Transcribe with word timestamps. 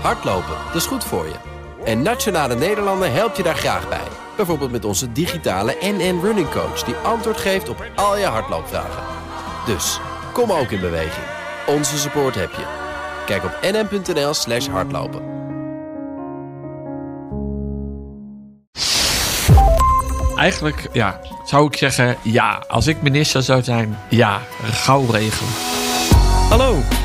Hardlopen, 0.00 0.56
dat 0.66 0.74
is 0.74 0.86
goed 0.86 1.04
voor 1.04 1.24
je. 1.24 1.34
En 1.84 2.02
Nationale 2.02 2.54
Nederlanden 2.54 3.12
helpt 3.12 3.36
je 3.36 3.42
daar 3.42 3.56
graag 3.56 3.88
bij. 3.88 4.08
Bijvoorbeeld 4.36 4.70
met 4.70 4.84
onze 4.84 5.12
digitale 5.12 5.76
NN 5.80 6.20
Running 6.22 6.50
Coach... 6.50 6.82
die 6.82 6.94
antwoord 6.94 7.36
geeft 7.36 7.68
op 7.68 7.84
al 7.94 8.18
je 8.18 8.24
hardloopvragen. 8.24 9.02
Dus, 9.66 10.00
kom 10.32 10.52
ook 10.52 10.70
in 10.70 10.80
beweging. 10.80 11.26
Onze 11.66 11.98
support 11.98 12.34
heb 12.34 12.50
je. 12.50 12.64
Kijk 13.26 13.44
op 13.44 13.58
nn.nl 13.62 14.34
slash 14.34 14.66
hardlopen. 14.66 15.34
Eigenlijk, 20.36 20.88
ja, 20.92 21.20
zou 21.44 21.66
ik 21.66 21.76
zeggen 21.76 22.16
ja. 22.22 22.62
Als 22.68 22.86
ik 22.86 23.02
minister 23.02 23.42
zou 23.42 23.62
zijn, 23.62 23.98
ja, 24.08 24.40
gauw 24.62 25.06
regelen. 25.10 25.52
Hallo, 26.48 26.78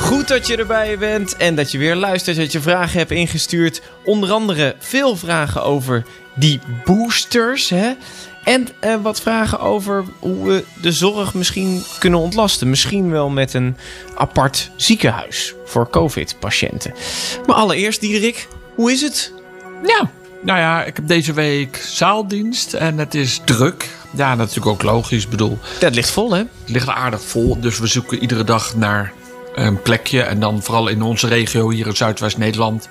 Goed 0.00 0.28
dat 0.28 0.46
je 0.46 0.56
erbij 0.56 0.98
bent 0.98 1.36
en 1.36 1.54
dat 1.54 1.70
je 1.72 1.78
weer 1.78 1.96
luistert, 1.96 2.36
dat 2.36 2.52
je 2.52 2.60
vragen 2.60 2.98
hebt 2.98 3.10
ingestuurd. 3.10 3.82
Onder 4.04 4.30
andere 4.30 4.76
veel 4.78 5.16
vragen 5.16 5.62
over 5.62 6.04
die 6.34 6.60
boosters. 6.84 7.68
Hè? 7.68 7.92
En 8.44 8.68
uh, 8.84 8.96
wat 9.02 9.20
vragen 9.20 9.60
over 9.60 10.04
hoe 10.18 10.46
we 10.46 10.64
de 10.82 10.92
zorg 10.92 11.34
misschien 11.34 11.84
kunnen 11.98 12.20
ontlasten. 12.20 12.70
Misschien 12.70 13.10
wel 13.10 13.28
met 13.28 13.54
een 13.54 13.76
apart 14.14 14.70
ziekenhuis 14.76 15.54
voor 15.64 15.90
COVID-patiënten. 15.90 16.94
Maar 17.46 17.56
allereerst, 17.56 18.00
Diederik, 18.00 18.48
hoe 18.74 18.92
is 18.92 19.00
het? 19.00 19.32
Ja, 19.86 20.10
nou 20.42 20.58
ja, 20.58 20.84
ik 20.84 20.96
heb 20.96 21.08
deze 21.08 21.32
week 21.32 21.76
zaaldienst 21.76 22.74
en 22.74 22.98
het 22.98 23.14
is 23.14 23.40
druk. 23.44 23.88
Ja, 24.10 24.34
natuurlijk 24.34 24.66
ook 24.66 24.82
logisch. 24.82 25.24
Ik 25.24 25.30
bedoel, 25.30 25.58
dat 25.80 25.94
ligt 25.94 26.10
vol, 26.10 26.32
hè? 26.32 26.38
Het 26.38 26.48
ligt 26.70 26.88
aardig 26.88 27.22
vol. 27.22 27.60
Dus 27.60 27.78
we 27.78 27.86
zoeken 27.86 28.18
iedere 28.18 28.44
dag 28.44 28.76
naar 28.76 29.12
een 29.66 29.82
plekje. 29.82 30.22
En 30.22 30.40
dan 30.40 30.62
vooral 30.62 30.88
in 30.88 31.02
onze 31.02 31.26
regio 31.26 31.70
hier 31.70 31.86
in 31.86 31.96
Zuidwest-Nederland. 31.96 32.88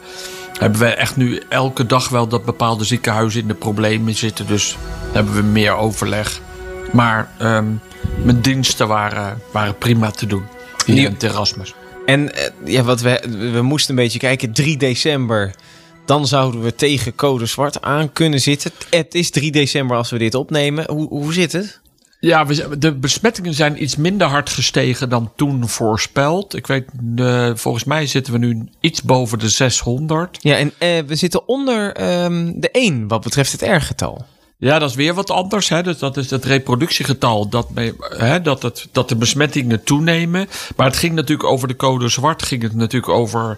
Hebben 0.60 0.80
we 0.80 0.88
echt 0.88 1.16
nu 1.16 1.42
elke 1.50 1.86
dag 1.86 2.10
wel 2.10 2.28
dat 2.28 2.46
bepaalde 2.46 2.84
ziekenhuizen 2.84 3.42
in 3.42 3.48
de 3.48 3.54
problemen 3.54 4.16
zitten. 4.16 4.48
Dus 4.48 4.78
hebben 5.14 5.34
we 5.34 5.42
meer 5.42 5.76
overleg. 5.76 6.42
Maar 6.92 7.32
um, 7.42 7.82
mijn 8.23 8.42
diensten 8.42 8.88
waren, 8.88 9.42
waren 9.52 9.78
prima 9.78 10.12
te 10.12 10.26
doen. 10.26 10.44
Hier 10.86 11.10
in 11.10 11.18
Terrasmus. 11.18 11.73
En 12.06 12.22
uh, 12.22 12.73
ja, 12.73 12.84
wat 12.84 13.02
we, 13.02 13.23
we 13.54 13.62
moesten 13.62 13.90
een 13.90 14.04
beetje 14.04 14.20
kijken. 14.20 14.54
3 14.54 14.78
december 14.78 15.54
dan 16.06 16.28
zouden 16.28 16.62
we 16.62 16.76
tegen 16.76 17.16
code 17.16 17.45
zwart 17.45 17.82
aan 17.82 18.14
kunnen 18.14 18.42
zitten. 18.42 18.72
Het 18.90 19.16
is 19.16 19.30
3 19.30 19.52
december 19.52 19.98
als 19.98 20.10
we 20.10 20.18
dit 20.18 20.36
opnemen. 20.36 20.92
Hoe, 20.92 21.08
hoe 21.08 21.34
zit 21.34 21.52
het? 21.52 21.80
Ja, 22.20 22.44
de 22.78 22.94
besmettingen 22.94 23.54
zijn 23.54 23.84
iets 23.84 23.96
minder 23.96 24.28
hard 24.28 24.50
gestegen 24.50 25.10
dan 25.10 25.32
toen 25.36 25.70
voorspeld. 25.70 26.56
Ik 26.56 26.68
weet, 26.68 26.86
volgens 27.60 27.84
mij 27.84 28.08
zitten 28.08 28.34
we 28.34 28.40
nu 28.40 28.70
iets 28.80 29.02
boven 29.02 29.40
de 29.40 29.50
600. 29.50 30.38
Ja, 30.42 30.56
en 30.58 30.68
uh, 30.68 31.08
we 31.08 31.16
zitten 31.16 31.48
onder 31.48 32.02
um, 32.23 32.60
de 32.60 32.72
1 32.72 33.08
wat 33.08 33.22
betreft 33.22 33.52
het 33.52 33.62
R-getal. 33.62 34.26
Ja, 34.60 34.80
dat 34.80 34.90
is 34.90 34.95
weer 34.95 35.14
wat 35.14 35.32
anders. 35.32 35.70
Hè? 35.70 35.84
Dus 35.84 35.98
dat 35.98 36.18
is 36.18 36.30
het 36.30 36.45
reproductiegetal, 36.45 37.50
dat, 37.50 37.68
hè, 38.00 38.42
dat, 38.42 38.62
het, 38.62 38.88
dat 38.92 39.10
de 39.10 39.16
besmettingen 39.16 39.84
toenemen. 39.84 40.48
Maar 40.76 40.86
het 40.86 40.98
ging 40.98 41.14
natuurlijk 41.14 41.50
over 41.50 41.67
de 41.67 41.76
code 41.76 42.10
zwart, 42.10 42.44
ging 42.44 42.61
het 42.61 42.76
natuurlijk 42.76 43.14
over, 43.14 43.58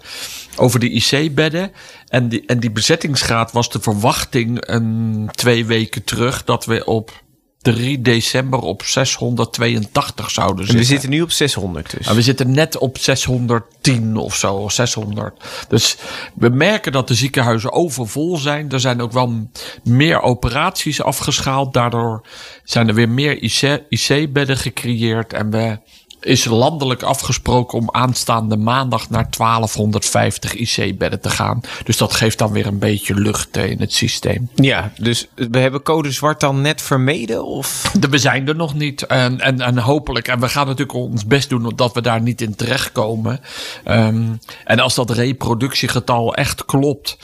over 0.56 0.80
de 0.80 0.90
IC-bedden. 0.90 1.72
En 2.08 2.28
die, 2.28 2.42
en 2.46 2.60
die 2.60 2.70
bezettingsgraad 2.70 3.52
was 3.52 3.70
de 3.70 3.80
verwachting 3.80 4.68
een, 4.68 5.28
twee 5.30 5.66
weken 5.66 6.04
terug 6.04 6.44
dat 6.44 6.64
we 6.64 6.84
op 6.84 7.22
3 7.62 8.00
december 8.00 8.58
op 8.58 8.82
682 8.82 10.30
zouden 10.30 10.66
zitten. 10.66 10.74
En 10.74 10.80
we 10.80 10.92
zitten 10.92 11.10
nu 11.10 11.22
op 11.22 11.30
600 11.30 11.90
dus. 11.90 12.06
En 12.06 12.14
we 12.14 12.22
zitten 12.22 12.50
net 12.50 12.78
op 12.78 12.98
610 12.98 14.16
of 14.16 14.36
zo, 14.36 14.68
600. 14.68 15.44
Dus 15.68 15.96
we 16.34 16.48
merken 16.48 16.92
dat 16.92 17.08
de 17.08 17.14
ziekenhuizen 17.14 17.72
overvol 17.72 18.36
zijn. 18.36 18.70
Er 18.70 18.80
zijn 18.80 19.00
ook 19.00 19.12
wel 19.12 19.48
meer 19.84 20.20
operaties 20.20 21.02
afgeschaald. 21.02 21.72
Daardoor 21.72 22.26
zijn 22.64 22.88
er 22.88 22.94
weer 22.94 23.08
meer 23.08 23.42
IC-bedden 23.88 24.56
gecreëerd. 24.56 25.32
En 25.32 25.50
we 25.50 25.78
is 26.20 26.44
landelijk 26.44 27.02
afgesproken 27.02 27.78
om 27.78 27.88
aanstaande 27.90 28.56
maandag 28.56 29.10
naar 29.10 29.26
1250 29.38 30.54
IC-bedden 30.54 31.20
te 31.20 31.30
gaan. 31.30 31.60
Dus 31.84 31.96
dat 31.96 32.14
geeft 32.14 32.38
dan 32.38 32.52
weer 32.52 32.66
een 32.66 32.78
beetje 32.78 33.14
lucht 33.14 33.56
in 33.56 33.80
het 33.80 33.92
systeem. 33.92 34.50
Ja, 34.54 34.92
dus 34.98 35.28
we 35.34 35.58
hebben 35.58 35.82
code 35.82 36.10
zwart 36.10 36.40
dan 36.40 36.60
net 36.60 36.82
vermeden? 36.82 37.44
Of? 37.44 37.92
We 38.10 38.18
zijn 38.18 38.48
er 38.48 38.56
nog 38.56 38.74
niet. 38.74 39.06
En, 39.06 39.40
en, 39.40 39.60
en 39.60 39.78
hopelijk, 39.78 40.28
en 40.28 40.40
we 40.40 40.48
gaan 40.48 40.66
natuurlijk 40.66 40.98
ons 40.98 41.26
best 41.26 41.48
doen 41.48 41.72
dat 41.76 41.94
we 41.94 42.02
daar 42.02 42.22
niet 42.22 42.40
in 42.40 42.54
terechtkomen. 42.54 43.40
Um, 43.88 44.38
en 44.64 44.80
als 44.80 44.94
dat 44.94 45.10
reproductiegetal 45.10 46.34
echt 46.34 46.64
klopt, 46.64 47.18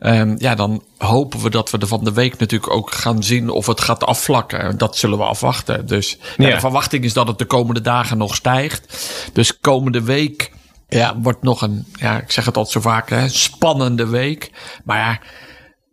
um, 0.00 0.34
ja, 0.38 0.54
dan 0.54 0.82
hopen 0.98 1.40
we 1.40 1.50
dat 1.50 1.70
we 1.70 1.78
er 1.78 1.86
van 1.86 2.04
de 2.04 2.12
week 2.12 2.38
natuurlijk 2.38 2.72
ook 2.72 2.92
gaan 2.92 3.22
zien 3.22 3.50
of 3.50 3.66
het 3.66 3.80
gaat 3.80 4.04
afvlakken. 4.04 4.78
Dat 4.78 4.96
zullen 4.96 5.18
we 5.18 5.24
afwachten. 5.24 5.86
Dus 5.86 6.18
ja. 6.36 6.50
de 6.50 6.60
verwachting 6.60 7.04
is 7.04 7.12
dat 7.12 7.26
het 7.26 7.38
de 7.38 7.44
komende 7.44 7.80
dagen 7.80 8.18
nog 8.18 8.34
stijgt. 8.40 9.08
Dus 9.32 9.60
komende 9.60 10.02
week 10.02 10.50
ja, 10.88 11.18
wordt 11.18 11.42
nog 11.42 11.62
een, 11.62 11.86
ja, 11.92 12.20
ik 12.20 12.30
zeg 12.30 12.44
het 12.44 12.56
altijd 12.56 12.74
zo 12.74 12.90
vaak, 12.90 13.10
hè, 13.10 13.28
spannende 13.28 14.06
week. 14.06 14.50
Maar 14.84 14.98
ja, 14.98 15.20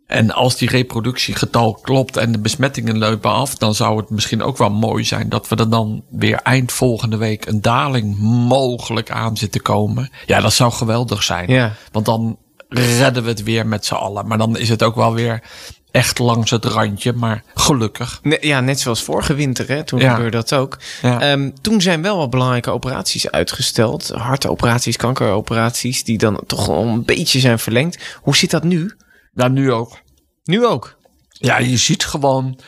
en 0.06 0.30
als 0.30 0.56
die 0.56 0.68
reproductiegetal 0.68 1.74
klopt 1.74 2.16
en 2.16 2.32
de 2.32 2.38
besmettingen 2.38 2.98
lopen 2.98 3.30
af, 3.30 3.54
dan 3.54 3.74
zou 3.74 3.96
het 3.96 4.10
misschien 4.10 4.42
ook 4.42 4.56
wel 4.56 4.70
mooi 4.70 5.04
zijn 5.04 5.28
dat 5.28 5.48
we 5.48 5.56
er 5.56 5.70
dan 5.70 6.04
weer 6.10 6.40
eind 6.42 6.72
volgende 6.72 7.16
week 7.16 7.46
een 7.46 7.60
daling 7.60 8.18
mogelijk 8.48 9.10
aan 9.10 9.36
zitten 9.36 9.62
komen. 9.62 10.10
Ja, 10.26 10.40
dat 10.40 10.52
zou 10.52 10.72
geweldig 10.72 11.22
zijn. 11.22 11.50
Ja. 11.50 11.72
Want 11.92 12.06
dan 12.06 12.38
redden 12.68 13.22
we 13.22 13.28
het 13.28 13.42
weer 13.42 13.66
met 13.66 13.86
z'n 13.86 13.94
allen. 13.94 14.26
Maar 14.26 14.38
dan 14.38 14.56
is 14.56 14.68
het 14.68 14.82
ook 14.82 14.94
wel 14.94 15.14
weer 15.14 15.42
echt 15.98 16.18
langs 16.18 16.50
het 16.50 16.64
randje, 16.64 17.12
maar 17.12 17.42
gelukkig. 17.54 18.20
ja, 18.40 18.60
net 18.60 18.80
zoals 18.80 19.02
vorige 19.02 19.34
winter, 19.34 19.68
hè? 19.68 19.84
toen 19.84 20.00
gebeurde 20.00 20.36
dat 20.36 20.54
ook. 20.54 20.78
Um, 21.22 21.60
toen 21.60 21.80
zijn 21.80 22.02
wel 22.02 22.16
wat 22.16 22.30
belangrijke 22.30 22.70
operaties 22.70 23.30
uitgesteld. 23.30 24.08
Hartoperaties, 24.08 24.96
kankeroperaties, 24.96 26.04
die 26.04 26.18
dan 26.18 26.40
toch 26.46 26.68
al 26.68 26.86
een 26.86 27.04
beetje 27.04 27.40
zijn 27.40 27.58
verlengd. 27.58 27.98
Hoe 28.22 28.36
zit 28.36 28.50
dat 28.50 28.64
nu? 28.64 28.92
Ja, 29.32 29.48
nu 29.48 29.72
ook. 29.72 30.00
Nu 30.44 30.66
ook? 30.66 30.96
Ja, 31.28 31.58
je 31.58 31.76
ziet 31.76 32.04
gewoon 32.04 32.58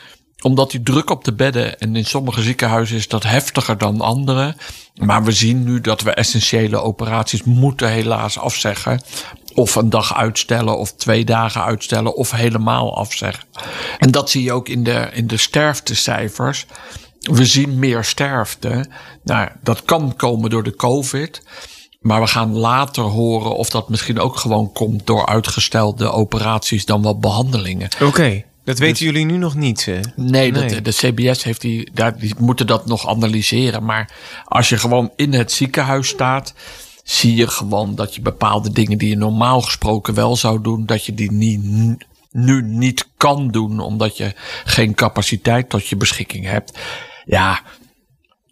omdat 0.41 0.71
die 0.71 0.83
druk 0.83 1.09
op 1.09 1.23
de 1.23 1.33
bedden, 1.33 1.79
en 1.79 1.95
in 1.95 2.05
sommige 2.05 2.41
ziekenhuizen 2.41 2.97
is 2.97 3.07
dat 3.07 3.23
heftiger 3.23 3.77
dan 3.77 4.01
andere. 4.01 4.55
Maar 4.95 5.23
we 5.23 5.31
zien 5.31 5.63
nu 5.63 5.81
dat 5.81 6.01
we 6.01 6.11
essentiële 6.11 6.81
operaties 6.81 7.43
moeten 7.43 7.89
helaas 7.89 8.39
afzeggen. 8.39 9.01
Of 9.53 9.75
een 9.75 9.89
dag 9.89 10.15
uitstellen, 10.15 10.77
of 10.77 10.93
twee 10.93 11.25
dagen 11.25 11.63
uitstellen, 11.63 12.15
of 12.15 12.31
helemaal 12.31 12.97
afzeggen. 12.97 13.43
En 13.99 14.11
dat 14.11 14.29
zie 14.29 14.43
je 14.43 14.51
ook 14.51 14.69
in 14.69 14.83
de, 14.83 15.09
in 15.13 15.27
de 15.27 15.37
sterftecijfers. 15.37 16.65
We 17.19 17.45
zien 17.45 17.79
meer 17.79 18.03
sterfte. 18.03 18.85
Nou, 19.23 19.49
dat 19.63 19.83
kan 19.83 20.15
komen 20.15 20.49
door 20.49 20.63
de 20.63 20.75
COVID. 20.75 21.41
Maar 22.01 22.21
we 22.21 22.27
gaan 22.27 22.57
later 22.57 23.03
horen 23.03 23.55
of 23.55 23.69
dat 23.69 23.89
misschien 23.89 24.19
ook 24.19 24.37
gewoon 24.37 24.71
komt 24.71 25.07
door 25.07 25.25
uitgestelde 25.25 26.11
operaties 26.11 26.85
dan 26.85 27.01
wel 27.01 27.19
behandelingen. 27.19 27.89
Oké. 28.01 28.43
Dat 28.63 28.77
weten 28.79 28.95
dus- 28.95 29.05
jullie 29.05 29.25
nu 29.25 29.37
nog 29.37 29.55
niet? 29.55 29.85
Hè? 29.85 29.99
Nee, 30.15 30.51
Dat, 30.51 30.69
de 30.69 30.91
CBS 30.91 31.43
heeft 31.43 31.61
die, 31.61 31.89
daar, 31.93 32.19
die 32.19 32.33
moeten 32.37 32.67
dat 32.67 32.85
nog 32.85 33.07
analyseren. 33.07 33.83
Maar 33.83 34.11
als 34.45 34.69
je 34.69 34.77
gewoon 34.77 35.11
in 35.15 35.33
het 35.33 35.51
ziekenhuis 35.51 36.07
staat, 36.07 36.53
zie 37.03 37.35
je 37.35 37.47
gewoon 37.47 37.95
dat 37.95 38.15
je 38.15 38.21
bepaalde 38.21 38.71
dingen 38.71 38.97
die 38.97 39.09
je 39.09 39.17
normaal 39.17 39.61
gesproken 39.61 40.13
wel 40.13 40.35
zou 40.35 40.61
doen, 40.61 40.85
dat 40.85 41.05
je 41.05 41.13
die 41.13 41.31
niet, 41.31 42.05
nu 42.31 42.61
niet 42.61 43.07
kan 43.17 43.47
doen, 43.47 43.79
omdat 43.79 44.17
je 44.17 44.33
geen 44.65 44.93
capaciteit 44.93 45.69
tot 45.69 45.87
je 45.87 45.95
beschikking 45.95 46.45
hebt. 46.45 46.79
Ja, 47.25 47.61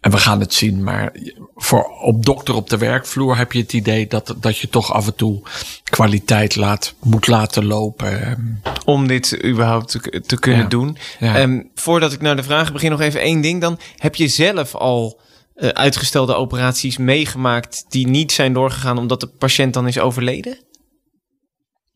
en 0.00 0.10
we 0.10 0.16
gaan 0.16 0.40
het 0.40 0.54
zien, 0.54 0.84
maar 0.84 1.12
voor 1.54 1.84
op 1.84 2.24
dokter 2.24 2.54
op 2.54 2.68
de 2.70 2.78
werkvloer 2.78 3.36
heb 3.36 3.52
je 3.52 3.60
het 3.60 3.72
idee 3.72 4.06
dat, 4.06 4.34
dat 4.40 4.58
je 4.58 4.68
toch 4.68 4.92
af 4.92 5.06
en 5.06 5.14
toe 5.14 5.42
kwaliteit 5.84 6.56
laat, 6.56 6.94
moet 7.00 7.26
laten 7.26 7.64
lopen. 7.64 8.62
Om 8.84 9.06
dit 9.06 9.44
überhaupt 9.44 9.90
te, 9.90 10.22
te 10.26 10.38
kunnen 10.38 10.68
doen. 10.68 10.96
Ja. 11.18 11.40
Um, 11.40 11.70
voordat 11.74 12.12
ik 12.12 12.20
naar 12.20 12.36
de 12.36 12.42
vragen 12.42 12.72
begin, 12.72 12.90
nog 12.90 13.00
even 13.00 13.20
één 13.20 13.40
ding. 13.40 13.60
Dan 13.60 13.78
heb 13.96 14.14
je 14.14 14.28
zelf 14.28 14.74
al 14.74 15.20
uh, 15.60 15.68
uitgestelde 15.68 16.34
operaties 16.34 16.96
meegemaakt 16.96 17.84
die 17.88 18.06
niet 18.06 18.32
zijn 18.32 18.52
doorgegaan 18.52 18.98
omdat 18.98 19.20
de 19.20 19.26
patiënt 19.26 19.74
dan 19.74 19.86
is 19.86 19.98
overleden? 19.98 20.58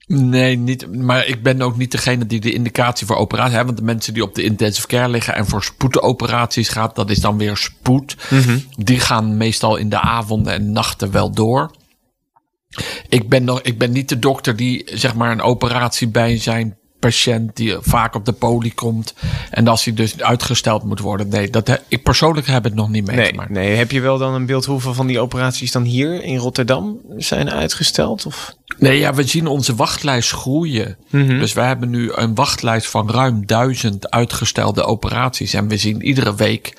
Nee, 0.07 0.57
niet. 0.57 0.93
Maar 0.93 1.27
ik 1.27 1.43
ben 1.43 1.63
ook 1.63 1.77
niet 1.77 1.91
degene 1.91 2.27
die 2.27 2.41
de 2.41 2.53
indicatie 2.53 3.07
voor 3.07 3.17
operatie 3.17 3.55
hebben. 3.55 3.75
Want 3.75 3.87
de 3.87 3.93
mensen 3.93 4.15
die 4.15 4.23
op 4.23 4.35
de 4.35 4.43
intensive 4.43 4.87
care 4.87 5.09
liggen 5.09 5.35
en 5.35 5.47
voor 5.47 5.65
spoedoperaties 5.65 6.69
gaat, 6.69 6.97
dat 6.97 7.11
is 7.11 7.21
dan 7.21 7.39
weer 7.39 7.57
spoed. 7.57 8.17
Die 8.77 9.01
gaan 9.01 9.37
meestal 9.37 9.77
in 9.77 9.89
de 9.89 10.01
avonden 10.01 10.53
en 10.53 10.73
nachten 10.73 11.11
wel 11.11 11.31
door. 11.31 11.71
Ik 13.09 13.29
ben, 13.29 13.45
nog, 13.45 13.63
ik 13.63 13.79
ben 13.79 13.93
niet 13.93 14.09
de 14.09 14.19
dokter 14.19 14.57
die 14.57 14.91
zeg 14.93 15.15
maar 15.15 15.31
een 15.31 15.43
operatie 15.43 16.09
bij 16.09 16.39
zijn 16.39 16.79
patiënt 17.09 17.57
die 17.57 17.77
vaak 17.81 18.15
op 18.15 18.25
de 18.25 18.33
poli 18.33 18.75
komt. 18.75 19.15
En 19.51 19.69
als 19.69 19.85
hij 19.85 19.95
dus 19.95 20.21
uitgesteld 20.21 20.85
moet 20.85 21.01
worden. 21.01 21.29
Nee, 21.29 21.51
dat, 21.51 21.67
he- 21.67 21.77
ik 21.89 22.03
persoonlijk 22.03 22.47
heb 22.47 22.65
het 22.65 22.75
nog 22.75 22.89
niet 22.89 23.07
Nee, 23.07 23.17
meegemaakt. 23.17 23.51
nee, 23.51 23.77
heb 23.77 23.91
je 23.91 24.01
wel 24.01 24.19
dan 24.19 24.35
een 24.35 24.47
beeld 24.47 24.65
hoeveel 24.65 24.95
van 24.95 25.07
die 25.07 25.21
operaties 25.21 25.73
dan 25.73 25.83
hier 25.83 26.23
in 26.23 26.37
Rotterdam 26.37 26.99
zijn 27.17 27.51
uitgesteld? 27.51 28.27
Of? 28.27 28.55
Nee, 28.79 28.99
ja, 28.99 29.15
we 29.15 29.23
zien 29.23 29.47
onze 29.47 29.75
wachtlijst 29.75 30.31
groeien. 30.31 30.97
Dus 31.11 31.53
we 31.53 31.61
hebben 31.61 31.91
nu 31.91 32.11
een 32.15 32.35
wachtlijst 32.35 32.89
van 32.89 33.11
ruim 33.11 33.47
duizend 33.47 34.11
uitgestelde 34.11 34.85
operaties. 34.85 35.55
En 35.55 35.69
we 35.69 35.77
zien 35.77 36.03
iedere 36.03 36.35
week 36.35 36.77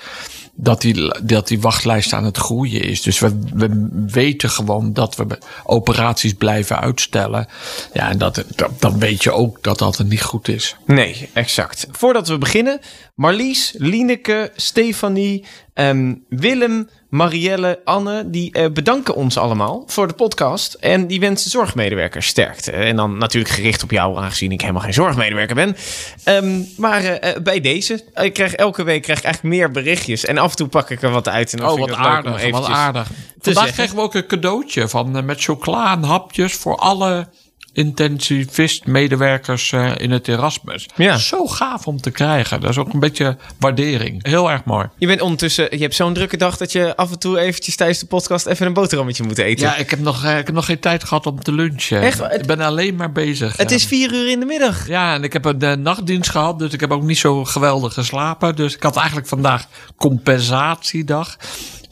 dat 0.55 0.81
die, 0.81 1.13
dat 1.23 1.47
die 1.47 1.61
wachtlijst 1.61 2.13
aan 2.13 2.23
het 2.23 2.37
groeien 2.37 2.81
is. 2.81 3.01
Dus 3.01 3.19
we, 3.19 3.39
we 3.53 3.89
weten 4.07 4.49
gewoon 4.49 4.93
dat 4.93 5.15
we 5.15 5.37
operaties 5.63 6.33
blijven 6.33 6.79
uitstellen. 6.79 7.47
Ja, 7.93 8.09
en 8.09 8.17
dat, 8.17 8.43
dat, 8.55 8.81
dan 8.81 8.99
weet 8.99 9.23
je 9.23 9.31
ook 9.31 9.63
dat 9.63 9.79
dat 9.79 10.03
niet 10.03 10.21
goed 10.21 10.47
is. 10.47 10.75
Nee, 10.85 11.29
exact. 11.33 11.87
Voordat 11.91 12.27
we 12.27 12.37
beginnen, 12.37 12.79
Marlies, 13.15 13.73
Lieneke, 13.77 14.51
Stefanie, 14.55 15.45
ehm, 15.75 16.13
Willem, 16.29 16.89
Marielle, 17.09 17.79
Anne, 17.83 18.29
die 18.29 18.51
eh, 18.51 18.71
bedanken 18.71 19.15
ons 19.15 19.37
allemaal 19.37 19.83
voor 19.87 20.07
de 20.07 20.13
podcast. 20.13 20.73
En 20.73 21.07
die 21.07 21.19
wensen 21.19 21.49
zorgmedewerkers 21.49 22.27
sterkte. 22.27 22.71
En 22.71 22.95
dan 22.95 23.17
natuurlijk 23.17 23.53
gericht 23.53 23.83
op 23.83 23.91
jou, 23.91 24.17
aangezien 24.17 24.51
ik 24.51 24.61
helemaal 24.61 24.81
geen 24.81 24.93
zorgmedewerker 24.93 25.55
ben. 25.55 25.75
Ehm, 26.23 26.61
maar 26.77 27.03
eh, 27.03 27.35
eh, 27.35 27.41
bij 27.41 27.61
deze, 27.61 28.03
ik 28.13 28.33
krijg 28.33 28.53
elke 28.53 28.83
week 28.83 29.01
krijg 29.01 29.19
ik 29.19 29.25
eigenlijk 29.25 29.55
meer 29.55 29.71
berichtjes. 29.71 30.25
En 30.25 30.37
af 30.37 30.49
en 30.51 30.57
toe 30.57 30.67
pak 30.67 30.89
ik 30.89 31.01
er 31.01 31.11
wat 31.11 31.27
uit. 31.27 31.53
En 31.53 31.59
dan 31.59 31.69
Oh, 31.69 31.75
vind 31.75 31.89
wat 31.89 31.97
aardig, 31.99 32.49
wat 32.49 32.67
aardig. 32.69 33.07
Vandaag 33.39 33.63
zeggen. 33.63 33.73
kregen 33.73 33.95
we 33.95 34.01
ook 34.01 34.15
een 34.15 34.27
cadeautje 34.27 34.87
van, 34.87 35.25
met 35.25 35.43
chocola 35.43 35.93
en 35.93 36.03
hapjes 36.03 36.53
voor 36.53 36.75
alle 36.75 37.27
intensivist-medewerkers 37.75 39.71
eh, 39.71 39.91
in 39.97 40.11
het 40.11 40.27
Erasmus. 40.27 40.85
Ja. 40.95 41.17
Zo 41.17 41.47
gaaf 41.47 41.87
om 41.87 42.01
te 42.01 42.11
krijgen. 42.11 42.61
Dat 42.61 42.69
is 42.69 42.77
ook 42.77 42.93
een 42.93 42.99
beetje 42.99 43.37
waardering. 43.59 44.25
Heel 44.27 44.51
erg 44.51 44.63
mooi. 44.63 44.87
Je 44.97 45.07
bent 45.07 45.21
ondertussen, 45.21 45.67
je 45.71 45.77
hebt 45.81 45.95
zo'n 45.95 46.13
drukke 46.13 46.37
dag 46.37 46.57
dat 46.57 46.71
je 46.71 46.95
af 46.95 47.11
en 47.11 47.19
toe 47.19 47.39
eventjes 47.39 47.75
tijdens 47.75 47.99
de 47.99 48.05
podcast 48.05 48.45
even 48.45 48.65
een 48.65 48.73
boterhammetje 48.73 49.23
moet 49.23 49.37
eten. 49.37 49.65
Ja, 49.67 49.75
ik 49.75 49.89
heb, 49.89 49.99
nog, 49.99 50.23
eh, 50.23 50.37
ik 50.37 50.45
heb 50.45 50.55
nog 50.55 50.65
geen 50.65 50.79
tijd 50.79 51.03
gehad 51.03 51.25
om 51.25 51.43
te 51.43 51.51
lunchen. 51.51 52.01
Echt? 52.01 52.19
Het- 52.19 52.33
Ik 52.41 52.45
ben 52.45 52.59
alleen 52.59 52.95
maar 52.95 53.11
bezig. 53.11 53.57
Het 53.57 53.69
ja. 53.69 53.75
is 53.75 53.85
vier 53.85 54.13
uur 54.13 54.29
in 54.31 54.39
de 54.39 54.45
middag. 54.45 54.87
Ja, 54.87 55.13
en 55.13 55.23
ik 55.23 55.33
heb 55.33 55.45
een 55.45 55.61
eh, 55.61 55.73
nachtdienst 55.73 56.29
gehad, 56.29 56.59
dus 56.59 56.73
ik 56.73 56.79
heb 56.79 56.91
ook 56.91 57.03
niet 57.03 57.17
zo 57.17 57.45
geweldig 57.45 57.93
geslapen. 57.93 58.55
Dus 58.55 58.75
ik 58.75 58.83
had 58.83 58.95
eigenlijk 58.95 59.27
vandaag 59.27 59.65
compensatiedag. 59.97 61.37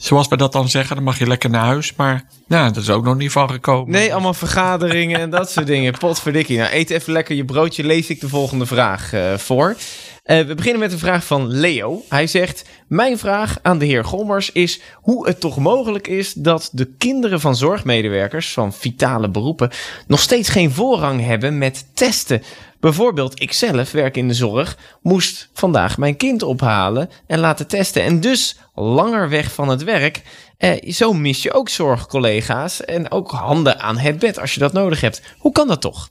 Zoals 0.04 0.28
we 0.28 0.38
dat 0.38 0.52
dan 0.52 0.70
zeggen, 0.70 0.96
dan 0.96 1.04
mag 1.04 1.20
je 1.20 1.28
lekker 1.28 1.50
naar 1.50 1.66
huis. 1.66 1.96
Maar 1.96 2.24
ja, 2.48 2.70
dat 2.70 2.84
is 2.84 2.90
ook 2.90 3.04
nog 3.04 3.16
niet 3.16 3.32
van 3.32 3.50
gekomen. 3.50 3.92
Nee, 3.92 4.14
allemaal 4.14 4.34
vergaderingen 4.34 5.20
en 5.20 5.30
dat 5.30 5.52
soort 5.52 5.68
dingen. 5.68 5.98
Potverdikkie. 5.98 6.58
Nou, 6.58 6.74
eet 6.74 6.90
even 6.90 7.14
lekker 7.14 7.36
je 7.36 7.46
broodje. 7.46 7.84
Lees 7.84 8.10
ik 8.10 8.22
de 8.22 8.30
volgende 8.30 8.66
vraag 8.66 9.14
eh, 9.14 9.38
voor. 9.38 9.76
Eh, 10.24 10.46
we 10.46 10.56
beginnen 10.56 10.80
met 10.82 10.92
een 10.92 11.00
vraag 11.00 11.26
van 11.26 11.48
Leo. 11.48 12.02
Hij 12.10 12.28
zegt: 12.28 12.70
Mijn 12.88 13.18
vraag 13.18 13.58
aan 13.62 13.78
de 13.78 13.86
heer 13.86 14.06
Gommers 14.06 14.52
is 14.52 14.82
hoe 14.94 15.28
het 15.28 15.40
toch 15.40 15.58
mogelijk 15.58 16.08
is 16.08 16.34
dat 16.34 16.70
de 16.72 16.86
kinderen 16.98 17.40
van 17.40 17.56
zorgmedewerkers 17.56 18.54
van 18.54 18.74
vitale 18.74 19.30
beroepen 19.30 19.72
nog 20.08 20.20
steeds 20.20 20.50
geen 20.50 20.72
voorrang 20.72 21.26
hebben 21.26 21.58
met 21.58 21.86
testen. 21.94 22.44
Bijvoorbeeld, 22.80 23.42
ik 23.42 23.54
zelf 23.54 23.92
werk 23.92 24.18
in 24.18 24.28
de 24.28 24.34
zorg, 24.34 24.78
moest 25.02 25.50
vandaag 25.54 25.98
mijn 25.98 26.18
kind 26.18 26.44
ophalen 26.44 27.10
en 27.28 27.40
laten 27.40 27.68
testen. 27.68 28.04
En 28.04 28.20
dus 28.20 28.58
langer 28.74 29.30
weg 29.30 29.54
van 29.54 29.68
het 29.68 29.84
werk. 29.84 30.22
Eh, 30.58 30.92
zo 30.92 31.14
mis 31.14 31.44
je 31.44 31.54
ook 31.54 31.70
zorgcollega's 31.70 32.86
en 32.86 33.12
ook 33.12 33.32
handen 33.32 33.80
aan 33.80 33.98
het 33.98 34.20
bed 34.20 34.40
als 34.40 34.54
je 34.54 34.60
dat 34.60 34.74
nodig 34.74 35.02
hebt. 35.02 35.22
Hoe 35.38 35.52
kan 35.52 35.68
dat 35.68 35.82
toch? 35.82 36.10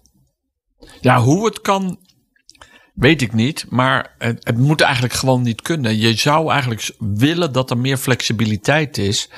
Ja, 1.01 1.21
hoe 1.21 1.45
het 1.45 1.61
kan, 1.61 1.99
weet 3.03 3.23
ik 3.23 3.33
niet. 3.33 3.67
Maar 3.69 4.15
het, 4.19 4.45
het 4.45 4.59
moet 4.59 4.81
eigenlijk 4.81 5.15
gewoon 5.15 5.43
niet 5.43 5.63
kunnen. 5.63 5.99
Je 5.99 6.15
zou 6.15 6.51
eigenlijk 6.51 6.91
willen 6.99 7.53
dat 7.53 7.71
er 7.71 7.79
meer 7.79 7.97
flexibiliteit 7.97 8.99
is. 8.99 9.29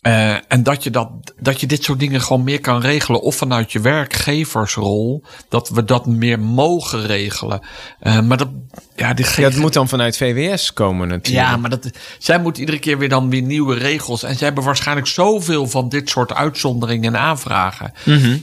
Eh, 0.00 0.34
en 0.48 0.62
dat 0.62 0.82
je, 0.82 0.90
dat, 0.90 1.08
dat 1.40 1.60
je 1.60 1.66
dit 1.66 1.84
soort 1.84 1.98
dingen 1.98 2.20
gewoon 2.20 2.44
meer 2.44 2.60
kan 2.60 2.80
regelen. 2.80 3.22
Of 3.22 3.36
vanuit 3.36 3.72
je 3.72 3.80
werkgeversrol. 3.80 5.22
Dat 5.48 5.68
we 5.68 5.84
dat 5.84 6.06
meer 6.06 6.40
mogen 6.40 7.06
regelen. 7.06 7.60
Eh, 8.00 8.20
maar 8.20 8.36
dat, 8.36 8.48
ja, 8.96 9.14
dat 9.42 9.54
moet 9.54 9.72
dan 9.72 9.88
vanuit 9.88 10.16
VWS 10.16 10.72
komen 10.72 11.08
natuurlijk. 11.08 11.46
ja, 11.46 11.56
maar 11.56 11.70
dat, 11.70 11.90
zij 12.18 12.38
moeten 12.38 12.60
iedere 12.60 12.78
keer 12.78 12.98
weer 12.98 13.08
dan 13.08 13.30
weer 13.30 13.42
nieuwe 13.42 13.74
regels. 13.74 14.22
En 14.22 14.36
ze 14.36 14.44
hebben 14.44 14.64
waarschijnlijk 14.64 15.06
zoveel 15.06 15.66
van 15.66 15.88
dit 15.88 16.08
soort 16.08 16.34
uitzonderingen 16.34 17.14
en 17.14 17.20
aanvragen. 17.20 17.92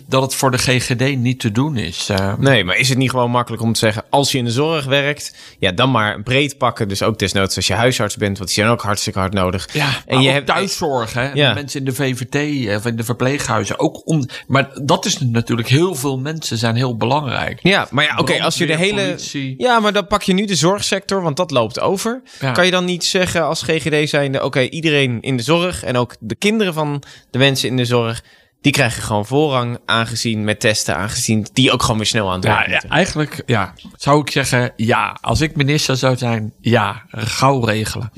Dat 0.07 0.21
het 0.21 0.35
voor 0.35 0.51
de 0.51 0.57
GGD 0.57 1.17
niet 1.17 1.39
te 1.39 1.51
doen 1.51 1.77
is. 1.77 2.09
Eh, 2.09 2.33
Nee, 2.37 2.63
maar 2.63 2.77
is 2.77 2.89
het 2.89 2.97
niet 2.97 3.09
gewoon 3.09 3.31
makkelijk 3.31 3.63
om 3.63 3.73
te 3.73 3.79
zeggen... 3.79 4.03
als 4.09 4.31
je 4.31 4.37
in 4.37 4.45
de 4.45 4.51
zorg 4.51 4.85
werkt, 4.85 5.35
ja, 5.59 5.71
dan 5.71 5.91
maar 5.91 6.21
breed 6.21 6.57
pakken. 6.57 6.87
Dus 6.87 7.03
ook 7.03 7.19
desnoods 7.19 7.55
als 7.55 7.67
je 7.67 7.73
huisarts 7.73 8.15
bent... 8.15 8.37
want 8.37 8.49
die 8.49 8.63
zijn 8.63 8.73
ook 8.73 8.81
hartstikke 8.81 9.19
hard 9.19 9.33
nodig. 9.33 9.69
Ja, 9.73 9.89
en 10.05 10.21
je 10.21 10.29
hebt 10.29 10.47
thuiszorg, 10.47 11.13
hè? 11.13 11.31
Ja. 11.31 11.53
Mensen 11.53 11.79
in 11.79 11.85
de 11.85 11.93
VVT 11.93 12.35
eh, 12.35 12.75
of 12.75 12.85
in 12.85 12.95
de 12.95 13.03
verpleeghuizen. 13.03 13.79
Ook 13.79 14.07
om, 14.07 14.25
maar 14.47 14.69
dat 14.81 15.05
is 15.05 15.19
natuurlijk 15.19 15.67
heel 15.67 15.95
veel 15.95 16.19
mensen 16.19 16.57
zijn 16.57 16.75
heel 16.75 16.97
belangrijk. 16.97 17.59
Ja, 17.63 17.87
maar 17.91 18.03
ja, 18.03 18.17
oké, 18.17 18.43
als 18.43 18.57
je 18.57 18.65
de 18.65 18.77
hele... 18.77 19.01
politie. 19.01 19.55
Ja, 19.57 19.79
maar 19.79 19.93
dan 19.93 20.07
pak 20.07 20.23
je 20.23 20.33
nu 20.33 20.42
de 20.47 20.55
zorgsector, 20.55 21.21
want 21.21 21.37
dat 21.37 21.51
loopt 21.51 21.79
over. 21.79 22.21
Ja. 22.39 22.51
Kan 22.51 22.65
je 22.65 22.71
dan 22.71 22.85
niet 22.85 23.05
zeggen 23.05 23.43
als 23.43 23.61
GGD 23.61 24.09
zijnde... 24.09 24.43
oké, 24.43 24.61
iedereen 24.61 25.21
in 25.21 25.37
de 25.37 25.43
zorg 25.43 25.83
en 25.83 25.97
ook 25.97 26.15
de 26.19 26.35
kinderen 26.35 26.73
van 26.73 27.03
de 27.31 27.37
mensen 27.37 27.69
in 27.69 27.77
de 27.77 27.85
zorg... 27.85 28.23
die 28.61 28.71
krijgen 28.71 29.03
gewoon 29.03 29.25
voorrang 29.25 29.77
aangezien 29.85 30.43
met 30.43 30.59
testen... 30.59 30.95
aangezien 30.95 31.47
die 31.53 31.71
ook 31.71 31.81
gewoon 31.81 31.97
weer 31.97 32.05
snel 32.05 32.29
aan 32.29 32.35
het 32.35 32.45
Ja, 32.45 32.81
eigenlijk 32.89 33.43
ja, 33.45 33.73
zou 33.95 34.21
ik 34.21 34.31
zeggen 34.31 34.73
ja. 34.75 35.17
Als 35.21 35.41
ik 35.41 35.55
minister 35.55 35.97
zou 35.97 36.17
zijn, 36.17 36.53
ja, 36.59 37.05
gauw 37.09 37.63
regelen. 37.65 38.11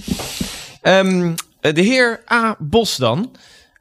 Ehm, 0.82 1.34
de 1.62 1.82
heer 1.82 2.24
A. 2.32 2.56
Bos 2.60 2.96
dan. 2.96 3.32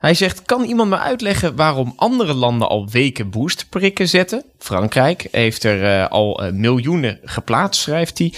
Hij 0.04 0.14
zegt, 0.14 0.42
kan 0.42 0.64
iemand 0.64 0.90
me 0.90 0.98
uitleggen 0.98 1.56
waarom 1.56 1.92
andere 1.96 2.34
landen 2.34 2.68
al 2.68 2.88
weken 2.90 3.30
boostprikken 3.30 4.08
zetten? 4.08 4.44
Frankrijk 4.58 5.28
heeft 5.30 5.64
er 5.64 5.84
eh, 5.84 6.10
al 6.10 6.42
eh, 6.42 6.52
miljoenen 6.52 7.18
geplaatst, 7.22 7.80
schrijft 7.80 8.18
hij. 8.18 8.32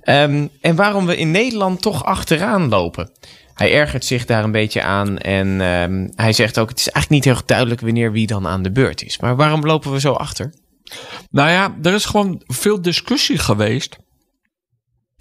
Ehm, 0.00 0.46
en 0.60 0.76
waarom 0.76 1.06
we 1.06 1.16
in 1.16 1.30
Nederland 1.30 1.82
toch 1.82 2.04
achteraan 2.04 2.68
lopen? 2.68 3.10
Hij 3.54 3.72
ergert 3.72 4.04
zich 4.04 4.24
daar 4.24 4.44
een 4.44 4.52
beetje 4.52 4.82
aan 4.82 5.18
en 5.18 5.60
ehm, 5.60 6.08
hij 6.14 6.32
zegt 6.32 6.58
ook, 6.58 6.68
het 6.68 6.78
is 6.78 6.88
eigenlijk 6.88 7.24
niet 7.24 7.34
heel 7.34 7.46
duidelijk 7.46 7.80
wanneer 7.80 8.12
wie 8.12 8.26
dan 8.26 8.46
aan 8.46 8.62
de 8.62 8.72
beurt 8.72 9.02
is. 9.02 9.18
Maar 9.18 9.36
waarom 9.36 9.66
lopen 9.66 9.92
we 9.92 10.00
zo 10.00 10.12
achter? 10.12 10.54
Nou 11.30 11.50
ja, 11.50 11.76
er 11.82 11.94
is 11.94 12.04
gewoon 12.04 12.42
veel 12.46 12.82
discussie 12.82 13.38
geweest. 13.38 13.96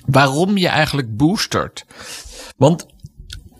Waarom 0.05 0.57
je 0.57 0.67
eigenlijk 0.67 1.17
boostert. 1.17 1.85
Want, 2.57 2.85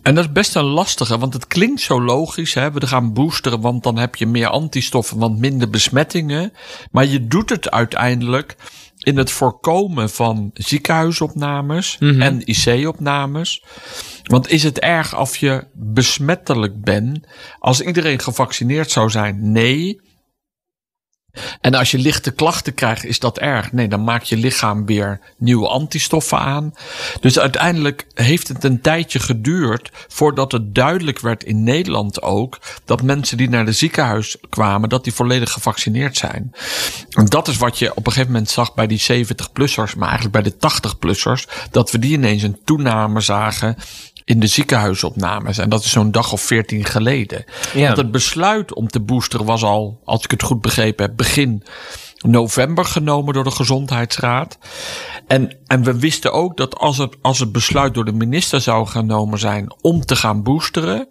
en 0.05 0.15
dat 0.15 0.23
is 0.23 0.31
best 0.31 0.55
een 0.55 0.63
lastige, 0.63 1.17
want 1.17 1.33
het 1.33 1.47
klinkt 1.47 1.81
zo 1.81 2.01
logisch. 2.01 2.53
Hè? 2.53 2.71
We 2.71 2.87
gaan 2.87 3.13
boosteren, 3.13 3.61
want 3.61 3.83
dan 3.83 3.97
heb 3.97 4.15
je 4.15 4.25
meer 4.25 4.47
antistoffen, 4.47 5.17
want 5.17 5.39
minder 5.39 5.69
besmettingen. 5.69 6.53
Maar 6.91 7.05
je 7.05 7.27
doet 7.27 7.49
het 7.49 7.71
uiteindelijk 7.71 8.55
in 8.99 9.17
het 9.17 9.31
voorkomen 9.31 10.09
van 10.09 10.51
ziekenhuisopnames 10.53 11.97
en 11.99 12.41
IC-opnames. 12.45 13.63
Want 14.23 14.49
is 14.49 14.63
het 14.63 14.79
erg 14.79 15.15
als 15.15 15.37
je 15.37 15.63
besmettelijk 15.73 16.81
bent? 16.81 17.27
Als 17.59 17.81
iedereen 17.81 18.19
gevaccineerd 18.19 18.91
zou 18.91 19.09
zijn, 19.09 19.51
nee. 19.51 20.01
En 21.61 21.73
als 21.73 21.91
je 21.91 21.97
lichte 21.97 22.31
klachten 22.31 22.73
krijgt, 22.73 23.05
is 23.05 23.19
dat 23.19 23.37
erg. 23.37 23.71
Nee, 23.71 23.87
dan 23.87 24.03
maakt 24.03 24.29
je 24.29 24.37
lichaam 24.37 24.85
weer 24.85 25.19
nieuwe 25.37 25.67
antistoffen 25.67 26.39
aan. 26.39 26.73
Dus 27.19 27.39
uiteindelijk 27.39 28.05
heeft 28.13 28.47
het 28.47 28.63
een 28.63 28.81
tijdje 28.81 29.19
geduurd 29.19 29.89
voordat 30.07 30.51
het 30.51 30.75
duidelijk 30.75 31.19
werd 31.19 31.43
in 31.43 31.63
Nederland 31.63 32.21
ook 32.21 32.59
dat 32.85 33.01
mensen 33.01 33.37
die 33.37 33.49
naar 33.49 33.65
de 33.65 33.71
ziekenhuis 33.71 34.37
kwamen, 34.49 34.89
dat 34.89 35.03
die 35.03 35.13
volledig 35.13 35.51
gevaccineerd 35.51 36.17
zijn. 36.17 36.53
En 37.09 37.25
dat 37.25 37.47
is 37.47 37.57
wat 37.57 37.79
je 37.79 37.95
op 37.95 38.05
een 38.05 38.11
gegeven 38.11 38.31
moment 38.31 38.49
zag 38.49 38.73
bij 38.73 38.87
die 38.87 39.01
70-plussers, 39.01 39.97
maar 39.97 40.09
eigenlijk 40.09 40.31
bij 40.31 40.41
de 40.41 40.53
80-plussers, 40.53 41.69
dat 41.71 41.91
we 41.91 41.99
die 41.99 42.11
ineens 42.11 42.43
een 42.43 42.59
toename 42.63 43.21
zagen 43.21 43.77
in 44.25 44.39
de 44.39 44.47
ziekenhuisopnames. 44.47 45.57
En 45.57 45.69
dat 45.69 45.83
is 45.83 45.91
zo'n 45.91 46.11
dag 46.11 46.31
of 46.31 46.41
veertien 46.41 46.85
geleden. 46.85 47.45
Ja. 47.73 47.85
Want 47.85 47.97
het 47.97 48.11
besluit 48.11 48.73
om 48.73 48.87
te 48.87 48.99
boosteren 48.99 49.45
was 49.45 49.63
al, 49.63 50.01
als 50.03 50.23
ik 50.23 50.31
het 50.31 50.43
goed 50.43 50.61
begrepen 50.61 51.05
heb, 51.05 51.17
begin 51.17 51.63
november 52.17 52.85
genomen 52.85 53.33
door 53.33 53.43
de 53.43 53.51
Gezondheidsraad. 53.51 54.57
En, 55.27 55.57
en 55.67 55.83
we 55.83 55.99
wisten 55.99 56.33
ook 56.33 56.57
dat 56.57 56.77
als 56.77 56.97
het, 56.97 57.15
als 57.21 57.39
het 57.39 57.51
besluit 57.51 57.93
door 57.93 58.05
de 58.05 58.13
minister 58.13 58.61
zou 58.61 58.87
genomen 58.87 59.39
zijn 59.39 59.73
om 59.81 60.05
te 60.05 60.15
gaan 60.15 60.43
boosteren, 60.43 61.07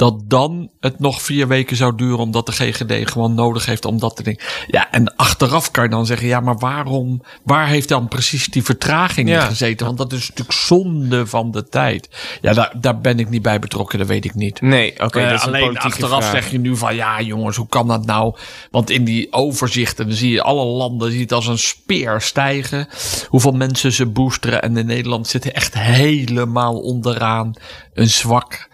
dat 0.00 0.20
dan 0.30 0.70
het 0.80 0.98
nog 0.98 1.22
vier 1.22 1.48
weken 1.48 1.76
zou 1.76 1.94
duren 1.96 2.18
omdat 2.18 2.46
de 2.46 2.52
GGD 2.52 3.10
gewoon 3.10 3.34
nodig 3.34 3.66
heeft 3.66 3.84
om 3.84 3.98
dat 3.98 4.16
te 4.16 4.22
doen. 4.22 4.38
Ja, 4.66 4.90
en 4.90 5.16
achteraf 5.16 5.70
kan 5.70 5.84
je 5.84 5.90
dan 5.90 6.06
zeggen, 6.06 6.26
ja, 6.26 6.40
maar 6.40 6.58
waarom, 6.58 7.22
waar 7.44 7.66
heeft 7.68 7.88
dan 7.88 8.08
precies 8.08 8.46
die 8.48 8.62
vertraging 8.64 9.28
in 9.28 9.34
Ja. 9.34 9.40
gezeten? 9.46 9.86
Want 9.86 9.98
dat 9.98 10.12
is 10.12 10.28
natuurlijk 10.28 10.58
zonde 10.58 11.26
van 11.26 11.50
de 11.50 11.68
tijd. 11.68 12.08
Ja, 12.40 12.52
daar, 12.52 12.72
daar 12.80 13.00
ben 13.00 13.18
ik 13.18 13.28
niet 13.30 13.42
bij 13.42 13.58
betrokken, 13.58 13.98
dat 13.98 14.06
weet 14.08 14.24
ik 14.24 14.34
niet. 14.34 14.60
Nee, 14.60 15.00
oké, 15.02 15.20
Eh, 15.20 15.42
alleen 15.44 15.78
achteraf 15.78 16.24
vraag. 16.24 16.30
zeg 16.42 16.50
je 16.50 16.58
nu 16.58 16.76
van 16.76 16.94
ja 16.94 17.20
jongens, 17.20 17.56
hoe 17.56 17.68
kan 17.68 17.88
dat 17.88 18.06
nou? 18.06 18.34
Want 18.70 18.90
in 18.90 19.04
die 19.04 19.32
overzichten 19.32 20.12
zie 20.12 20.30
je 20.32 20.42
alle 20.42 20.64
landen 20.64 21.08
zie 21.08 21.16
je 21.16 21.22
het 21.22 21.32
als 21.32 21.46
een 21.46 21.58
speer 21.58 22.20
stijgen. 22.20 22.88
Hoeveel 23.28 23.52
mensen 23.52 23.92
ze 23.92 24.06
boosteren. 24.06 24.62
En 24.62 24.76
in 24.76 24.86
Nederland 24.86 25.28
zitten 25.28 25.54
echt 25.54 25.74
helemaal 25.78 26.78
onderaan 26.80 27.52
een 27.94 28.08
zwak 28.10 28.68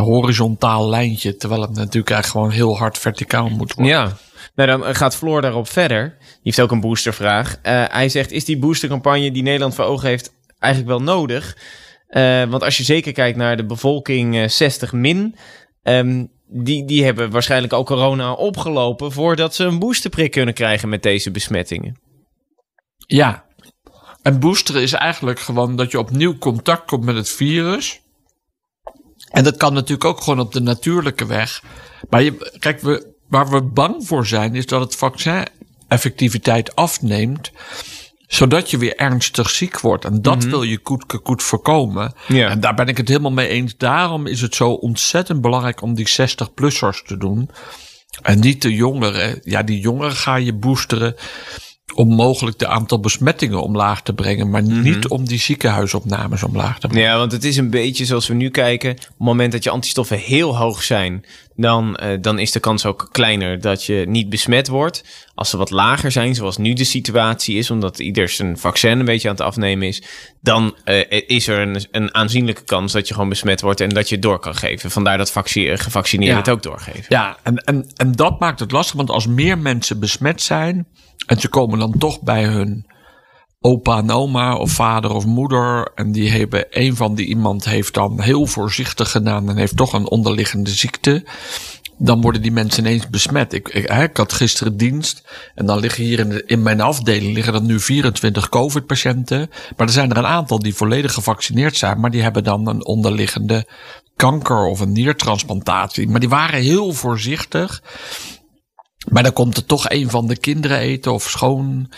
horizontaal 0.00 0.88
lijntje. 0.88 1.36
Terwijl 1.36 1.60
het 1.60 1.74
natuurlijk 1.74 2.10
eigenlijk 2.10 2.26
gewoon 2.26 2.50
heel 2.50 2.78
hard 2.78 2.98
verticaal 2.98 3.48
moet 3.48 3.74
worden. 3.74 3.94
Ja. 3.94 4.16
Nou, 4.54 4.68
dan 4.68 4.86
eh, 4.86 4.94
gaat 4.94 5.16
Floor 5.16 5.40
daarop 5.40 5.68
verder. 5.68 6.16
Die 6.18 6.38
heeft 6.42 6.60
ook 6.60 6.70
een 6.70 6.80
boostervraag. 6.80 7.58
Eh, 7.62 7.84
hij 7.88 8.08
zegt, 8.08 8.30
is 8.30 8.44
die 8.44 8.58
boostercampagne 8.58 9.32
die 9.32 9.42
Nederland 9.42 9.74
voor 9.74 9.84
ogen 9.84 10.08
heeft 10.08 10.34
eigenlijk 10.58 10.92
wel 10.92 11.02
nodig? 11.02 11.56
Eh, 12.12 12.44
want 12.44 12.62
als 12.62 12.76
je 12.76 12.84
zeker 12.84 13.12
kijkt 13.12 13.36
naar 13.36 13.56
de 13.56 13.64
bevolking 13.64 14.36
eh, 14.36 14.48
60 14.48 14.92
min... 14.92 15.36
ehm, 15.82 16.26
die, 16.46 16.84
die 16.84 17.04
hebben 17.04 17.30
waarschijnlijk 17.30 17.72
al 17.72 17.84
corona 17.84 18.32
opgelopen... 18.32 19.12
voordat 19.12 19.54
ze 19.54 19.64
een 19.64 19.78
boosterprik 19.78 20.30
kunnen 20.30 20.54
krijgen 20.54 20.88
met 20.88 21.02
deze 21.02 21.30
besmettingen. 21.30 22.00
Ja. 23.06 23.44
En 24.22 24.40
boosteren 24.40 24.82
is 24.82 24.92
eigenlijk 24.92 25.40
gewoon 25.40 25.76
dat 25.76 25.90
je 25.90 25.98
opnieuw 25.98 26.38
contact 26.38 26.86
komt 26.86 27.04
met 27.04 27.16
het 27.16 27.28
virus. 27.28 28.01
En 29.32 29.44
dat 29.44 29.56
kan 29.56 29.72
natuurlijk 29.72 30.04
ook 30.04 30.20
gewoon 30.20 30.40
op 30.40 30.52
de 30.52 30.60
natuurlijke 30.60 31.26
weg. 31.26 31.62
Maar 32.10 32.22
je, 32.22 32.52
kijk, 32.58 32.80
we, 32.80 33.14
waar 33.28 33.50
we 33.50 33.62
bang 33.62 34.06
voor 34.06 34.26
zijn, 34.26 34.54
is 34.54 34.66
dat 34.66 34.80
het 34.80 34.96
vaccin 34.96 35.46
effectiviteit 35.88 36.76
afneemt. 36.76 37.50
Zodat 38.26 38.70
je 38.70 38.78
weer 38.78 38.96
ernstig 38.96 39.50
ziek 39.50 39.80
wordt. 39.80 40.04
En 40.04 40.22
dat 40.22 40.44
wil 40.44 40.62
je 40.62 40.78
koet, 40.78 41.22
koet 41.22 41.42
voorkomen. 41.42 42.14
Ja. 42.28 42.48
En 42.48 42.60
daar 42.60 42.74
ben 42.74 42.86
ik 42.86 42.96
het 42.96 43.08
helemaal 43.08 43.30
mee 43.30 43.48
eens. 43.48 43.76
Daarom 43.76 44.26
is 44.26 44.40
het 44.40 44.54
zo 44.54 44.70
ontzettend 44.70 45.40
belangrijk 45.40 45.82
om 45.82 45.94
die 45.94 46.08
60-plussers 46.08 47.02
te 47.06 47.16
doen. 47.16 47.50
En 48.22 48.40
niet 48.40 48.62
de 48.62 48.74
jongeren. 48.74 49.40
Ja, 49.44 49.62
die 49.62 49.80
jongeren 49.80 50.16
ga 50.16 50.36
je 50.36 50.52
boosteren 50.52 51.14
om 51.94 52.08
mogelijk 52.14 52.58
de 52.58 52.66
aantal 52.66 53.00
besmettingen 53.00 53.62
omlaag 53.62 54.02
te 54.02 54.12
brengen, 54.12 54.50
maar 54.50 54.62
niet 54.62 55.08
om 55.08 55.24
die 55.24 55.38
ziekenhuisopnames 55.38 56.42
omlaag 56.42 56.78
te 56.80 56.86
brengen. 56.88 57.08
Ja, 57.08 57.16
want 57.18 57.32
het 57.32 57.44
is 57.44 57.56
een 57.56 57.70
beetje 57.70 58.04
zoals 58.04 58.26
we 58.28 58.34
nu 58.34 58.50
kijken. 58.50 58.90
Op 58.90 58.98
het 58.98 59.08
moment 59.18 59.52
dat 59.52 59.64
je 59.64 59.70
antistoffen 59.70 60.18
heel 60.18 60.56
hoog 60.56 60.82
zijn, 60.82 61.24
dan, 61.56 61.96
eh, 61.96 62.18
dan 62.20 62.38
is 62.38 62.52
de 62.52 62.60
kans 62.60 62.86
ook 62.86 63.08
kleiner 63.12 63.60
dat 63.60 63.84
je 63.84 64.04
niet 64.08 64.28
besmet 64.28 64.68
wordt. 64.68 65.04
Als 65.34 65.50
ze 65.50 65.56
wat 65.56 65.70
lager 65.70 66.10
zijn, 66.12 66.34
zoals 66.34 66.56
nu 66.56 66.72
de 66.72 66.84
situatie 66.84 67.56
is, 67.56 67.70
omdat 67.70 67.98
ieder 67.98 68.28
zijn 68.28 68.58
vaccin 68.58 68.98
een 68.98 69.04
beetje 69.04 69.28
aan 69.28 69.34
het 69.34 69.44
afnemen 69.44 69.88
is, 69.88 70.02
dan 70.40 70.76
eh, 70.84 71.20
is 71.26 71.46
er 71.48 71.58
een, 71.58 71.86
een 71.90 72.14
aanzienlijke 72.14 72.64
kans 72.64 72.92
dat 72.92 73.08
je 73.08 73.14
gewoon 73.14 73.28
besmet 73.28 73.60
wordt 73.60 73.80
en 73.80 73.88
dat 73.88 74.08
je 74.08 74.14
het 74.14 74.24
door 74.24 74.38
kan 74.38 74.54
geven. 74.54 74.90
Vandaar 74.90 75.18
dat 75.18 75.30
vaccin- 75.30 75.78
gevaccineerden 75.78 76.36
Ja. 76.36 76.42
het 76.42 76.50
ook 76.50 76.62
doorgeven. 76.62 77.04
Ja, 77.08 77.36
en, 77.42 77.56
en, 77.56 77.86
en 77.96 78.12
dat 78.12 78.40
maakt 78.40 78.60
het 78.60 78.70
lastig, 78.72 78.96
want 78.96 79.10
als 79.10 79.26
meer 79.26 79.58
mensen 79.58 80.00
besmet 80.00 80.42
zijn 80.42 80.86
en 81.32 81.40
ze 81.40 81.48
komen 81.48 81.78
dan 81.78 81.98
toch 81.98 82.20
bij 82.20 82.44
hun 82.44 82.86
opa 83.60 83.98
en 83.98 84.10
oma 84.10 84.56
of 84.56 84.70
vader 84.70 85.14
of 85.14 85.26
moeder 85.26 85.90
en 85.94 86.12
die 86.12 86.30
hebben 86.30 86.66
een 86.70 86.96
van 86.96 87.14
die 87.14 87.26
iemand 87.26 87.64
heeft 87.64 87.94
dan 87.94 88.20
heel 88.20 88.46
voorzichtig 88.46 89.10
gedaan 89.10 89.48
en 89.48 89.56
heeft 89.56 89.76
toch 89.76 89.92
een 89.92 90.08
onderliggende 90.10 90.70
ziekte. 90.70 91.24
Dan 91.98 92.20
worden 92.20 92.42
die 92.42 92.52
mensen 92.52 92.84
ineens 92.84 93.08
besmet. 93.10 93.52
Ik, 93.52 93.68
ik, 93.68 93.90
ik 93.90 94.16
had 94.16 94.32
gisteren 94.32 94.76
dienst 94.76 95.28
en 95.54 95.66
dan 95.66 95.78
liggen 95.78 96.04
hier 96.04 96.18
in, 96.18 96.28
de- 96.28 96.42
in 96.46 96.62
mijn 96.62 96.80
afdeling 96.80 97.34
liggen 97.34 97.54
er 97.54 97.62
nu 97.62 97.80
24 97.80 98.48
COVID-patiënten. 98.48 99.50
Maar 99.76 99.86
er 99.86 99.92
zijn 99.92 100.10
er 100.10 100.16
een 100.16 100.26
aantal 100.26 100.58
die 100.58 100.74
volledig 100.74 101.12
gevaccineerd 101.12 101.76
zijn, 101.76 102.00
maar 102.00 102.10
die 102.10 102.22
hebben 102.22 102.44
dan 102.44 102.68
een 102.68 102.86
onderliggende 102.86 103.66
kanker 104.16 104.64
of 104.64 104.80
een 104.80 104.92
niertransplantatie. 104.92 106.08
Maar 106.08 106.20
die 106.20 106.28
waren 106.28 106.60
heel 106.60 106.92
voorzichtig. 106.92 107.82
Maar 109.08 109.22
dan 109.22 109.32
komt 109.32 109.56
er 109.56 109.64
toch 109.64 109.90
een 109.90 110.10
van 110.10 110.26
de 110.26 110.36
kinderen 110.36 110.78
eten 110.78 111.12
of 111.12 111.30
schoon 111.30 111.92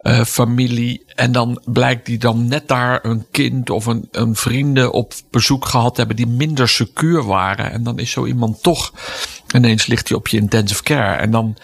eh, 0.00 0.24
familie. 0.24 1.02
En 1.14 1.32
dan 1.32 1.62
blijkt 1.64 2.06
die 2.06 2.18
dan 2.18 2.48
net 2.48 2.68
daar 2.68 3.04
een 3.04 3.26
kind 3.30 3.70
of 3.70 3.86
een, 3.86 4.08
een 4.10 4.36
vrienden 4.36 4.92
op 4.92 5.14
bezoek 5.30 5.66
gehad 5.66 5.96
hebben 5.96 6.16
die 6.16 6.26
minder 6.26 6.68
secuur 6.68 7.24
waren. 7.24 7.70
En 7.72 7.82
dan 7.82 7.98
is 7.98 8.10
zo 8.10 8.26
iemand 8.26 8.62
toch, 8.62 8.92
ineens 9.54 9.86
ligt 9.86 10.08
hij 10.08 10.16
op 10.16 10.28
je 10.28 10.36
intensive 10.36 10.82
care. 10.82 11.14
En 11.14 11.30
dan 11.30 11.56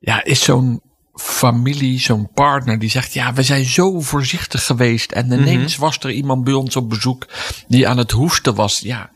ja, 0.00 0.24
is 0.24 0.42
zo'n 0.42 0.80
familie, 1.14 2.00
zo'n 2.00 2.30
partner 2.34 2.78
die 2.78 2.90
zegt: 2.90 3.12
Ja, 3.12 3.32
we 3.32 3.42
zijn 3.42 3.64
zo 3.64 4.00
voorzichtig 4.00 4.66
geweest. 4.66 5.12
En 5.12 5.32
ineens 5.32 5.76
was 5.76 5.98
er 5.98 6.10
iemand 6.10 6.44
bij 6.44 6.52
ons 6.52 6.76
op 6.76 6.88
bezoek 6.88 7.26
die 7.68 7.88
aan 7.88 7.98
het 7.98 8.10
hoesten 8.10 8.54
was. 8.54 8.80
Ja. 8.80 9.10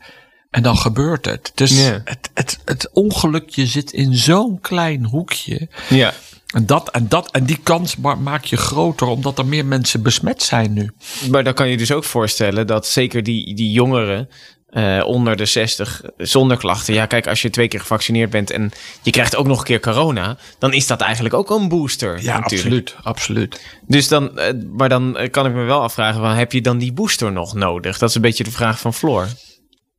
En 0.55 0.63
dan 0.63 0.77
gebeurt 0.77 1.25
het. 1.25 1.51
Dus 1.55 1.71
het, 2.03 2.29
het, 2.33 2.59
het 2.65 2.89
ongelukje 2.93 3.65
zit 3.65 3.91
in 3.91 4.15
zo'n 4.15 4.59
klein 4.61 5.05
hoekje. 5.05 5.67
Ja. 5.89 6.13
En, 6.53 6.65
dat, 6.65 6.89
en, 6.89 7.07
dat, 7.07 7.31
en 7.31 7.45
die 7.45 7.59
kans 7.63 7.95
ma- 7.95 8.15
maak 8.15 8.45
je 8.45 8.57
groter 8.57 9.07
omdat 9.07 9.37
er 9.37 9.45
meer 9.45 9.65
mensen 9.65 10.01
besmet 10.01 10.43
zijn 10.43 10.73
nu. 10.73 10.91
Maar 11.29 11.43
dan 11.43 11.53
kan 11.53 11.67
je 11.69 11.77
dus 11.77 11.91
ook 11.91 12.03
voorstellen 12.03 12.67
dat 12.67 12.87
zeker 12.87 13.23
die, 13.23 13.55
die 13.55 13.71
jongeren 13.71 14.29
eh, 14.69 15.01
onder 15.05 15.35
de 15.35 15.45
60 15.45 16.01
zonder 16.17 16.57
klachten. 16.57 16.93
Ja, 16.93 17.05
kijk, 17.05 17.27
als 17.27 17.41
je 17.41 17.49
twee 17.49 17.67
keer 17.67 17.79
gevaccineerd 17.79 18.29
bent 18.29 18.51
en 18.51 18.71
je 19.01 19.11
krijgt 19.11 19.35
ook 19.35 19.47
nog 19.47 19.59
een 19.59 19.65
keer 19.65 19.79
corona, 19.79 20.37
dan 20.59 20.73
is 20.73 20.87
dat 20.87 21.01
eigenlijk 21.01 21.33
ook 21.33 21.49
een 21.49 21.69
booster. 21.69 22.21
Ja, 22.21 22.39
natuurlijk. 22.39 22.93
absoluut. 22.95 22.95
absoluut. 23.03 23.61
Dus 23.87 24.07
dan, 24.07 24.39
eh, 24.39 24.53
maar 24.71 24.89
dan 24.89 25.17
eh, 25.17 25.31
kan 25.31 25.45
ik 25.45 25.53
me 25.53 25.63
wel 25.63 25.81
afvragen, 25.81 26.21
van, 26.21 26.31
heb 26.31 26.51
je 26.51 26.61
dan 26.61 26.77
die 26.77 26.93
booster 26.93 27.31
nog 27.31 27.53
nodig? 27.53 27.97
Dat 27.97 28.09
is 28.09 28.15
een 28.15 28.21
beetje 28.21 28.43
de 28.43 28.51
vraag 28.51 28.79
van 28.79 28.93
Floor. 28.93 29.27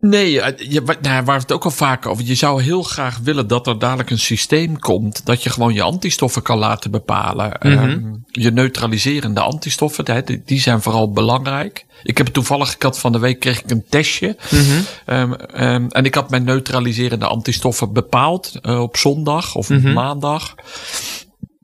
Nee, 0.00 0.40
eh, 0.40 0.70
je, 0.72 0.80
nou, 0.80 1.24
waar 1.24 1.36
we 1.36 1.42
het 1.42 1.52
ook 1.52 1.64
al 1.64 1.70
vaker 1.70 2.10
over. 2.10 2.24
Je 2.24 2.34
zou 2.34 2.62
heel 2.62 2.82
graag 2.82 3.18
willen 3.18 3.46
dat 3.46 3.66
er 3.66 3.78
dadelijk 3.78 4.10
een 4.10 4.18
systeem 4.18 4.78
komt. 4.78 5.26
dat 5.26 5.42
je 5.42 5.50
gewoon 5.50 5.74
je 5.74 5.82
antistoffen 5.82 6.42
kan 6.42 6.58
laten 6.58 6.90
bepalen. 6.90 7.60
Ehm, 7.60 8.14
je 8.26 8.50
neutraliserende 8.50 9.40
antistoffen, 9.40 10.24
die, 10.24 10.42
die 10.44 10.60
zijn 10.60 10.82
vooral 10.82 11.12
belangrijk. 11.12 11.86
Ik 12.02 12.18
heb 12.18 12.26
toevallig, 12.26 12.74
ik 12.74 12.82
had 12.82 12.98
van 12.98 13.12
de 13.12 13.18
week 13.18 13.40
kreeg 13.40 13.62
ik 13.62 13.70
een 13.70 13.84
testje. 13.88 14.36
Ehm, 15.06 15.32
ehm, 15.32 15.86
en 15.88 16.04
ik 16.04 16.14
had 16.14 16.30
mijn 16.30 16.44
neutraliserende 16.44 17.26
antistoffen 17.26 17.92
bepaald 17.92 18.58
eh, 18.62 18.80
op 18.80 18.96
zondag 18.96 19.54
of 19.54 19.68
maandag. 19.68 20.54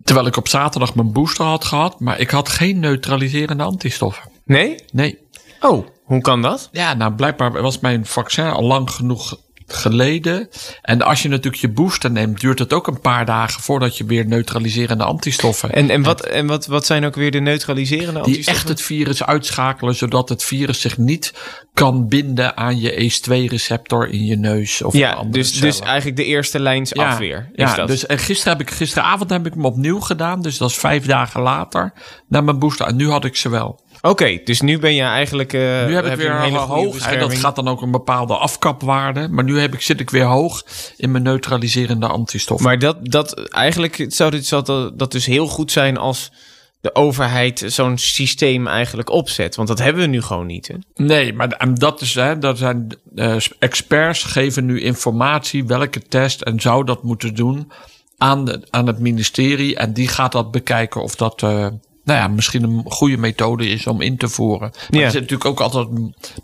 Terwijl 0.04 0.26
ik 0.26 0.36
op 0.36 0.48
zaterdag 0.48 0.94
mijn 0.94 1.12
booster 1.12 1.44
had 1.44 1.64
gehad. 1.64 2.00
Maar 2.00 2.20
ik 2.20 2.30
had 2.30 2.48
geen 2.48 2.80
neutraliserende 2.80 3.62
antistoffen. 3.62 4.30
Nee? 4.44 4.74
Nee. 4.92 5.18
Oh, 5.60 5.86
hoe 6.12 6.20
kan 6.20 6.42
dat? 6.42 6.68
Ja, 6.72 6.94
nou 6.94 7.12
blijkbaar 7.12 7.62
was 7.62 7.80
mijn 7.80 8.06
vaccin 8.06 8.44
al 8.44 8.62
lang 8.62 8.90
genoeg 8.90 9.36
geleden. 9.66 10.48
En 10.82 11.02
als 11.02 11.22
je 11.22 11.28
natuurlijk 11.28 11.62
je 11.62 11.68
booster 11.68 12.10
neemt, 12.10 12.40
duurt 12.40 12.58
het 12.58 12.72
ook 12.72 12.86
een 12.86 13.00
paar 13.00 13.26
dagen 13.26 13.62
voordat 13.62 13.96
je 13.96 14.04
weer 14.04 14.26
neutraliserende 14.26 15.04
antistoffen. 15.04 15.72
En, 15.72 15.90
en, 15.90 16.02
wat, 16.02 16.20
en 16.20 16.46
wat, 16.46 16.66
wat 16.66 16.86
zijn 16.86 17.04
ook 17.04 17.14
weer 17.14 17.30
de 17.30 17.40
neutraliserende 17.40 18.12
die 18.12 18.20
antistoffen? 18.22 18.54
echt 18.54 18.68
het 18.68 18.82
virus 18.82 19.24
uitschakelen, 19.24 19.94
zodat 19.94 20.28
het 20.28 20.44
virus 20.44 20.80
zich 20.80 20.98
niet 20.98 21.32
kan 21.74 22.08
binden 22.08 22.56
aan 22.56 22.80
je 22.80 23.10
ACE2-receptor 23.10 24.08
in 24.08 24.24
je 24.24 24.36
neus. 24.36 24.82
Of 24.82 24.92
Ja, 24.92 25.12
andere 25.12 25.42
dus, 25.42 25.60
dus 25.60 25.80
eigenlijk 25.80 26.16
de 26.16 26.24
eerste 26.24 26.60
lijns 26.60 26.94
afweer. 26.94 27.50
Is 27.52 27.70
Ja, 27.70 27.74
dat. 27.74 27.88
dus 27.88 28.06
en 28.06 28.18
gisteren 28.18 28.58
heb 28.58 28.68
ik, 28.68 28.74
gisteravond 28.74 29.30
heb 29.30 29.46
ik 29.46 29.54
hem 29.54 29.64
opnieuw 29.64 30.00
gedaan. 30.00 30.42
Dus 30.42 30.58
dat 30.58 30.70
is 30.70 30.76
vijf 30.76 31.06
dagen 31.06 31.40
later 31.40 31.92
naar 32.28 32.44
mijn 32.44 32.58
booster. 32.58 32.86
En 32.86 32.96
nu 32.96 33.10
had 33.10 33.24
ik 33.24 33.36
ze 33.36 33.48
wel. 33.48 33.80
Oké, 34.02 34.40
dus 34.44 34.60
nu 34.60 34.78
ben 34.78 34.94
je 34.94 35.02
eigenlijk... 35.02 35.52
eh, 35.52 35.60
Nu 35.60 35.94
heb 35.94 36.06
ik 36.06 36.16
weer 36.16 36.30
een 36.30 36.40
hele 36.40 36.58
hoog. 36.58 37.04
Hè, 37.04 37.18
dat 37.18 37.34
gaat 37.38 37.56
dan 37.56 37.68
ook 37.68 37.82
een 37.82 37.90
bepaalde 37.90 38.36
afkapwaarde. 38.36 39.28
Maar 39.28 39.44
nu 39.44 39.58
heb 39.60 39.74
ik, 39.74 39.80
zit 39.80 40.00
ik 40.00 40.10
weer 40.10 40.24
hoog 40.24 40.64
in 40.96 41.10
mijn 41.10 41.22
neutraliserende 41.22 42.06
antistoffen. 42.06 42.66
Maar 42.66 42.78
dat, 42.78 42.96
dat 43.02 43.48
eigenlijk 43.48 44.04
zou 44.08 44.30
dit 44.30 44.46
zou 44.46 44.64
dat, 44.64 44.98
dat 44.98 45.12
dus 45.12 45.26
heel 45.26 45.46
goed 45.46 45.72
zijn 45.72 45.96
als 45.96 46.32
de 46.80 46.94
overheid 46.94 47.62
zo'n 47.66 47.98
systeem 47.98 48.66
eigenlijk 48.66 49.10
opzet. 49.10 49.56
Want 49.56 49.68
dat 49.68 49.78
hebben 49.78 50.02
we 50.02 50.08
nu 50.08 50.22
gewoon 50.22 50.46
niet. 50.46 50.68
Hè? 50.68 50.74
Nee, 51.04 51.32
maar 51.32 51.48
en 51.48 51.74
dat 51.74 52.00
is, 52.00 52.14
hè, 52.14 52.38
dat 52.38 52.58
zijn 52.58 52.96
eh, 53.14 53.36
experts 53.58 54.22
geven 54.22 54.64
nu 54.64 54.80
informatie 54.80 55.66
welke 55.66 56.00
test 56.00 56.40
en 56.40 56.60
zou 56.60 56.84
dat 56.84 57.02
moeten 57.02 57.34
doen 57.34 57.72
aan, 58.18 58.44
de, 58.44 58.66
aan 58.70 58.86
het 58.86 58.98
ministerie. 58.98 59.76
En 59.76 59.92
die 59.92 60.08
gaat 60.08 60.32
dat 60.32 60.50
bekijken 60.50 61.02
of 61.02 61.14
dat. 61.16 61.42
eh, 61.42 61.66
nou 62.04 62.18
ja, 62.18 62.28
misschien 62.28 62.62
een 62.62 62.82
goede 62.84 63.16
methode 63.16 63.68
is 63.68 63.86
om 63.86 64.00
in 64.00 64.16
te 64.16 64.28
voeren. 64.28 64.70
Maar 64.90 65.00
Ja. 65.00 65.04
er 65.04 65.10
zit 65.10 65.20
natuurlijk 65.20 65.50
ook 65.50 65.60
altijd 65.60 65.88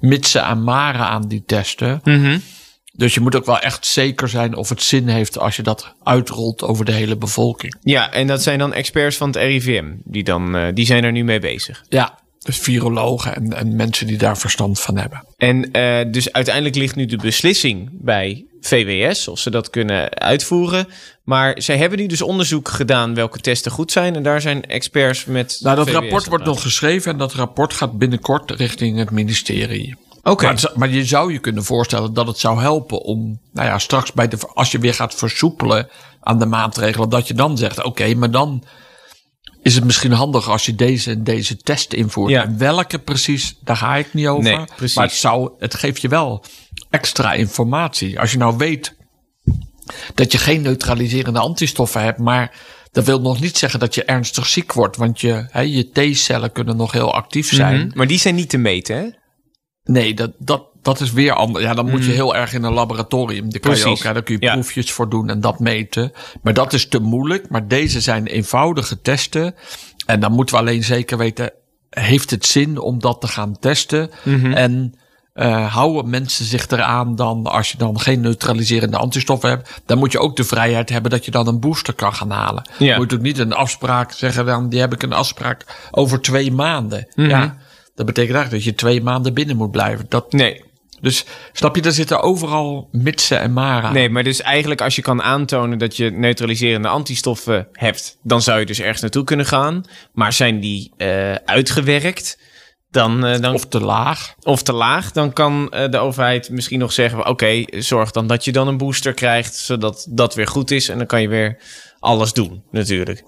mitsen 0.00 0.45
en 0.45 0.62
maren 0.65 1.07
aan 1.07 1.29
die 1.29 1.43
testen. 1.47 2.00
Dus 2.93 3.15
je 3.15 3.21
moet 3.21 3.37
ook 3.37 3.47
wel 3.47 3.59
echt 3.59 3.87
zeker 3.87 4.29
zijn 4.29 4.55
of 4.57 4.69
het 4.69 4.83
zin 4.83 5.09
heeft 5.09 5.38
als 5.38 5.57
je 5.57 5.62
dat 5.62 5.95
uitrolt 6.03 6.62
over 6.62 6.85
de 6.85 6.93
hele 6.93 7.17
bevolking. 7.17 7.75
Ja, 7.81 8.12
en 8.12 8.27
dat 8.27 8.43
zijn 8.43 8.59
dan 8.59 8.73
experts 8.73 9.17
van 9.17 9.29
het 9.29 9.37
RIVM. 9.37 9.85
Die, 10.05 10.25
dan, 10.25 10.57
eh, 10.57 10.67
die 10.75 10.87
zijn 10.87 11.05
er 11.05 11.12
nu 11.12 11.25
mee 11.25 11.38
bezig. 11.41 11.85
Ja, 11.88 12.19
dus 12.38 12.59
virologen 12.59 13.35
en, 13.35 13.53
en 13.57 13.77
mensen 13.77 14.07
die 14.07 14.17
daar 14.19 14.38
verstand 14.38 14.81
van 14.81 14.97
hebben. 14.97 15.25
En 15.37 15.71
eh, 15.73 16.12
dus 16.12 16.33
uiteindelijk 16.33 16.75
ligt 16.75 16.97
nu 16.97 17.07
de 17.07 17.17
beslissing 17.17 17.88
bij 17.93 18.45
VWS, 18.61 19.29
of 19.29 19.38
ze 19.38 19.50
dat 19.50 19.71
kunnen 19.71 20.19
uitvoeren. 20.19 20.88
Maar 21.25 21.55
zij 21.62 21.77
hebben 21.77 21.99
nu 21.99 22.07
dus 22.07 22.23
onderzoek 22.23 22.69
gedaan 22.69 23.15
welke 23.15 23.38
testen 23.38 23.73
goed 23.73 23.93
zijn. 23.93 24.15
En 24.15 24.23
daar 24.23 24.41
zijn 24.41 24.62
experts 24.62 25.25
met. 25.25 25.59
Nou, 25.62 25.77
dat 25.77 25.87
VWS 25.88 25.95
rapport 25.95 26.27
wordt 26.27 26.45
nog 26.45 26.62
geschreven 26.62 27.12
en 27.12 27.19
dat 27.19 27.33
rapport 27.33 27.73
gaat 27.73 27.99
binnenkort 27.99 28.50
richting 28.50 28.99
het 28.99 29.11
ministerie. 29.11 29.97
Oké. 30.23 30.45
Maar, 30.45 30.73
maar 30.75 30.88
je 30.88 31.05
zou 31.05 31.33
je 31.33 31.38
kunnen 31.38 31.65
voorstellen 31.65 32.15
dat 32.15 32.27
het 32.27 32.38
zou 32.38 32.61
helpen 32.61 33.03
om, 33.03 33.41
nou 33.53 33.69
ja, 33.69 33.79
straks 33.79 34.12
bij 34.12 34.29
de, 34.29 34.38
als 34.55 34.73
je 34.73 34.79
weer 34.79 34.95
gaat 34.95 35.15
versoepelen 35.15 35.88
aan 36.21 36.38
de 36.38 36.47
maatregelen, 36.47 37.09
dat 37.09 37.29
je 37.29 37.35
dan 37.35 37.59
zegt, 37.59 37.85
oké, 37.85 38.15
maar 38.15 38.31
dan 38.31 38.65
is 39.62 39.75
het 39.75 39.85
misschien 39.85 40.12
handig 40.12 40.49
als 40.49 40.67
je 40.67 40.75
deze 40.75 41.11
en 41.11 41.25
deze 41.25 41.57
test 41.57 41.93
invoert. 41.93 42.31
Ja. 42.31 42.43
En 42.43 42.59
welke 42.59 42.99
precies, 42.99 43.57
daar 43.61 43.77
ga 43.77 43.97
ik 43.97 44.15
niet 44.15 44.27
over. 44.27 44.43
Nee, 44.43 44.65
precies. 44.77 44.97
Maar 44.97 45.07
het, 45.07 45.15
zou, 45.15 45.50
het 45.59 45.75
geeft 45.75 46.00
je 46.00 46.09
wel 46.09 46.45
extra 46.90 47.33
informatie. 47.33 48.21
Als 48.21 48.33
je 48.33 48.38
nou 48.38 48.57
weet 48.57 48.97
dat 50.14 50.33
je 50.33 50.38
geen 50.38 50.62
neutraliserende 50.62 51.38
antistoffen 51.38 52.02
hebt, 52.02 52.18
maar 52.18 52.57
dat 52.92 53.04
wil 53.04 53.21
nog 53.21 53.40
niet 53.40 53.59
zeggen 53.59 53.80
dat 53.80 53.95
je 53.95 54.04
ernstig 54.04 54.47
ziek 54.47 54.73
wordt, 54.73 54.97
want 54.97 55.21
je, 55.21 55.47
hè, 55.50 55.61
je 55.61 55.90
T-cellen 55.92 56.52
kunnen 56.52 56.76
nog 56.76 56.92
heel 56.92 57.14
actief 57.14 57.54
zijn. 57.54 57.87
Mhm. 57.87 57.97
Maar 57.97 58.07
die 58.07 58.18
zijn 58.18 58.35
niet 58.35 58.49
te 58.49 58.59
meten, 58.59 58.97
hè? 58.97 59.09
Nee, 59.85 60.14
dat, 60.14 60.33
dat, 60.38 60.66
dat 60.83 61.00
is 61.00 61.12
weer 61.12 61.33
anders. 61.33 61.64
Ja, 61.64 61.75
dan 61.75 61.90
moet 61.90 62.04
je 62.04 62.11
heel 62.11 62.37
erg 62.37 62.52
in 62.52 62.62
een 62.62 62.73
laboratorium. 62.73 63.50
Daar 63.50 63.61
kan 63.61 63.76
je 63.76 63.80
Mhm. 63.80 63.88
Ook, 63.88 64.02
hè, 64.02 64.12
daar 64.12 64.23
kun 64.23 64.37
je 64.40 64.47
Ja. 64.47 64.52
proefjes 64.52 64.92
voor 64.92 65.09
doen 65.09 65.28
en 65.28 65.40
dat 65.40 65.59
meten. 65.59 66.12
Maar 66.42 66.54
dat 66.54 66.73
is 66.73 66.88
te 66.88 66.99
moeilijk. 66.99 67.49
Maar 67.49 67.68
deze 67.68 68.00
zijn 68.00 68.26
eenvoudige 68.26 69.00
testen. 69.00 69.54
En 70.07 70.21
dan 70.21 70.33
moeten 70.33 70.54
we 70.54 70.61
alleen 70.61 70.85
zeker 70.85 71.18
weten, 71.18 71.52
heeft 71.90 72.30
het 72.30 72.47
zin 72.47 72.78
om 72.78 72.99
dat 73.00 73.21
te 73.21 73.28
gaan 73.28 73.59
testen? 73.59 74.11
Mhm. 74.25 74.52
En 74.52 74.99
eh, 75.38 75.75
houden 75.75 76.11
mensen 76.11 76.45
zich 76.45 76.68
eraan 76.68 77.16
dan, 77.16 77.47
als 77.47 77.71
je 77.71 77.78
dan 77.78 78.00
geen 78.00 78.21
neutraliserende 78.21 78.97
antistoffen 78.97 79.49
hebt, 79.49 79.80
dan 79.87 79.99
moet 79.99 80.12
je 80.12 80.18
ook 80.18 80.37
de 80.37 80.45
vrijheid 80.45 80.88
hebben 80.88 81.11
dat 81.11 81.25
je 81.25 81.30
dan 81.30 81.47
een 81.47 81.61
booster 81.61 81.95
kan 81.95 82.14
gaan 82.14 82.30
halen. 82.30 82.71
Ja. 82.78 82.92
Je 82.92 82.97
moet 82.97 83.14
ook 83.14 83.21
niet 83.21 83.38
een 83.38 83.52
afspraak 83.52 84.12
zeggen, 84.12 84.47
dan 84.47 84.68
die 84.68 84.80
heb 84.80 84.92
ik 84.92 85.02
een 85.02 85.12
afspraak 85.12 85.64
over 85.90 86.21
twee 86.21 86.52
maanden. 86.52 87.09
Mhm. 87.14 87.28
Ja, 87.28 87.57
dat 87.95 88.07
betekent 88.07 88.37
eigenlijk 88.37 88.50
dat 88.50 88.64
je 88.64 88.75
twee 88.75 89.02
maanden 89.02 89.35
binnen 89.35 89.57
moet 89.57 89.71
blijven. 89.71 90.07
Dat, 90.09 90.33
Nee. 90.33 90.64
dus 91.00 91.25
snap 91.52 91.76
je, 91.76 91.83
er 91.83 91.92
zitten 91.92 92.23
overal 92.23 92.88
mitsen 92.92 93.40
en 93.40 93.52
maren. 93.52 93.92
Nee, 93.92 94.09
maar 94.11 94.25
dus 94.25 94.42
eigenlijk 94.42 94.80
als 94.80 94.97
je 94.97 95.02
kan 95.02 95.23
aantonen 95.23 95.78
dat 95.78 95.97
je 95.97 96.11
neutraliserende 96.11 96.88
antistoffen 96.88 97.68
hebt, 97.73 98.16
dan 98.23 98.42
zou 98.42 98.59
je 98.61 98.66
dus 98.66 98.80
ergens 98.80 99.00
naartoe 99.00 99.25
kunnen 99.25 99.47
gaan. 99.47 99.85
Maar 100.12 100.33
zijn 100.33 100.61
die 100.61 100.92
eh, 100.97 101.33
uitgewerkt, 101.35 102.38
dan, 102.90 103.26
eh, 103.26 103.40
dan, 103.40 103.54
Of 103.54 103.66
te 103.66 103.80
laag. 103.80 104.35
of 104.42 104.62
te 104.62 104.73
laag, 104.73 105.12
dan 105.12 105.33
kan 105.33 105.71
eh, 105.71 105.90
de 105.90 105.99
overheid 105.99 106.50
misschien 106.50 106.78
nog 106.78 106.92
zeggen: 106.92 107.26
oké, 107.26 107.64
zorg 107.71 108.11
dan 108.11 108.26
dat 108.26 108.45
je 108.45 108.52
dan 108.52 108.68
een 108.68 108.76
booster 108.78 109.14
krijgt, 109.14 109.54
zodat 109.57 110.07
dat 110.11 110.35
weer 110.35 110.49
goed 110.49 110.71
is. 110.71 110.88
En 110.88 110.99
dan 110.99 111.07
kan 111.07 111.21
je 111.21 111.28
weer 111.28 111.57
alles 112.00 112.33
doen, 112.33 112.62
natuurlijk. 112.71 113.23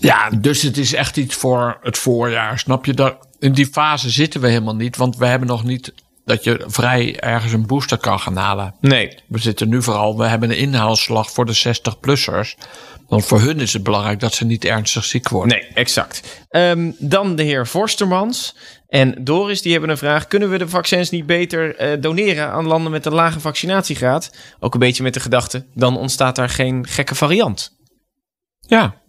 Ja, 0.00 0.30
dus 0.30 0.62
het 0.62 0.76
is 0.76 0.94
echt 0.94 1.16
iets 1.16 1.34
voor 1.34 1.78
het 1.82 1.98
voorjaar. 1.98 2.58
Snap 2.58 2.84
je? 2.84 2.94
Dat, 2.94 3.16
in 3.38 3.52
die 3.52 3.66
fase 3.66 4.10
zitten 4.10 4.40
we 4.40 4.48
helemaal 4.48 4.76
niet. 4.76 4.96
Want 4.96 5.16
we 5.16 5.26
hebben 5.26 5.48
nog 5.48 5.64
niet 5.64 5.92
dat 6.24 6.44
je 6.44 6.64
vrij 6.66 7.20
ergens 7.20 7.52
een 7.52 7.66
booster 7.66 7.98
kan 7.98 8.20
gaan 8.20 8.36
halen. 8.36 8.74
Nee, 8.80 9.18
We 9.28 9.38
zitten 9.38 9.68
nu 9.68 9.82
vooral, 9.82 10.18
we 10.18 10.24
hebben 10.26 10.50
een 10.50 10.56
inhaalslag 10.56 11.30
voor 11.30 11.46
de 11.46 11.56
60-plussers. 11.56 12.54
Want 13.08 13.24
voor 13.24 13.40
hun 13.40 13.60
is 13.60 13.72
het 13.72 13.82
belangrijk 13.82 14.20
dat 14.20 14.34
ze 14.34 14.44
niet 14.44 14.64
ernstig 14.64 15.04
ziek 15.04 15.28
worden. 15.28 15.58
nee, 15.58 15.68
exact. 15.74 16.44
Ehm, 16.48 16.90
dan 16.98 17.36
de 17.36 17.42
heer 17.42 17.66
Forstermans 17.66 18.56
en 18.88 19.24
Doris, 19.24 19.62
die 19.62 19.72
hebben 19.72 19.90
een 19.90 19.98
vraag. 19.98 20.26
Kunnen 20.26 20.50
we 20.50 20.58
de 20.58 20.68
vaccins 20.68 21.10
niet 21.10 21.26
beter 21.26 21.76
eh, 21.76 22.00
doneren 22.00 22.50
aan 22.50 22.66
landen 22.66 22.92
met 22.92 23.06
een 23.06 23.14
lage 23.14 23.40
vaccinatiegraad? 23.40 24.30
Ook 24.60 24.74
een 24.74 24.80
beetje 24.80 25.02
met 25.02 25.14
de 25.14 25.20
gedachte, 25.20 25.66
dan 25.74 25.96
ontstaat 25.98 26.36
daar 26.36 26.48
geen 26.48 26.86
gekke 26.86 27.14
variant. 27.14 27.76
Ja. 28.60 29.04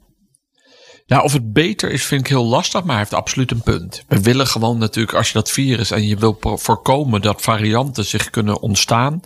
Ja, 1.06 1.22
of 1.22 1.34
het 1.34 1.54
beter 1.54 1.92
is, 1.92 2.06
vind 2.06 2.22
ik 2.22 2.28
heel 2.28 2.46
lastig, 2.46 2.82
maar 2.82 2.90
hij 2.90 2.98
heeft 2.98 3.14
absoluut 3.14 3.52
een 3.52 3.62
punt. 3.62 4.04
We 4.08 4.22
willen 4.22 4.48
gewoon 4.48 4.78
natuurlijk, 4.78 5.18
als 5.18 5.28
je 5.28 5.34
dat 5.34 5.52
virus 5.52 5.92
en 5.92 6.08
je 6.08 6.18
wil 6.18 6.38
voorkomen 6.42 7.22
dat 7.22 7.42
varianten 7.42 8.06
zich 8.06 8.30
kunnen 8.30 8.62
ontstaan, 8.62 9.22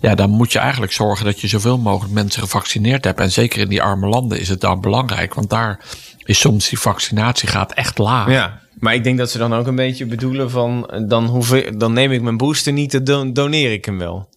ja, 0.00 0.14
dan 0.14 0.30
moet 0.30 0.52
je 0.52 0.58
eigenlijk 0.58 0.92
zorgen 0.92 1.24
dat 1.24 1.40
je 1.40 1.48
zoveel 1.48 1.78
mogelijk 1.78 2.14
mensen 2.14 2.42
gevaccineerd 2.42 3.04
hebt. 3.04 3.20
En 3.20 3.32
zeker 3.32 3.60
in 3.60 3.68
die 3.68 3.82
arme 3.82 4.06
landen 4.06 4.40
is 4.40 4.48
het 4.48 4.60
dan 4.60 4.80
belangrijk, 4.80 5.34
want 5.34 5.50
daar 5.50 5.80
is 6.24 6.40
soms 6.40 6.68
die 6.68 6.78
vaccinatiegraad 6.78 7.72
echt 7.72 7.98
laag. 7.98 8.30
Ja, 8.30 8.60
maar 8.80 8.94
ik 8.94 9.04
denk 9.04 9.18
dat 9.18 9.30
ze 9.30 9.38
dan 9.38 9.54
ook 9.54 9.66
een 9.66 9.74
beetje 9.74 10.06
bedoelen 10.06 10.50
van... 10.50 10.86
eh, 10.90 11.08
dan, 11.08 11.44
dan 11.76 11.92
neem 11.92 12.12
ik 12.12 12.22
mijn 12.22 12.36
booster 12.36 12.72
niet, 12.72 12.92
dan 12.92 13.04
don- 13.04 13.32
doneer 13.32 13.72
ik 13.72 13.84
hem 13.84 13.98
wel. 13.98 14.28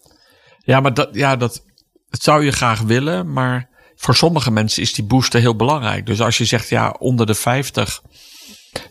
Ja, 0.63 0.79
maar 0.79 0.93
dat, 0.93 1.09
ja, 1.11 1.35
dat 1.35 1.63
zou 2.09 2.45
je 2.45 2.51
graag 2.51 2.81
willen, 2.81 3.33
maar 3.33 3.69
voor 3.95 4.15
sommige 4.15 4.51
mensen 4.51 4.81
is 4.81 4.93
die 4.93 5.05
booster 5.05 5.39
heel 5.39 5.55
belangrijk. 5.55 6.05
Dus 6.05 6.21
als 6.21 6.37
je 6.37 6.45
zegt, 6.45 6.69
ja, 6.69 6.95
onder 6.99 7.25
de 7.25 7.35
50, 7.35 8.01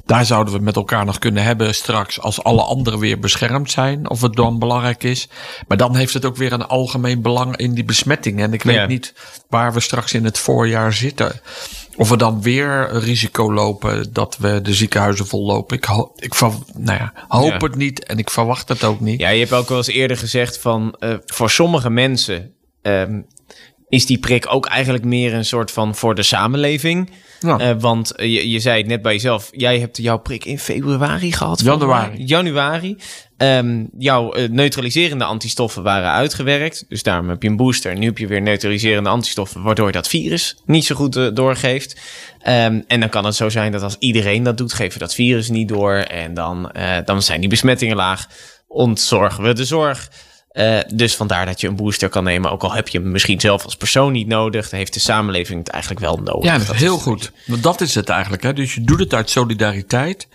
daar 0.05 0.25
zouden 0.25 0.49
we 0.53 0.57
het 0.59 0.66
met 0.66 0.77
elkaar 0.77 1.05
nog 1.05 1.18
kunnen 1.18 1.42
hebben 1.42 1.75
straks 1.75 2.21
als 2.21 2.42
alle 2.42 2.62
anderen 2.62 2.99
weer 2.99 3.18
beschermd 3.18 3.71
zijn, 3.71 4.11
of 4.11 4.21
het 4.21 4.33
dan 4.35 4.59
belangrijk 4.59 5.03
is. 5.03 5.29
Maar 5.68 5.77
dan 5.77 5.97
heeft 5.97 6.14
het 6.14 6.25
ook 6.25 6.37
weer 6.37 6.53
een 6.53 6.66
algemeen 6.66 7.23
belang 7.23 7.57
in 7.57 7.75
die 7.75 7.85
besmetting. 7.85 8.40
En 8.40 8.53
ik 8.53 8.62
weet 8.62 8.75
Ja. 8.75 8.87
niet 8.87 9.14
waar 9.49 9.73
we 9.73 9.81
straks 9.81 10.12
in 10.12 10.25
het 10.25 10.38
voorjaar 10.38 10.92
zitten. 10.92 11.40
Of 11.97 12.09
we 12.09 12.16
dan 12.16 12.42
weer 12.42 12.88
risico 12.92 13.53
lopen 13.53 14.12
dat 14.12 14.37
we 14.40 14.61
de 14.62 14.75
ziekenhuizen 14.75 15.27
vollopen. 15.27 15.77
Ik, 15.77 15.85
ho- 15.85 16.12
ik 16.16 16.40
nou 16.40 16.99
ja, 16.99 17.12
hoop 17.29 17.51
Ja. 17.51 17.57
het 17.57 17.75
niet 17.77 18.05
en 18.05 18.18
ik 18.18 18.31
verwacht 18.31 18.68
het 18.68 18.85
ook 18.85 19.01
niet. 19.01 19.21
Ja, 19.21 19.29
je 19.29 19.38
hebt 19.40 19.53
ook 19.53 19.68
wel 19.68 19.77
eens 19.79 19.87
eerder 19.87 20.16
gezegd 20.16 20.59
van... 20.59 20.95
eh, 20.99 21.14
voor 21.27 21.51
sommige 21.51 21.90
mensen 21.90 22.53
ehm, 22.83 23.21
is 23.92 24.07
die 24.07 24.18
prik 24.18 24.46
ook 24.55 24.66
eigenlijk 24.66 25.05
meer 25.05 25.35
een 25.35 25.44
soort 25.44 25.70
van 25.70 25.94
voor 25.94 26.14
de 26.14 26.22
samenleving. 26.22 27.11
Ja. 27.40 27.59
Eh, 27.59 27.74
want 27.78 28.11
eh, 28.11 28.35
je, 28.35 28.50
je 28.50 28.61
zei 28.61 28.78
het 28.78 28.87
net 28.87 29.02
bij 29.02 29.12
jezelf. 29.12 29.48
Jij 29.50 29.78
hebt 29.78 29.96
jouw 29.96 30.18
prik 30.18 30.44
in 30.44 30.59
februari 30.59 31.33
gehad. 31.33 31.61
Januari. 31.61 32.24
Januari. 32.24 32.96
Ehm, 33.37 33.85
jouw 33.98 34.33
eh, 34.33 34.48
neutraliserende 34.48 35.24
antistoffen 35.24 35.83
waren 35.83 36.11
uitgewerkt. 36.11 36.85
Dus 36.88 37.02
daarom 37.02 37.28
heb 37.28 37.42
je 37.42 37.48
een 37.48 37.57
booster. 37.57 37.98
Nu 37.98 38.07
heb 38.07 38.18
je 38.18 38.26
weer 38.26 38.42
neutraliserende 38.42 39.09
antistoffen. 39.09 39.62
Waardoor 39.62 39.92
dat 39.92 40.09
virus 40.09 40.57
niet 40.66 40.85
zo 40.85 40.94
goed 40.94 41.37
doorgeeft. 41.37 42.00
Ehm, 42.38 42.81
en 42.87 43.00
dan 43.00 43.09
kan 43.09 43.24
het 43.24 43.35
zo 43.35 43.48
zijn 43.48 43.72
dat 43.72 43.83
als 43.83 43.96
iedereen 43.98 44.42
dat 44.42 44.57
doet, 44.57 44.72
geven 44.72 44.92
we 44.92 44.98
dat 44.98 45.14
virus 45.14 45.48
niet 45.48 45.68
door. 45.68 45.94
En 45.94 46.35
dan, 46.35 46.72
dan 47.05 47.22
zijn 47.22 47.40
die 47.40 47.48
besmettingen 47.48 47.96
laag. 47.96 48.26
Ontzorgen 48.66 49.44
we 49.44 49.52
de 49.52 49.64
zorg. 49.64 50.09
Eh, 50.53 50.79
dus 50.95 51.17
vandaar 51.17 51.47
dat 51.47 51.61
je 51.61 51.69
een 51.69 51.77
booster 51.77 52.09
kan 52.09 52.25
nemen. 52.25 52.51
Ook 52.51 52.62
al 52.62 52.73
heb 52.73 52.88
je 52.88 52.99
hem 52.99 53.11
misschien 53.11 53.41
zelf 53.41 53.65
als 53.65 53.77
persoon 53.77 54.12
niet 54.12 54.27
nodig. 54.27 54.69
Dan 54.69 54.79
heeft 54.79 54.95
de 54.95 55.01
samenleving 55.01 55.59
het 55.59 55.69
eigenlijk 55.69 56.03
wel 56.03 56.17
nodig. 56.17 56.45
Ja, 56.45 56.59
dat 56.59 56.77
heel 56.77 56.99
goed. 56.99 57.33
Want 57.47 57.62
dat 57.62 57.81
is 57.81 57.95
het 57.95 58.09
eigenlijk. 58.09 58.43
Hè? 58.43 58.53
Dus 58.53 58.75
je 58.75 58.81
doet 58.81 58.99
het 58.99 59.15
uit 59.15 59.31
solidariteit. 59.31 60.29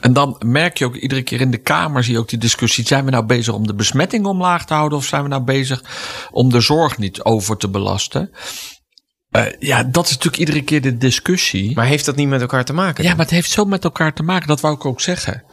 En 0.00 0.12
dan 0.12 0.36
merk 0.46 0.78
je 0.78 0.84
ook 0.84 0.96
iedere 0.96 1.22
keer 1.22 1.40
in 1.40 1.50
de 1.50 1.58
Kamer, 1.58 2.04
zie 2.04 2.12
je 2.12 2.18
ook 2.18 2.28
die 2.28 2.38
discussie. 2.38 2.86
Zijn 2.86 3.04
we 3.04 3.10
nou 3.10 3.26
bezig 3.26 3.54
om 3.54 3.66
de 3.66 3.74
besmetting 3.74 4.26
omlaag 4.26 4.66
te 4.66 4.74
houden? 4.74 4.98
Of 4.98 5.04
zijn 5.04 5.22
we 5.22 5.28
nou 5.28 5.42
bezig 5.42 5.82
om 6.30 6.50
de 6.50 6.60
zorg 6.60 6.98
niet 6.98 7.22
over 7.22 7.56
te 7.56 7.68
belasten? 7.68 8.30
Eh, 9.30 9.44
ja, 9.58 9.84
dat 9.84 10.04
is 10.04 10.10
natuurlijk 10.10 10.38
iedere 10.38 10.62
keer 10.62 10.80
de 10.80 10.96
discussie. 10.96 11.74
Maar 11.74 11.86
heeft 11.86 12.04
dat 12.04 12.16
niet 12.16 12.28
met 12.28 12.40
elkaar 12.40 12.64
te 12.64 12.72
maken? 12.72 13.04
Ja, 13.04 13.10
maar 13.10 13.24
het 13.24 13.30
heeft 13.30 13.50
zo 13.50 13.64
met 13.64 13.84
elkaar 13.84 14.14
te 14.14 14.22
maken, 14.22 14.48
dat 14.48 14.60
wou 14.60 14.74
ik 14.74 14.84
ook 14.84 15.00
zeggen. 15.00 15.44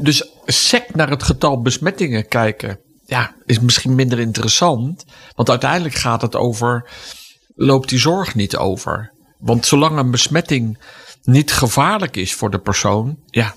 Dus 0.00 0.28
sec 0.44 0.94
naar 0.94 1.10
het 1.10 1.22
getal 1.22 1.62
besmettingen 1.62 2.28
kijken, 2.28 2.80
ja, 3.06 3.34
is 3.44 3.60
misschien 3.60 3.94
minder 3.94 4.18
interessant. 4.18 5.04
Want 5.34 5.50
uiteindelijk 5.50 5.94
gaat 5.94 6.22
het 6.22 6.36
over, 6.36 6.90
loopt 7.54 7.88
die 7.88 7.98
zorg 7.98 8.34
niet 8.34 8.56
over? 8.56 9.12
Want 9.38 9.66
zolang 9.66 9.98
een 9.98 10.10
besmetting 10.10 10.78
niet 11.22 11.52
gevaarlijk 11.52 12.16
is 12.16 12.34
voor 12.34 12.50
de 12.50 12.60
persoon, 12.60 13.18
ja, 13.26 13.54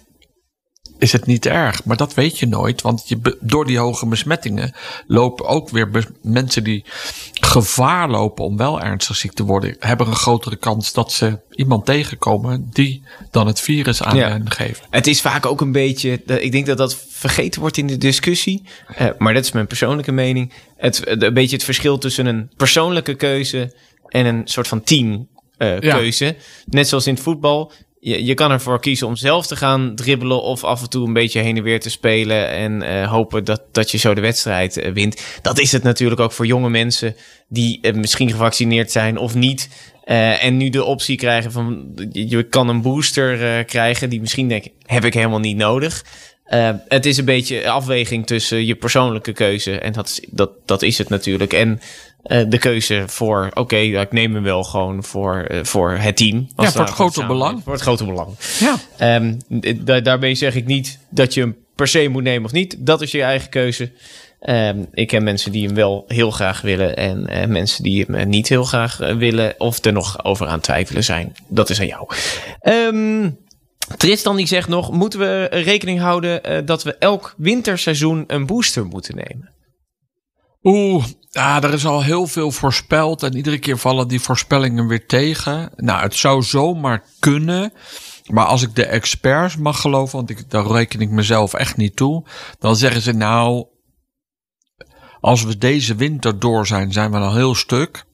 is 0.99 1.11
het 1.11 1.25
niet 1.25 1.45
erg. 1.45 1.85
Maar 1.85 1.97
dat 1.97 2.13
weet 2.13 2.39
je 2.39 2.47
nooit, 2.47 2.81
want 2.81 3.03
je, 3.05 3.37
door 3.41 3.65
die 3.65 3.77
hoge 3.77 4.05
besmettingen 4.05 4.73
lopen 5.07 5.45
ook 5.47 5.69
weer 5.69 6.07
mensen 6.21 6.63
die 6.63 6.85
gevaar 7.33 8.09
lopen 8.09 8.45
om 8.45 8.57
wel 8.57 8.81
ernstig 8.81 9.15
ziek 9.15 9.33
te 9.33 9.43
worden, 9.43 9.75
hebben 9.79 10.07
een 10.07 10.15
grotere 10.15 10.55
kans 10.55 10.93
dat 10.93 11.11
ze 11.11 11.39
iemand 11.51 11.85
tegenkomen 11.85 12.67
die 12.73 13.03
dan 13.31 13.47
het 13.47 13.59
virus 13.59 14.03
aan 14.03 14.15
Ja. 14.15 14.29
hen 14.29 14.51
geeft. 14.51 14.81
Het 14.89 15.07
is 15.07 15.21
vaak 15.21 15.45
ook 15.45 15.61
een 15.61 15.71
beetje. 15.71 16.21
Ik 16.25 16.51
denk 16.51 16.65
dat 16.65 16.77
dat 16.77 16.97
vergeten 17.09 17.61
wordt 17.61 17.77
in 17.77 17.87
de 17.87 17.97
discussie. 17.97 18.63
Eh, 18.95 19.07
maar 19.17 19.33
dat 19.33 19.43
is 19.43 19.51
mijn 19.51 19.67
persoonlijke 19.67 20.11
mening. 20.11 20.53
Het, 20.77 21.01
een 21.21 21.33
beetje 21.33 21.55
het 21.55 21.65
verschil 21.65 21.97
tussen 21.97 22.25
een 22.25 22.51
persoonlijke 22.57 23.15
keuze 23.15 23.73
en 24.07 24.25
een 24.25 24.41
soort 24.43 24.67
van 24.67 24.81
teamkeuze. 24.83 26.35
Net 26.65 26.87
zoals 26.87 27.07
in 27.07 27.13
het 27.13 27.23
voetbal. 27.23 27.71
Je, 27.99 28.25
je 28.25 28.33
kan 28.33 28.51
ervoor 28.51 28.79
kiezen 28.79 29.07
om 29.07 29.15
zelf 29.15 29.47
te 29.47 29.55
gaan 29.55 29.95
dribbelen 29.95 30.41
of 30.41 30.63
af 30.63 30.81
en 30.81 30.89
toe 30.89 31.07
een 31.07 31.13
beetje 31.13 31.39
heen 31.39 31.57
en 31.57 31.63
weer 31.63 31.79
te 31.79 31.89
spelen 31.89 32.47
en 32.49 32.81
eh, 32.81 33.09
hopen 33.11 33.43
dat, 33.43 33.61
dat 33.71 33.91
je 33.91 33.97
zo 33.97 34.13
de 34.13 34.21
wedstrijd 34.21 34.77
eh, 34.77 34.91
wint. 34.91 35.21
Dat 35.41 35.59
is 35.59 35.71
het 35.71 35.83
natuurlijk 35.83 36.19
ook 36.21 36.31
voor 36.31 36.45
jonge 36.45 36.69
mensen 36.69 37.15
die 37.47 37.79
eh, 37.81 37.93
misschien 37.93 38.31
gevaccineerd 38.31 38.91
zijn 38.91 39.17
of 39.17 39.35
niet. 39.35 39.69
En 40.39 40.57
nu 40.57 40.69
de 40.69 40.83
optie 40.83 41.17
krijgen 41.17 41.51
van 41.51 41.91
je 42.11 42.43
kan 42.43 42.69
een 42.69 42.81
booster 42.81 43.63
krijgen 43.65 44.09
die 44.09 44.19
misschien 44.19 44.47
denken 44.47 44.71
heb 44.85 45.05
ik 45.05 45.13
helemaal 45.13 45.39
niet 45.39 45.57
nodig. 45.57 46.05
Het 46.87 47.05
is 47.05 47.17
een 47.17 47.25
beetje 47.25 47.69
afweging 47.69 48.25
tussen 48.25 48.65
je 48.65 48.75
persoonlijke 48.75 49.31
keuze 49.33 49.79
en 49.79 49.93
dat, 49.93 50.07
is- 50.07 50.27
dat, 50.31 50.51
dat 50.65 50.81
is 50.81 50.97
het 50.97 51.09
natuurlijk. 51.09 51.53
En 51.53 51.79
eh, 52.27 52.41
de 52.47 52.57
keuze 52.57 53.03
voor, 53.07 53.49
oké, 53.53 53.75
ik 53.77 54.11
neem 54.11 54.33
hem 54.33 54.43
wel 54.43 54.63
gewoon 54.63 55.03
voor, 55.03 55.35
eh, 55.41 55.63
voor 55.63 55.91
het 55.91 56.17
team. 56.17 56.47
Als 56.55 56.65
Ja, 56.67 56.71
voor 56.71 56.81
het 56.81 56.89
grote 56.93 57.13
samen- 57.13 57.27
belang. 57.37 57.61
Voor 57.63 57.73
het 57.73 57.81
grote 57.81 58.05
belang. 58.05 58.29
Ja. 58.59 58.75
Ehm, 58.97 59.35
da- 59.85 59.99
daarmee 59.99 60.35
zeg 60.35 60.55
ik 60.55 60.65
niet 60.65 60.99
dat 61.09 61.33
je 61.33 61.41
hem 61.41 61.55
per 61.75 61.87
se 61.87 62.07
moet 62.07 62.23
nemen 62.23 62.45
of 62.45 62.51
niet. 62.51 62.75
Dat 62.79 63.01
is 63.01 63.11
je 63.11 63.21
eigen 63.21 63.49
keuze. 63.49 63.91
Ehm, 64.39 64.83
ik 64.93 65.07
ken 65.07 65.23
mensen 65.23 65.51
die 65.51 65.65
hem 65.65 65.75
wel 65.75 66.03
heel 66.07 66.31
graag 66.31 66.61
willen 66.61 66.95
en 66.95 67.27
eh, 67.27 67.47
mensen 67.47 67.83
die 67.83 68.05
hem 68.07 68.29
niet 68.29 68.47
heel 68.49 68.63
graag 68.63 68.97
willen 68.97 69.53
of 69.57 69.85
er 69.85 69.93
nog 69.93 70.23
over 70.23 70.47
aan 70.47 70.59
twijfelen 70.59 71.03
zijn. 71.03 71.33
Dat 71.47 71.69
is 71.69 71.79
aan 71.79 71.87
jou. 71.87 72.07
Ehm, 72.59 73.29
Tristan 73.97 74.35
die 74.35 74.47
zegt 74.47 74.67
nog, 74.67 74.91
moeten 74.91 75.19
we 75.19 75.43
rekening 75.51 75.99
houden 75.99 76.43
eh, 76.43 76.57
dat 76.65 76.83
we 76.83 76.95
elk 76.99 77.33
winterseizoen 77.37 78.23
een 78.27 78.45
booster 78.45 78.85
moeten 78.85 79.15
nemen? 79.15 79.53
Oeh, 80.63 81.03
ja, 81.37 81.61
er 81.61 81.73
is 81.73 81.85
al 81.85 82.03
heel 82.03 82.27
veel 82.27 82.51
voorspeld 82.51 83.23
en 83.23 83.35
iedere 83.35 83.59
keer 83.59 83.77
vallen 83.77 84.07
die 84.07 84.21
voorspellingen 84.21 84.87
weer 84.87 85.05
tegen. 85.05 85.71
Nou, 85.75 86.01
het 86.01 86.15
zou 86.15 86.43
zomaar 86.43 87.03
kunnen. 87.19 87.73
Maar 88.27 88.45
als 88.45 88.61
ik 88.61 88.75
de 88.75 88.85
experts 88.85 89.55
mag 89.57 89.81
geloven, 89.81 90.17
want 90.17 90.29
ik, 90.29 90.49
daar 90.49 90.65
reken 90.65 90.99
ik 90.99 91.09
mezelf 91.09 91.53
echt 91.53 91.77
niet 91.77 91.95
toe. 91.95 92.25
Dan 92.59 92.75
zeggen 92.75 93.01
ze 93.01 93.11
nou, 93.11 93.65
als 95.19 95.43
we 95.43 95.57
deze 95.57 95.95
winter 95.95 96.39
door 96.39 96.67
zijn, 96.67 96.91
zijn 96.91 97.11
we 97.11 97.17
al 97.17 97.35
heel 97.35 97.55
stuk. 97.55 98.05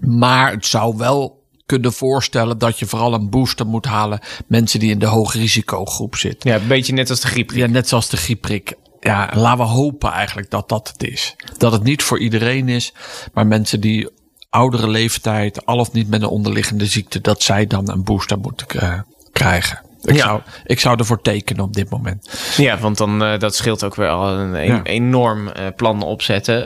Maar 0.00 0.50
het 0.52 0.66
zou 0.66 0.96
wel 0.96 1.48
kunnen 1.66 1.92
voorstellen 1.92 2.58
dat 2.58 2.78
je 2.78 2.86
vooral 2.86 3.14
een 3.14 3.30
booster 3.30 3.66
moet 3.66 3.86
halen. 3.86 4.20
Mensen 4.46 4.80
die 4.80 4.90
in 4.90 4.98
de 4.98 5.06
hoog 5.06 5.34
risicogroep 5.34 6.16
zitten. 6.16 6.50
Ja, 6.50 6.56
een 6.56 6.68
beetje 6.68 6.92
net 6.92 7.10
als 7.10 7.20
de 7.20 7.28
griep. 7.28 7.50
Ja, 7.50 7.66
net 7.66 7.88
zoals 7.88 8.08
de 8.08 8.16
griepprik. 8.16 8.74
Ja, 9.00 9.30
laten 9.34 9.64
we 9.64 9.70
hopen 9.70 10.10
eigenlijk 10.12 10.50
dat 10.50 10.68
dat 10.68 10.88
het 10.92 11.02
is. 11.10 11.36
Dat 11.58 11.72
het 11.72 11.82
niet 11.82 12.02
voor 12.02 12.18
iedereen 12.18 12.68
is, 12.68 12.92
maar 13.32 13.46
mensen 13.46 13.80
die 13.80 14.08
oudere 14.50 14.88
leeftijd, 14.88 15.66
al 15.66 15.78
of 15.78 15.92
niet 15.92 16.08
met 16.08 16.22
een 16.22 16.28
onderliggende 16.28 16.86
ziekte, 16.86 17.20
dat 17.20 17.42
zij 17.42 17.66
dan 17.66 17.90
een 17.90 18.04
booster 18.04 18.38
moeten 18.38 18.66
eh, 18.68 18.98
krijgen. 19.32 19.80
Ik, 20.02 20.14
Ja. 20.16 20.22
zou, 20.24 20.40
ik 20.64 20.80
zou 20.80 20.98
ervoor 20.98 21.22
tekenen 21.22 21.64
op 21.64 21.72
dit 21.74 21.90
moment. 21.90 22.30
Ja, 22.56 22.78
want 22.78 22.98
dan 22.98 23.22
eh, 23.24 23.38
dat 23.38 23.54
scheelt 23.56 23.84
ook 23.84 23.94
weer 23.94 24.08
al 24.08 24.28
een, 24.28 24.54
een- 24.54 24.64
Ja. 24.66 24.82
enorm 24.82 25.48
eh, 25.48 25.66
plan 25.76 26.02
opzetten. 26.02 26.60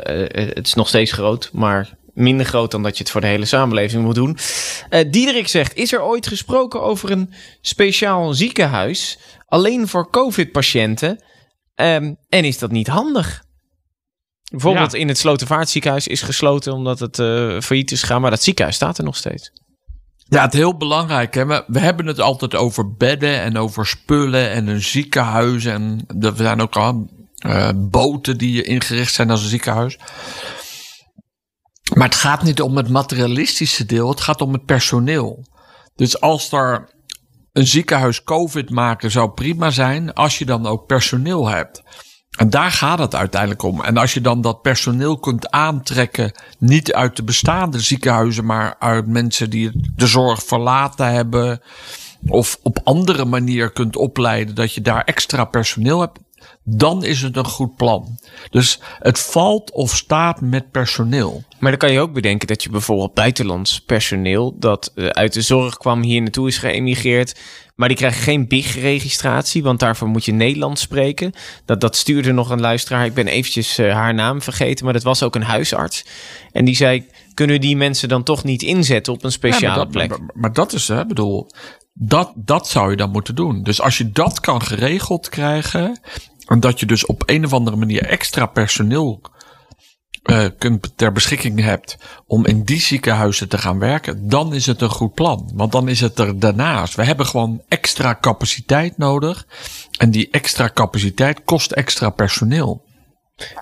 Het 0.55 0.67
is 0.67 0.75
nog 0.75 0.89
steeds 0.89 1.13
groot, 1.13 1.51
maar 1.53 1.95
minder 2.13 2.47
groot 2.47 2.71
dan 2.71 2.83
dat 2.83 2.97
je 2.97 3.03
het 3.03 3.13
voor 3.13 3.21
de 3.21 3.27
hele 3.27 3.45
samenleving 3.45 4.05
moet 4.05 4.15
doen. 4.15 4.39
Diederik 5.11 5.49
zegt: 5.49 5.75
Is 5.77 5.93
er 5.93 6.03
ooit 6.03 6.27
gesproken 6.27 6.83
over 6.83 7.11
een 7.11 7.33
speciaal 7.61 8.33
ziekenhuis 8.35 9.19
alleen 9.47 9.89
voor 9.89 10.11
COVID-patiënten? 10.11 11.21
Ehm, 11.75 12.15
en 12.29 12.45
is 12.45 12.59
dat 12.59 12.71
niet 12.71 12.87
handig? 12.87 13.43
Bijvoorbeeld 14.51 14.93
Ja. 14.93 14.99
in 14.99 15.09
het 15.09 15.19
Slotervaartziekenhuis 15.19 16.07
is 16.07 16.23
gesloten 16.23 16.73
omdat 16.73 16.99
het 16.99 17.19
eh, 17.19 17.61
failliet 17.61 17.91
is 17.91 18.01
gegaan, 18.01 18.21
maar 18.21 18.31
dat 18.31 18.43
ziekenhuis 18.43 18.77
staat 18.77 18.99
er 18.99 19.05
nog 19.05 19.17
steeds. 19.17 19.51
Ja, 20.29 20.43
het 20.43 20.53
is 20.53 20.59
heel 20.59 20.77
belangrijk. 20.77 21.35
Hè? 21.35 21.47
We, 21.47 21.65
we 21.67 21.79
hebben 21.79 22.07
het 22.07 22.21
altijd 22.21 22.55
over 22.55 22.95
bedden 22.95 23.41
en 23.41 23.57
over 23.57 23.87
spullen 23.87 24.51
en 24.51 24.67
een 24.67 24.83
ziekenhuis. 24.83 25.65
En 25.65 26.05
er 26.21 26.33
zijn 26.37 26.61
ook 26.63 26.77
al 26.77 27.09
eh, 27.35 27.71
boten 27.75 28.39
die 28.39 28.63
ingericht 28.63 29.15
zijn 29.15 29.31
als 29.31 29.43
een 29.43 29.49
ziekenhuis. 29.49 29.99
Maar 31.95 32.09
het 32.09 32.15
gaat 32.17 32.43
niet 32.43 32.61
om 32.61 32.77
het 32.77 32.89
materialistische 32.89 33.87
deel, 33.87 34.09
het 34.09 34.21
gaat 34.21 34.41
om 34.41 34.53
het 34.53 34.65
personeel. 34.65 35.47
Dus 35.95 36.21
als 36.21 36.53
er 36.53 36.89
een 37.55 37.67
ziekenhuis 37.67 38.23
COVID 38.23 38.71
maken 38.71 39.11
zou 39.11 39.31
prima 39.31 39.71
zijn, 39.71 40.13
als 40.13 40.39
je 40.39 40.45
dan 40.45 40.67
ook 40.67 40.87
personeel 40.87 41.49
hebt. 41.49 41.83
En 42.39 42.51
daar 42.51 42.71
gaat 42.71 42.99
het 42.99 43.15
uiteindelijk 43.15 43.63
om. 43.63 43.83
En 43.83 43.97
als 43.97 44.15
je 44.15 44.21
dan 44.21 44.41
dat 44.41 44.63
personeel 44.63 45.19
kunt 45.19 45.51
aantrekken, 45.51 46.33
niet 46.59 46.93
uit 46.93 47.17
de 47.17 47.23
bestaande 47.23 47.81
ziekenhuizen, 47.81 48.45
maar 48.45 48.77
uit 48.79 49.07
mensen 49.07 49.51
die 49.51 49.93
de 49.97 50.07
zorg 50.07 50.43
verlaten 50.43 51.13
hebben, 51.13 51.61
of 52.27 52.59
op 52.63 52.81
andere 52.85 53.25
manier 53.25 53.73
kunt 53.73 53.97
opleiden 53.97 54.55
dat 54.55 54.73
je 54.75 54.81
daar 54.81 55.05
extra 55.05 55.45
personeel 55.45 56.01
hebt, 56.01 56.19
dan 56.65 57.05
is 57.05 57.23
het 57.23 57.37
een 57.37 57.45
goed 57.45 57.77
plan. 57.77 58.19
Dus 58.51 58.81
het 58.99 59.19
valt 59.19 59.73
of 59.73 59.97
staat 59.97 60.41
met 60.41 60.71
personeel. 60.71 61.43
Maar 61.59 61.71
dan 61.71 61.81
kan 61.81 61.93
je 61.93 62.01
ook 62.01 62.13
bedenken 62.13 62.49
dat 62.49 62.63
je 62.63 62.71
bijvoorbeeld 62.71 63.15
buitenlands 63.15 63.81
personeel 63.81 64.59
dat 64.59 64.93
eh, 64.95 65.07
uit 65.07 65.33
de 65.33 65.43
zorg 65.43 65.77
kwam 65.77 66.03
hier 66.03 66.21
naartoe 66.21 66.49
is 66.49 66.59
geëmigreerd, 66.59 67.41
maar 67.75 67.89
die 67.89 67.97
krijgen 67.97 68.23
geen 68.23 68.49
BIG-registratie, 68.49 69.63
want 69.63 69.81
daarvoor 69.81 70.09
moet 70.09 70.25
je 70.25 70.33
Nederlands 70.33 70.81
spreken. 70.81 71.33
Dat, 71.65 71.81
dat 71.81 71.97
stuurde 71.97 72.33
nog 72.33 72.51
een 72.51 72.61
luisteraar, 72.61 73.05
ik 73.05 73.15
ben 73.15 73.27
eventjes 73.27 73.79
eh, 73.79 73.93
haar 73.93 74.15
naam 74.15 74.43
vergeten, 74.43 74.85
maar 74.85 74.95
dat 74.95 75.03
was 75.03 75.23
ook 75.23 75.35
een 75.35 75.43
huisarts. 75.43 76.05
En 76.53 76.65
die 76.65 76.77
zei, 76.77 77.07
kunnen 77.35 77.61
die 77.61 77.77
mensen 77.77 78.09
dan 78.09 78.23
toch 78.23 78.45
niet 78.45 78.63
inzetten 78.63 79.13
op 79.13 79.25
een 79.25 79.33
speciale 79.33 79.67
Ja, 79.67 79.69
maar, 79.69 79.79
dat, 79.79 79.91
plek? 79.91 80.09
Maar, 80.09 80.21
maar 80.35 80.53
dat 80.53 80.73
is, 80.73 80.89
hè, 80.89 81.07
bedoel, 81.07 81.47
dat, 81.93 82.33
dat 82.35 82.69
zou 82.69 82.91
je 82.91 82.97
dan 82.97 83.11
moeten 83.11 83.35
doen. 83.35 83.63
Dus 83.63 83.81
als 83.81 83.99
je 83.99 84.11
dat 84.11 84.41
kan 84.41 84.63
geregeld 84.63 85.29
krijgen, 85.29 86.01
en 86.34 86.34
dat 86.59 86.81
je 86.81 86.87
dus 86.87 87.07
op 87.07 87.23
een 87.27 87.45
of 87.45 87.53
andere 87.53 87.77
manier 87.77 88.03
extra 88.03 88.47
personeel 88.47 89.21
eh, 90.25 90.47
kunt, 90.59 90.93
ter 90.97 91.13
beschikking 91.13 91.61
hebt 91.61 91.99
om 92.27 92.47
in 92.47 92.63
die 92.63 92.81
ziekenhuizen 92.81 93.49
te 93.49 93.59
gaan 93.59 93.79
werken, 93.79 94.29
dan 94.29 94.55
is 94.55 94.67
het 94.67 94.81
een 94.81 94.91
goed 94.91 95.15
plan. 95.15 95.51
Want 95.55 95.73
dan 95.73 95.89
is 95.89 96.01
het 96.01 96.19
er 96.19 96.39
daarnaast. 96.39 96.95
We 96.95 97.05
hebben 97.05 97.27
gewoon 97.27 97.63
extra 97.69 98.19
capaciteit 98.21 98.99
nodig. 98.99 99.47
En 99.99 100.11
die 100.11 100.29
extra 100.31 100.71
capaciteit 100.75 101.45
kost 101.45 101.73
extra 101.73 102.11
personeel. 102.11 102.85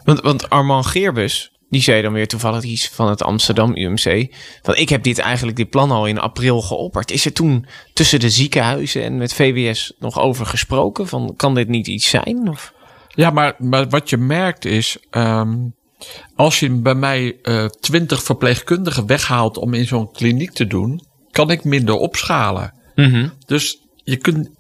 Want, 0.05 0.21
want 0.21 0.51
Armand 0.51 0.87
Geerbus, 0.87 1.53
die 1.73 1.83
zei 1.83 2.03
dan 2.03 2.13
weer 2.13 2.29
toevallig 2.29 2.63
iets 2.63 2.89
van 2.89 3.09
het 3.09 3.23
Amsterdam 3.23 3.77
UMC. 3.77 4.35
Van 4.63 4.77
ik 4.77 4.89
heb 4.89 5.03
dit 5.03 5.19
eigenlijk, 5.19 5.57
dit 5.57 5.71
plan 5.71 5.91
al 5.91 6.07
in 6.07 6.19
april 6.19 6.63
geopperd. 6.63 7.11
Is 7.11 7.25
er 7.25 7.33
toen 7.33 7.67
tussen 7.93 8.21
de 8.21 8.31
ziekenhuizen 8.31 9.03
en 9.03 9.17
met 9.17 9.35
VWS 9.35 9.93
nog 9.99 10.19
over 10.19 10.47
gesproken? 10.47 11.09
Van 11.09 11.35
kan 11.37 11.55
dit 11.55 11.69
niet 11.69 11.87
iets 11.87 12.09
zijn? 12.09 12.49
Of? 12.49 12.73
Ja, 13.09 13.31
maar, 13.31 13.55
maar 13.59 13.89
wat 13.89 14.11
je 14.11 14.17
merkt 14.17 14.65
is, 14.65 14.97
ehm, 15.11 15.55
als 16.35 16.61
je 16.61 16.71
bij 16.71 16.95
mij 16.95 17.37
eh, 17.43 17.65
twintig 17.65 18.23
verpleegkundigen 18.23 19.07
weghaalt 19.07 19.57
om 19.57 19.75
in 19.75 19.87
zo'n 19.87 20.13
kliniek 20.13 20.53
te 20.53 20.67
doen, 20.67 21.07
kan 21.31 21.51
ik 21.51 21.65
minder 21.65 21.95
opschalen. 21.95 22.75
Dus 23.47 23.79
je, 24.05 24.17
kunt, 24.17 24.51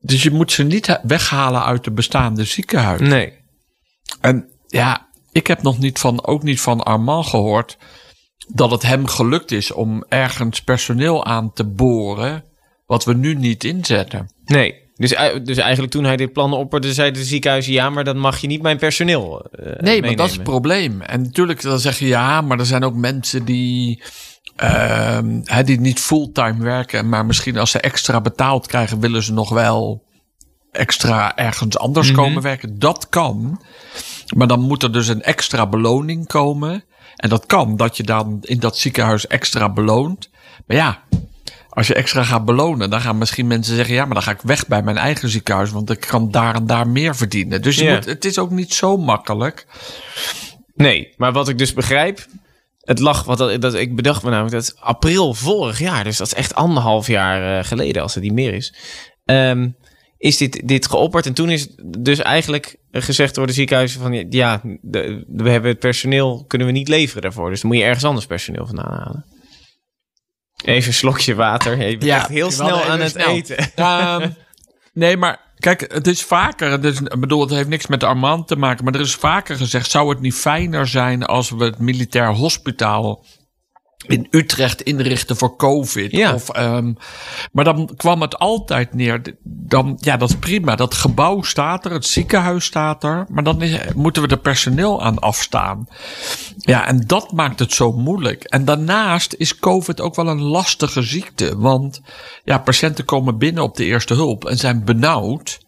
dus 0.00 0.22
je 0.22 0.30
moet 0.30 0.52
ze 0.52 0.62
niet 0.62 0.86
ha- 0.86 1.00
weghalen 1.02 1.64
uit 1.64 1.84
de 1.84 1.92
bestaande 1.92 2.44
ziekenhuizen. 2.44 3.08
Nee. 3.08 3.32
En 4.20 4.48
ja, 4.66 5.10
ik 5.32 5.46
heb 5.46 5.62
nog 5.62 5.78
niet 5.78 5.98
van, 5.98 6.26
ook 6.26 6.42
niet 6.42 6.60
van 6.60 6.82
Armand 6.82 7.26
gehoord 7.26 7.76
dat 8.54 8.70
het 8.70 8.82
hem 8.82 9.06
gelukt 9.06 9.50
is 9.50 9.72
om 9.72 10.04
ergens 10.08 10.60
personeel 10.62 11.24
aan 11.24 11.52
te 11.52 11.64
boren, 11.64 12.44
wat 12.86 13.04
we 13.04 13.14
nu 13.14 13.34
niet 13.34 13.64
inzetten. 13.64 14.32
Nee. 14.44 14.80
Dus, 14.94 15.10
dus 15.44 15.56
eigenlijk 15.56 15.92
toen 15.92 16.04
hij 16.04 16.16
dit 16.16 16.32
plan 16.32 16.52
opperde, 16.52 16.92
zei 16.92 17.10
de 17.10 17.24
ziekenhuizen 17.24 17.72
ja, 17.72 17.90
maar 17.90 18.04
dan 18.04 18.18
mag 18.18 18.38
je 18.38 18.46
niet 18.46 18.62
mijn 18.62 18.78
personeel. 18.78 19.44
eh, 19.50 19.72
Nee, 19.80 20.00
maar 20.00 20.16
dat 20.16 20.26
is 20.28 20.32
het 20.34 20.42
probleem. 20.42 21.00
En 21.00 21.22
natuurlijk, 21.22 21.62
dan 21.62 21.78
zeg 21.78 21.98
je 21.98 22.06
ja, 22.06 22.40
maar 22.40 22.58
er 22.58 22.66
zijn 22.66 22.84
ook 22.84 22.94
mensen 22.94 23.44
die, 23.44 24.02
hè, 25.44 25.62
die 25.64 25.80
niet 25.80 26.00
fulltime 26.00 26.62
werken. 26.64 27.08
Maar 27.08 27.26
misschien 27.26 27.58
als 27.58 27.70
ze 27.70 27.80
extra 27.80 28.20
betaald 28.20 28.66
krijgen, 28.66 29.00
willen 29.00 29.22
ze 29.22 29.32
nog 29.32 29.48
wel 29.50 30.04
extra 30.72 31.36
ergens 31.36 31.78
anders 31.78 32.06
Mhm. 32.10 32.16
komen 32.16 32.42
werken. 32.42 32.78
Dat 32.78 33.08
kan. 33.08 33.60
Maar 34.36 34.46
dan 34.46 34.60
moet 34.60 34.82
er 34.82 34.92
dus 34.92 35.08
een 35.08 35.22
extra 35.22 35.66
beloning 35.66 36.26
komen. 36.26 36.84
En 37.16 37.28
dat 37.28 37.46
kan, 37.46 37.76
dat 37.76 37.96
je 37.96 38.02
dan 38.02 38.38
in 38.40 38.58
dat 38.58 38.78
ziekenhuis 38.78 39.26
extra 39.26 39.68
beloont. 39.68 40.30
Maar 40.66 40.76
ja, 40.76 41.02
als 41.68 41.86
je 41.86 41.94
extra 41.94 42.22
gaat 42.24 42.44
belonen, 42.44 42.90
dan 42.90 43.00
gaan 43.00 43.18
misschien 43.18 43.46
mensen 43.46 43.76
zeggen: 43.76 43.94
ja, 43.94 44.04
maar 44.04 44.14
dan 44.14 44.22
ga 44.22 44.30
ik 44.30 44.40
weg 44.42 44.66
bij 44.66 44.82
mijn 44.82 44.96
eigen 44.96 45.28
ziekenhuis, 45.28 45.70
want 45.70 45.90
ik 45.90 46.00
kan 46.00 46.30
daar 46.30 46.54
en 46.54 46.66
daar 46.66 46.88
meer 46.88 47.16
verdienen. 47.16 47.62
Dus 47.62 47.76
je 47.76 47.84
Ja. 47.84 47.94
moet, 47.94 48.04
het 48.04 48.24
is 48.24 48.38
ook 48.38 48.50
niet 48.50 48.74
zo 48.74 48.96
makkelijk. 48.96 49.66
Nee, 50.74 51.14
maar 51.16 51.32
wat 51.32 51.48
ik 51.48 51.58
dus 51.58 51.72
begrijp, 51.72 52.26
het 52.80 52.98
lag, 52.98 53.24
wat 53.24 53.38
dat, 53.38 53.60
dat, 53.60 53.74
ik 53.74 53.96
bedacht 53.96 54.22
me 54.22 54.30
namelijk 54.30 54.54
dat 54.54 54.74
april 54.80 55.34
vorig 55.34 55.78
jaar, 55.78 56.04
dus 56.04 56.16
dat 56.16 56.26
is 56.26 56.34
echt 56.34 56.54
anderhalf 56.54 57.06
jaar 57.06 57.58
eh, 57.58 57.64
geleden, 57.64 58.02
als 58.02 58.14
het 58.14 58.22
niet 58.22 58.32
meer 58.32 58.54
is, 58.54 58.74
ehm, 59.24 59.68
is 60.22 60.36
dit, 60.36 60.62
dit 60.68 60.86
geopperd. 60.86 61.26
En 61.26 61.34
toen 61.34 61.50
is 61.50 61.68
dus 61.98 62.18
eigenlijk 62.18 62.76
gezegd 62.90 63.34
door 63.34 63.46
de 63.46 63.52
ziekenhuizen 63.52 64.00
van, 64.00 64.30
ja, 64.30 64.60
de- 64.80 65.24
we 65.28 65.50
hebben 65.50 65.70
het 65.70 65.78
personeel, 65.78 66.44
kunnen 66.46 66.66
we 66.66 66.72
niet 66.72 66.88
leveren 66.88 67.22
daarvoor. 67.22 67.50
Dus 67.50 67.60
dan 67.60 67.70
moet 67.70 67.78
je 67.78 67.84
ergens 67.84 68.04
anders 68.04 68.26
personeel 68.26 68.66
vandaan 68.66 68.92
halen. 68.98 69.24
Even 70.64 70.88
een 70.88 70.94
slokje 70.94 71.34
water. 71.34 71.72
Je 71.78 71.90
bent 71.90 72.02
Ja, 72.04 72.16
echt 72.16 72.28
heel 72.28 72.50
snel 72.50 72.82
aan 72.84 73.00
het 73.00 73.10
snel. 73.10 73.26
eten. 73.28 73.56
Ehm, 73.74 74.30
nee, 74.92 75.16
maar 75.16 75.52
kijk, 75.58 75.92
het 75.92 76.06
is 76.06 76.22
vaker. 76.22 76.84
Ik 76.84 77.20
bedoel, 77.20 77.40
het 77.40 77.50
heeft 77.50 77.68
niks 77.68 77.86
met 77.86 78.02
Armand 78.04 78.48
te 78.48 78.56
maken. 78.56 78.84
Maar 78.84 78.94
er 78.94 79.00
is 79.00 79.14
vaker 79.14 79.56
gezegd: 79.56 79.90
zou 79.90 80.08
het 80.08 80.20
niet 80.20 80.34
fijner 80.34 80.86
zijn 80.86 81.24
als 81.24 81.50
we 81.50 81.64
het 81.64 81.78
militair 81.78 82.34
hospitaal 82.34 83.24
in 84.06 84.26
Utrecht 84.30 84.82
inrichten 84.82 85.36
voor 85.36 85.56
COVID. 85.56 86.10
Ja. 86.10 86.34
Of, 86.34 86.48
ehm, 86.48 86.92
maar 87.52 87.64
dan 87.64 87.90
kwam 87.96 88.20
het 88.20 88.38
altijd 88.38 88.94
neer. 88.94 89.22
Dan, 89.42 89.98
ja, 90.00 90.16
dat 90.16 90.28
is 90.28 90.36
prima. 90.36 90.76
Dat 90.76 90.94
gebouw 90.94 91.42
staat 91.42 91.84
er, 91.84 91.92
het 91.92 92.06
ziekenhuis 92.06 92.64
staat 92.64 93.04
er. 93.04 93.26
Maar 93.28 93.44
dan 93.44 93.62
is, 93.62 93.78
moeten 93.94 94.22
we 94.22 94.28
er 94.28 94.38
personeel 94.38 95.02
aan 95.02 95.18
afstaan. 95.18 95.88
Ja, 96.56 96.86
en 96.86 97.00
dat 97.06 97.32
maakt 97.32 97.58
het 97.58 97.72
zo 97.72 97.92
moeilijk. 97.92 98.42
En 98.42 98.64
daarnaast 98.64 99.34
is 99.38 99.58
COVID 99.58 100.00
ook 100.00 100.14
wel 100.14 100.28
een 100.28 100.42
lastige 100.42 101.02
ziekte. 101.02 101.58
Want 101.58 102.00
ja, 102.44 102.58
patiënten 102.58 103.04
komen 103.04 103.38
binnen 103.38 103.62
op 103.62 103.76
de 103.76 103.84
eerste 103.84 104.14
hulp 104.14 104.44
en 104.44 104.56
zijn 104.56 104.84
benauwd. 104.84 105.60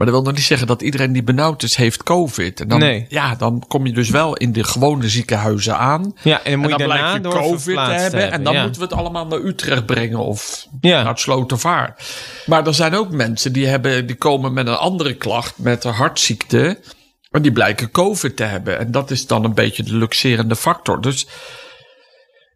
Maar 0.00 0.08
dat 0.08 0.18
wil 0.18 0.28
nog 0.28 0.36
niet 0.38 0.48
zeggen 0.48 0.66
dat 0.66 0.82
iedereen 0.82 1.12
die 1.12 1.22
benauwd 1.22 1.62
is, 1.62 1.76
heeft 1.76 2.02
COVID. 2.02 2.60
En 2.60 2.68
dan, 2.68 2.78
Nee. 2.78 3.06
ja, 3.08 3.34
dan 3.34 3.64
kom 3.68 3.86
je 3.86 3.92
dus 3.92 4.10
wel 4.10 4.36
in 4.36 4.52
de 4.52 4.64
gewone 4.64 5.08
ziekenhuizen 5.08 5.78
aan. 5.78 6.14
Ja, 6.22 6.42
en 6.44 6.50
dan 6.50 6.60
moet 6.60 6.70
en 6.70 6.78
je 6.78 6.78
dan 6.78 6.88
daarna 6.88 7.18
blijkt 7.18 7.36
je 7.36 7.42
COVID 7.42 7.74
te 7.74 7.80
hebben. 7.80 8.32
En 8.32 8.42
dan 8.44 8.52
ja. 8.52 8.62
moeten 8.62 8.80
we 8.80 8.86
het 8.86 8.96
allemaal 8.96 9.26
naar 9.26 9.38
Utrecht 9.38 9.86
brengen 9.86 10.18
of 10.18 10.66
Ja. 10.80 10.96
naar 11.02 11.08
het 11.08 11.20
Slotervaart. 11.20 12.02
Maar 12.46 12.66
er 12.66 12.74
zijn 12.74 12.94
ook 12.94 13.10
mensen 13.10 13.52
die, 13.52 13.66
hebben, 13.66 14.06
die 14.06 14.16
komen 14.16 14.52
met 14.52 14.66
een 14.66 14.76
andere 14.76 15.14
klacht, 15.14 15.58
met 15.58 15.84
een 15.84 15.92
hartziekte. 15.92 16.78
Maar 17.30 17.42
die 17.42 17.52
blijken 17.52 17.90
COVID 17.90 18.36
te 18.36 18.44
hebben. 18.44 18.78
En 18.78 18.90
dat 18.90 19.10
is 19.10 19.26
dan 19.26 19.44
een 19.44 19.54
beetje 19.54 19.82
de 19.82 19.94
luxerende 19.94 20.56
factor. 20.56 21.00
Dus 21.00 21.26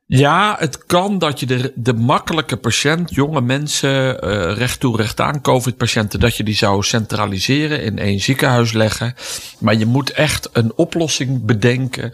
ja, 0.06 0.56
het 0.58 0.86
kan 0.86 1.18
dat 1.18 1.40
je 1.40 1.46
de, 1.46 1.72
de 1.74 1.92
makkelijke 1.92 2.56
patiënt, 2.56 3.14
jonge 3.14 3.40
mensen, 3.40 4.18
recht 4.54 4.80
toe 4.80 4.96
recht 4.96 5.20
aan 5.20 5.40
COVID-patiënten, 5.40 6.20
dat 6.20 6.36
je 6.36 6.44
die 6.44 6.54
zou 6.56 6.82
centraliseren, 6.82 7.82
in 7.82 7.98
één 7.98 8.20
ziekenhuis 8.20 8.72
leggen. 8.72 9.14
Maar 9.60 9.74
je 9.74 9.86
moet 9.86 10.10
echt 10.10 10.48
een 10.52 10.72
oplossing 10.76 11.44
bedenken. 11.44 12.12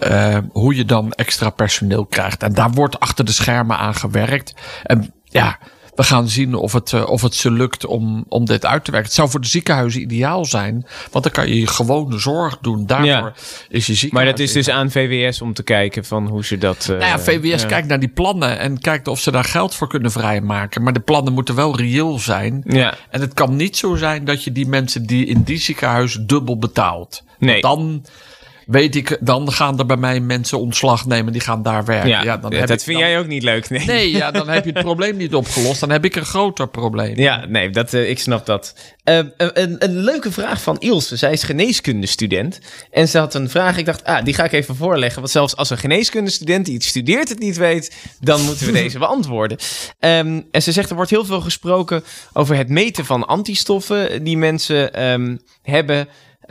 eh, 0.00 0.38
hoe 0.52 0.74
je 0.76 0.84
dan 0.84 1.12
extra 1.12 1.50
personeel 1.50 2.06
krijgt. 2.06 2.42
En 2.42 2.52
daar 2.54 2.70
wordt 2.70 3.00
achter 3.00 3.24
de 3.24 3.32
schermen 3.32 3.78
aan 3.78 3.94
gewerkt. 3.94 4.54
En 4.82 5.14
ja, 5.24 5.58
we 5.94 6.02
gaan 6.02 6.28
zien 6.28 6.54
of 6.54 6.72
het, 6.72 6.92
eh, 6.92 7.08
of 7.08 7.22
het 7.22 7.34
ze 7.34 7.50
lukt 7.50 7.86
om, 7.86 8.24
om 8.28 8.44
dit 8.44 8.66
uit 8.66 8.84
te 8.84 8.90
werken. 8.90 9.08
Het 9.08 9.18
zou 9.18 9.30
voor 9.30 9.40
de 9.40 9.46
ziekenhuizen 9.46 10.00
ideaal 10.00 10.44
zijn. 10.44 10.86
Want 11.10 11.24
dan 11.24 11.32
kan 11.32 11.48
je 11.48 11.60
je 11.60 11.66
gewone 11.66 12.18
zorg 12.18 12.58
doen. 12.58 12.86
Daarvoor 12.86 13.06
Ja. 13.08 13.32
is 13.68 13.86
je 13.86 13.94
ziekenhuis. 13.94 14.10
Maar 14.12 14.24
dat 14.24 14.38
is 14.38 14.52
dus 14.52 14.68
aan 14.68 14.90
VWS 14.90 15.40
om 15.40 15.52
te 15.54 15.62
kijken 15.62 16.04
van 16.04 16.26
hoe 16.28 16.44
ze 16.44 16.58
dat... 16.58 16.78
eh, 16.82 16.88
Nou 16.88 17.00
ja, 17.04 17.18
VWS 17.18 17.62
ja. 17.62 17.68
kijkt 17.68 17.88
naar 17.88 18.00
die 18.00 18.08
plannen 18.08 18.58
en 18.58 18.80
kijkt 18.80 19.08
of 19.08 19.20
ze 19.20 19.30
daar 19.30 19.44
geld 19.44 19.74
voor 19.74 19.88
kunnen 19.88 20.10
vrijmaken. 20.12 20.82
Maar 20.82 20.92
de 20.92 21.00
plannen 21.00 21.32
moeten 21.32 21.54
wel 21.54 21.76
reëel 21.76 22.18
zijn. 22.18 22.62
Ja, 22.66 22.94
En 23.10 23.20
het 23.20 23.34
kan 23.34 23.56
niet 23.56 23.76
zo 23.76 23.94
zijn 23.94 24.24
dat 24.24 24.44
je 24.44 24.52
die 24.52 24.66
mensen 24.68 25.06
die 25.06 25.26
in 25.26 25.42
die 25.42 25.58
ziekenhuis 25.58 26.18
dubbel 26.20 26.58
betaalt. 26.58 27.22
Nee. 27.38 27.60
Dan 27.60 28.04
weet 28.66 28.96
ik, 28.96 29.18
dan 29.20 29.52
gaan 29.52 29.78
er 29.78 29.86
bij 29.86 29.96
mij 29.96 30.20
mensen 30.20 30.58
ontslag 30.58 31.06
nemen, 31.06 31.32
die 31.32 31.42
gaan 31.42 31.62
daar 31.62 31.84
werken. 31.84 32.08
ja, 32.08 32.22
Ja, 32.22 32.36
dan 32.36 32.50
dat 32.50 32.60
heb 32.60 32.70
ik- 32.70 32.80
vind 32.80 32.98
dan- 32.98 33.08
jij 33.08 33.18
ook 33.18 33.26
niet 33.26 33.42
leuk, 33.42 33.70
nee. 33.70 33.86
Nee, 33.86 34.10
ja, 34.10 34.30
dan 34.30 34.48
heb 34.48 34.64
je 34.64 34.70
het 34.72 34.82
probleem 34.90 35.16
niet 35.16 35.34
opgelost. 35.34 35.80
Dan 35.80 35.90
heb 35.90 36.04
ik 36.04 36.16
een 36.16 36.24
groter 36.24 36.68
probleem. 36.68 37.18
Ja, 37.18 37.44
nee, 37.46 37.70
dat, 37.70 37.94
eh, 37.94 38.10
ik 38.10 38.18
snap 38.18 38.46
dat. 38.46 38.74
Eh, 39.04 39.16
een, 39.36 39.76
een, 39.78 39.96
leuke 39.96 40.32
vraag 40.32 40.62
van 40.62 40.76
Ilse. 40.78 41.16
Zij 41.16 41.32
is 41.32 41.42
geneeskundestudent. 41.42 42.58
En 42.90 43.08
ze 43.08 43.18
had 43.18 43.34
een 43.34 43.50
vraag. 43.50 43.76
Ik 43.76 43.86
dacht, 43.86 44.04
ah, 44.04 44.24
die 44.24 44.34
ga 44.34 44.44
ik 44.44 44.52
even 44.52 44.76
voorleggen. 44.76 45.20
Want 45.20 45.32
zelfs 45.32 45.56
als 45.56 45.70
een 45.70 45.78
geneeskundestudent 45.78 46.64
die 46.64 46.74
het 46.74 46.84
studeert 46.84 47.28
het 47.28 47.38
niet 47.38 47.56
weet, 47.56 47.94
dan 48.20 48.40
moeten 48.44 48.66
we 48.66 48.72
deze 48.82 48.98
beantwoorden. 48.98 49.58
Ehm, 49.98 50.40
en 50.50 50.62
ze 50.62 50.72
zegt, 50.72 50.90
er 50.90 50.96
wordt 50.96 51.10
heel 51.10 51.24
veel 51.24 51.40
gesproken 51.40 52.04
over 52.32 52.56
het 52.56 52.68
meten 52.68 53.04
van 53.04 53.26
antistoffen 53.26 54.24
die 54.24 54.36
mensen 54.36 54.92
ehm, 54.94 55.36
hebben 55.62 56.08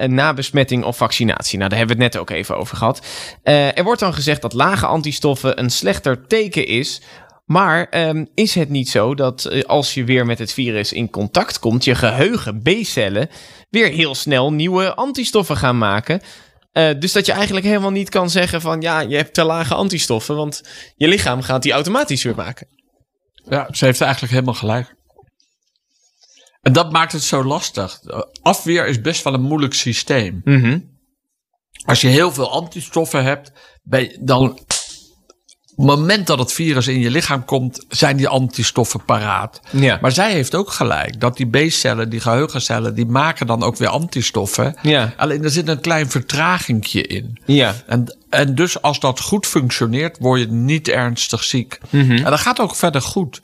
na 0.08 0.34
besmetting 0.34 0.84
of 0.84 0.98
vaccinatie. 0.98 1.58
Nou, 1.58 1.70
daar 1.70 1.78
hebben 1.78 1.98
we 1.98 2.04
het 2.04 2.14
net 2.14 2.22
ook 2.22 2.30
even 2.30 2.58
over 2.58 2.78
gehad. 2.78 3.02
Eh, 3.44 3.78
er 3.78 3.84
wordt 3.84 4.00
dan 4.00 4.14
gezegd 4.14 4.42
dat 4.42 4.54
lage 4.54 4.86
antistoffen 4.86 5.60
een 5.60 5.70
slechter 5.70 6.28
teken 6.28 6.68
is. 6.68 7.02
Maar 7.46 7.88
ehm, 7.90 8.26
is 8.34 8.56
het 8.56 8.70
niet 8.70 8.90
zo 8.90 9.16
dat 9.16 9.46
eh, 9.46 9.64
als 9.64 9.94
je 9.94 10.04
weer 10.04 10.26
met 10.26 10.40
het 10.40 10.54
virus 10.54 10.94
in 10.94 11.10
contact 11.10 11.60
komt, 11.60 11.84
je 11.84 11.96
geheugen 11.96 12.62
B-cellen 12.62 13.30
weer 13.70 13.92
heel 13.92 14.16
snel 14.16 14.54
nieuwe 14.54 14.96
antistoffen 14.96 15.58
gaan 15.58 15.78
maken? 15.78 16.22
Eh, 16.72 16.90
dus 17.00 17.12
dat 17.12 17.26
je 17.26 17.32
eigenlijk 17.32 17.66
helemaal 17.66 17.92
niet 17.92 18.10
kan 18.10 18.30
zeggen 18.30 18.62
van 18.62 18.82
ja, 18.82 19.00
je 19.00 19.16
hebt 19.16 19.34
te 19.34 19.44
lage 19.44 19.74
antistoffen, 19.74 20.36
want 20.36 20.64
je 20.96 21.08
lichaam 21.08 21.42
gaat 21.42 21.64
die 21.64 21.72
automatisch 21.72 22.24
weer 22.24 22.36
maken. 22.36 22.68
Ja, 23.50 23.68
ze 23.72 23.86
heeft 23.86 24.02
eigenlijk 24.02 24.34
helemaal 24.34 24.54
gelijk. 24.54 24.96
En 26.62 26.74
dat 26.74 26.91
maakt 26.91 27.12
het 27.12 27.24
zo 27.24 27.43
lastig. 27.43 28.00
Afweer 28.41 28.88
is 28.88 29.02
best 29.02 29.24
wel 29.24 29.34
een 29.34 29.41
moeilijk 29.41 29.74
systeem. 29.74 30.41
Mhm. 30.43 30.80
Als 31.86 32.02
je 32.02 32.08
heel 32.08 32.32
veel 32.32 32.52
antistoffen 32.52 33.24
hebt, 33.24 33.52
je 33.89 34.17
dan. 34.21 34.60
Op 35.71 35.88
het 35.88 35.97
moment 36.00 36.28
dat 36.28 36.39
het 36.39 36.54
virus 36.54 36.88
in 36.88 37.00
je 37.00 37.12
lichaam 37.12 37.45
komt, 37.45 37.86
zijn 37.89 38.17
die 38.17 38.28
antistoffen 38.28 39.06
paraat. 39.06 39.62
Ja. 39.69 39.97
Maar 40.02 40.12
zij 40.12 40.32
heeft 40.32 40.56
ook 40.56 40.71
gelijk 40.71 41.19
dat 41.19 41.38
die 41.38 41.50
B-cellen, 41.50 42.10
die 42.10 42.19
geheugencellen, 42.19 42.95
die 42.95 43.06
maken 43.06 43.47
dan 43.47 43.63
ook 43.63 43.78
weer 43.78 43.88
antistoffen. 43.88 44.76
Ja. 44.82 45.13
Alleen 45.17 45.43
er 45.43 45.50
zit 45.50 45.67
een 45.67 45.82
klein 45.82 46.10
vertragingje 46.10 47.02
in. 47.02 47.41
Ja. 47.45 47.76
En, 47.88 48.17
en 48.30 48.56
dus 48.56 48.82
als 48.82 49.00
dat 49.00 49.19
goed 49.19 49.47
functioneert, 49.47 50.17
word 50.19 50.39
je 50.39 50.47
niet 50.47 50.88
ernstig 50.88 51.43
ziek. 51.43 51.80
En 51.91 52.24
dat 52.24 52.39
gaat 52.39 52.60
ook 52.60 52.76
verder 52.76 53.02
goed. 53.02 53.41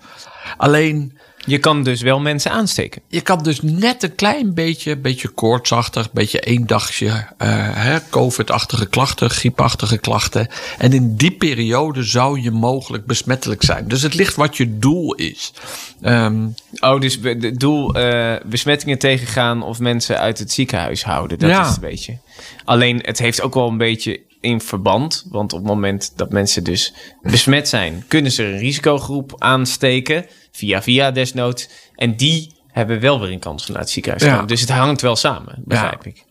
Alleen 0.57 1.17
Je 1.47 1.57
kan 1.57 1.83
dus 1.83 2.01
wel 2.01 2.19
mensen 2.19 2.51
aansteken. 2.51 3.01
je 3.07 3.21
kan 3.21 3.43
dus 3.43 3.61
net 3.61 4.03
een 4.03 4.15
klein 4.15 4.53
beetje, 4.53 4.97
beetje 4.97 5.27
koortsachtig, 5.27 6.11
beetje 6.11 6.39
één 6.39 6.67
dagje 6.67 7.27
eh, 7.37 7.95
COVID-achtige 8.09 8.85
klachten, 8.85 9.29
griepachtige 9.29 9.97
klachten. 9.97 10.47
En 10.77 10.93
in 10.93 11.15
die 11.15 11.31
periode 11.31 12.03
zou 12.03 12.41
je 12.41 12.51
mogelijk 12.51 13.05
besmettelijk 13.05 13.63
zijn. 13.63 13.87
Dus 13.87 14.01
het 14.01 14.13
ligt 14.13 14.35
wat 14.35 14.57
je 14.57 14.77
doel 14.79 15.13
is. 15.13 15.53
Ehm, 16.01 16.45
Oh, 16.79 16.99
dus 16.99 17.19
het 17.23 17.59
doel 17.59 17.93
eh, 17.95 18.35
besmettingen 18.45 18.97
tegengaan 18.99 19.63
of 19.63 19.79
mensen 19.79 20.19
uit 20.19 20.39
het 20.39 20.51
ziekenhuis 20.51 21.03
houden. 21.03 21.39
Dat 21.39 21.49
Ja. 21.49 21.61
is 21.61 21.67
het 21.67 21.75
een 21.83 21.89
beetje. 21.89 22.17
Alleen 22.65 22.99
het 23.05 23.19
heeft 23.19 23.41
ook 23.41 23.53
wel 23.53 23.67
een 23.67 23.77
beetje 23.77 24.19
in 24.41 24.61
verband. 24.61 25.25
Want 25.29 25.53
op 25.53 25.59
het 25.59 25.67
moment 25.67 26.17
dat 26.17 26.31
mensen 26.31 26.63
dus 26.63 26.93
besmet 27.21 27.67
zijn, 27.67 28.03
kunnen 28.07 28.31
ze 28.31 28.43
een 28.43 28.57
risicogroep 28.57 29.35
aansteken. 29.37 30.25
Via 30.51 30.81
via 30.81 31.11
desnoods. 31.11 31.69
En 31.95 32.15
die 32.15 32.55
hebben 32.67 32.99
wel 32.99 33.19
weer 33.19 33.31
een 33.31 33.39
kans 33.39 33.67
naar 33.67 33.79
het 33.79 33.89
ziekenhuis 33.89 34.23
Ja. 34.23 34.43
Dus 34.43 34.61
het 34.61 34.69
hangt 34.69 35.01
wel 35.01 35.15
samen, 35.15 35.61
begrijp 35.65 36.05
ik. 36.05 36.25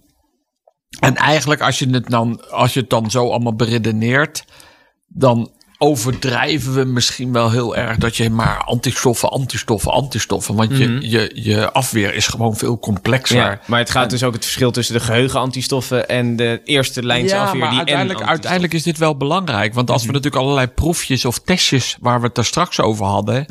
En 1.00 1.14
eigenlijk, 1.14 1.60
als 1.60 1.78
je 1.78 1.88
het 1.88 2.06
dan, 2.06 2.50
als 2.50 2.74
je 2.74 2.80
het 2.80 2.90
dan 2.90 3.10
zo 3.10 3.30
allemaal 3.30 3.54
beredeneert, 3.54 4.44
dan 5.06 5.55
overdrijven 5.78 6.74
we 6.74 6.84
misschien 6.84 7.32
wel 7.32 7.50
heel 7.50 7.76
erg 7.76 7.96
dat 7.96 8.16
je 8.16 8.30
maar 8.30 8.64
antistoffen, 8.64 9.30
antistoffen, 9.30 9.92
antistoffen. 9.92 10.54
Want 10.54 10.76
je, 10.76 11.10
je, 11.10 11.30
je 11.34 11.72
afweer 11.72 12.14
is 12.14 12.26
gewoon 12.26 12.56
veel 12.56 12.78
complexer. 12.78 13.36
Ja, 13.36 13.60
maar 13.66 13.78
het 13.78 13.90
gaat 13.90 14.10
dus 14.10 14.22
ook 14.22 14.32
het 14.32 14.44
verschil 14.44 14.70
tussen 14.70 14.94
de 14.94 15.00
geheugenantistoffen 15.00 16.08
en 16.08 16.36
de 16.36 16.60
eerste 16.64 17.02
lijns 17.02 17.30
Ja, 17.30 17.42
afweer 17.42 17.60
maar 17.60 17.68
die 17.68 17.78
uiteindelijk, 17.78 18.22
uiteindelijk 18.22 18.74
is 18.74 18.82
dit 18.82 18.98
wel 18.98 19.16
belangrijk. 19.16 19.74
Want 19.74 19.90
als 19.90 20.02
we 20.04 20.12
natuurlijk 20.12 20.42
allerlei 20.42 20.66
proefjes 20.66 21.24
of 21.24 21.38
testjes 21.38 21.96
waar 22.00 22.20
we 22.20 22.26
het 22.26 22.34
daar 22.34 22.44
straks 22.44 22.80
over 22.80 23.04
hadden. 23.04 23.46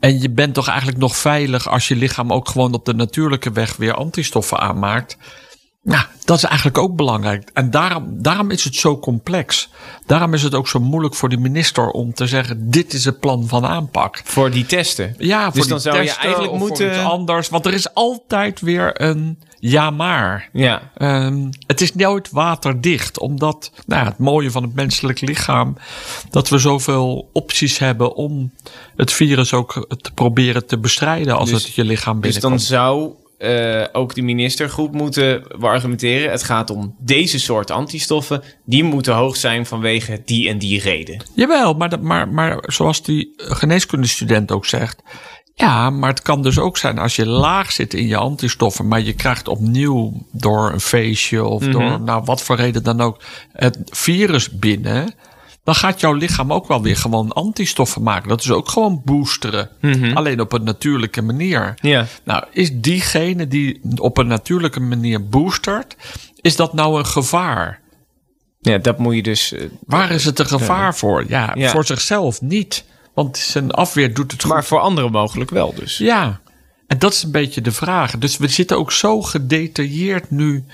En 0.00 0.20
je 0.20 0.30
bent 0.30 0.54
toch 0.54 0.68
eigenlijk 0.68 0.98
nog 0.98 1.16
veilig 1.16 1.68
als 1.68 1.88
je 1.88 1.96
lichaam 1.96 2.32
ook 2.32 2.48
gewoon 2.48 2.74
op 2.74 2.84
de 2.84 2.94
natuurlijke 2.94 3.52
weg 3.52 3.76
weer 3.76 3.94
antistoffen 3.94 4.58
aanmaakt. 4.58 5.16
Nou, 5.82 6.04
dat 6.24 6.36
is 6.36 6.44
eigenlijk 6.44 6.78
ook 6.78 6.96
belangrijk. 6.96 7.50
En 7.52 7.70
daarom, 7.70 8.22
daarom 8.22 8.50
is 8.50 8.64
het 8.64 8.74
zo 8.74 8.98
complex. 8.98 9.68
Daarom 10.06 10.34
is 10.34 10.42
het 10.42 10.54
ook 10.54 10.68
zo 10.68 10.80
moeilijk 10.80 11.14
voor 11.14 11.28
de 11.28 11.36
minister 11.36 11.90
om 11.90 12.14
te 12.14 12.26
zeggen: 12.26 12.70
dit 12.70 12.92
is 12.92 13.04
het 13.04 13.20
plan 13.20 13.48
van 13.48 13.66
aanpak. 13.66 14.20
Voor 14.24 14.50
die 14.50 14.66
testen. 14.66 15.14
Ja, 15.18 15.42
voor 15.44 15.52
Dus 15.52 15.62
die 15.62 15.70
dan 15.70 15.80
zou 15.80 15.96
je 16.02 16.10
eigenlijk 16.14 16.52
of 16.52 16.58
voor 16.58 16.68
moeten- 16.68 17.04
anders. 17.04 17.48
Want 17.48 17.66
er 17.66 17.72
is 17.74 17.94
altijd 17.94 18.60
weer 18.60 19.00
een 19.02 19.38
ja 19.58 19.90
maar. 19.90 20.48
Ja, 20.52 20.90
Ehm, 20.96 21.50
het 21.66 21.80
is 21.80 21.94
nooit 21.94 22.30
waterdicht, 22.30 23.18
omdat 23.18 23.72
nou, 23.86 24.02
ja, 24.02 24.08
het 24.08 24.18
mooie 24.18 24.50
van 24.50 24.62
het 24.62 24.74
menselijk 24.74 25.20
lichaam, 25.20 25.76
dat 26.30 26.48
we 26.48 26.58
zoveel 26.58 27.30
opties 27.32 27.78
hebben 27.78 28.14
om 28.14 28.52
het 28.96 29.12
virus 29.12 29.52
ook 29.52 29.86
te 30.00 30.12
proberen 30.12 30.66
te 30.66 30.78
bestrijden 30.78 31.36
als 31.36 31.50
Dus- 31.50 31.64
het 31.64 31.74
je 31.74 31.84
lichaam 31.84 32.20
Dus 32.20 32.32
dan 32.32 32.40
binnenkomt. 32.50 32.62
zou 32.68 33.10
eh, 33.40 33.84
ook 33.92 34.14
de 34.14 34.22
minister 34.22 34.70
goed 34.70 34.92
moeten 34.92 35.58
argumenteren. 35.60 36.30
Het 36.30 36.42
gaat 36.42 36.70
om 36.70 36.94
deze 36.98 37.38
soort 37.38 37.70
antistoffen. 37.70 38.42
Die 38.64 38.84
moeten 38.84 39.14
hoog 39.14 39.36
zijn 39.36 39.66
vanwege 39.66 40.22
die 40.24 40.48
en 40.48 40.58
die 40.58 40.80
reden. 40.80 41.22
Jawel, 41.34 41.74
maar, 41.74 41.88
dat, 41.88 42.00
maar, 42.00 42.28
maar 42.28 42.58
zoals 42.66 43.02
die 43.02 43.32
geneeskundestudent 43.36 44.52
ook 44.52 44.66
zegt. 44.66 45.02
Ja, 45.54 45.90
maar 45.90 46.10
het 46.10 46.22
kan 46.22 46.42
dus 46.42 46.58
ook 46.58 46.78
zijn 46.78 46.98
als 46.98 47.16
je 47.16 47.26
laag 47.26 47.72
zit 47.72 47.94
in 47.94 48.06
je 48.06 48.16
antistoffen, 48.16 48.88
maar 48.88 49.00
je 49.00 49.12
krijgt 49.12 49.48
opnieuw 49.48 50.26
door 50.32 50.72
een 50.72 50.80
feestje 50.80 51.44
of 51.44 51.64
door 51.64 52.00
nou, 52.00 52.22
wat 52.24 52.42
voor 52.42 52.56
reden 52.56 52.82
dan 52.82 53.00
ook 53.00 53.22
het 53.52 53.78
virus 53.84 54.50
binnen. 54.50 55.14
Dan 55.64 55.74
gaat 55.74 56.00
jouw 56.00 56.12
lichaam 56.12 56.52
ook 56.52 56.68
wel 56.68 56.82
weer 56.82 56.96
gewoon 56.96 57.32
antistoffen 57.32 58.02
maken. 58.02 58.28
Dat 58.28 58.40
is 58.40 58.50
ook 58.50 58.68
gewoon 58.68 59.02
boosteren. 59.04 59.70
Alleen 60.14 60.40
op 60.40 60.52
een 60.52 60.64
natuurlijke 60.64 61.22
manier. 61.22 61.74
Ja. 61.80 62.06
Nou, 62.24 62.44
is 62.52 62.70
diegene 62.80 63.48
die 63.48 63.80
op 63.96 64.18
een 64.18 64.26
natuurlijke 64.26 64.80
manier 64.80 65.28
boostert, 65.28 65.96
is 66.40 66.56
dat 66.56 66.72
nou 66.72 66.98
een 66.98 67.06
gevaar? 67.06 67.80
Ja, 68.60 68.78
dat 68.78 68.98
moet 68.98 69.14
je 69.14 69.22
dus... 69.22 69.52
eh, 69.52 69.64
Waar 69.86 70.10
is 70.10 70.24
het 70.24 70.38
een 70.38 70.46
gevaar 70.46 70.94
voor? 70.96 71.24
Ja, 71.28 71.52
Ja. 71.54 71.70
voor 71.70 71.84
zichzelf 71.84 72.40
niet. 72.40 72.84
Want 73.14 73.36
zijn 73.38 73.70
afweer 73.70 74.14
doet 74.14 74.32
het 74.32 74.42
goed. 74.42 74.50
maar 74.50 74.64
voor 74.64 74.80
anderen 74.80 75.10
mogelijk 75.10 75.50
wel 75.50 75.74
dus. 75.74 75.98
Ja, 75.98 76.40
en 76.86 76.98
dat 76.98 77.12
is 77.12 77.22
een 77.22 77.30
beetje 77.30 77.60
de 77.60 77.72
vraag. 77.72 78.18
Dus 78.18 78.36
we 78.36 78.48
zitten 78.48 78.76
ook 78.78 78.92
zo 78.92 79.22
gedetailleerd 79.22 80.30
nu 80.30 80.64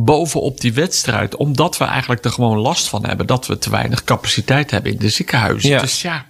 bovenop 0.00 0.60
die 0.60 0.72
wedstrijd. 0.72 1.36
Omdat 1.36 1.78
we 1.78 1.84
eigenlijk 1.84 2.24
er 2.24 2.30
gewoon 2.30 2.58
last 2.58 2.88
van 2.88 3.06
hebben. 3.06 3.26
Dat 3.26 3.46
we 3.46 3.58
te 3.58 3.70
weinig 3.70 4.04
capaciteit 4.04 4.70
hebben 4.70 4.92
in 4.92 4.98
de 4.98 5.08
ziekenhuizen. 5.08 5.70
Ja. 5.70 5.80
Dus 5.80 6.02
ja, 6.02 6.26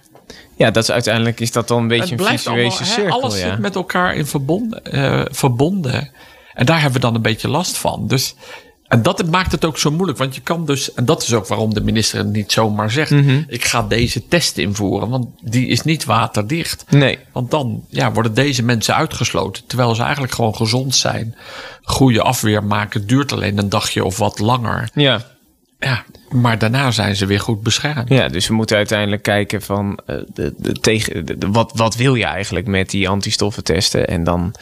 Ja, 0.55 0.71
dat 0.71 0.83
is 0.83 0.91
uiteindelijk 0.91 1.39
is 1.39 1.51
dat 1.51 1.67
dan 1.67 1.81
een 1.81 1.87
beetje 1.87 2.17
een 2.17 2.25
hè, 2.25 2.37
cirkel. 2.37 3.21
alles 3.21 3.39
ja. 3.39 3.49
zit 3.49 3.59
met 3.59 3.75
elkaar 3.75 4.15
in 4.15 4.25
verbonden, 4.25 4.83
eh, 4.83 5.25
verbonden. 5.31 6.11
En 6.53 6.65
daar 6.65 6.81
hebben 6.81 7.01
we 7.01 7.07
dan 7.07 7.15
een 7.15 7.21
beetje 7.21 7.47
last 7.47 7.77
van. 7.77 8.07
Dus, 8.07 8.35
en 8.89 9.01
dat 9.01 9.25
maakt 9.31 9.51
het 9.51 9.65
ook 9.65 9.77
zo 9.77 9.91
moeilijk. 9.91 10.17
Want 10.17 10.35
je 10.35 10.41
kan 10.41 10.65
dus, 10.65 10.93
en 10.93 11.05
dat 11.05 11.21
is 11.23 11.33
ook 11.33 11.47
waarom 11.47 11.73
de 11.73 11.81
minister 11.81 12.17
het 12.17 12.27
niet 12.31 12.51
zomaar 12.51 12.91
zegt. 12.91 13.11
Mhm. 13.11 13.41
Ik 13.47 13.65
ga 13.65 13.83
deze 13.83 14.27
test 14.27 14.57
invoeren. 14.57 15.09
Want 15.09 15.27
die 15.41 15.67
is 15.67 15.81
niet 15.81 16.05
waterdicht. 16.05 16.85
Nee. 16.89 17.19
Want 17.31 17.51
dan 17.51 17.83
ja, 17.89 18.11
worden 18.11 18.33
deze 18.33 18.63
mensen 18.63 18.95
uitgesloten. 18.95 19.63
Terwijl 19.67 19.95
ze 19.95 20.01
eigenlijk 20.03 20.33
gewoon 20.33 20.55
gezond 20.55 20.95
zijn. 20.95 21.35
Goede 21.83 22.21
afweer 22.21 22.63
maken 22.63 23.07
duurt 23.07 23.31
alleen 23.31 23.57
een 23.57 23.69
dagje 23.69 24.03
of 24.05 24.17
wat 24.17 24.39
langer. 24.39 24.89
Ja. 24.93 25.21
Ja, 25.79 26.03
maar 26.29 26.57
daarna 26.57 26.91
zijn 26.91 27.15
ze 27.15 27.25
weer 27.25 27.39
goed 27.39 27.61
beschermd. 27.63 28.09
ja, 28.09 28.27
dus 28.27 28.47
we 28.47 28.53
moeten 28.53 28.77
uiteindelijk 28.77 29.23
kijken 29.23 29.61
van 29.61 29.99
eh, 30.05 30.15
de, 30.33 30.53
de, 30.57 30.71
tegen, 30.71 31.25
de- 31.25 31.37
de- 31.37 31.49
wat, 31.51 31.71
wat 31.75 31.95
wil 31.95 32.15
je 32.15 32.25
eigenlijk 32.25 32.67
met 32.67 32.89
die 32.89 33.09
antistoffentesten? 33.09 34.07
En 34.07 34.23
dan, 34.23 34.55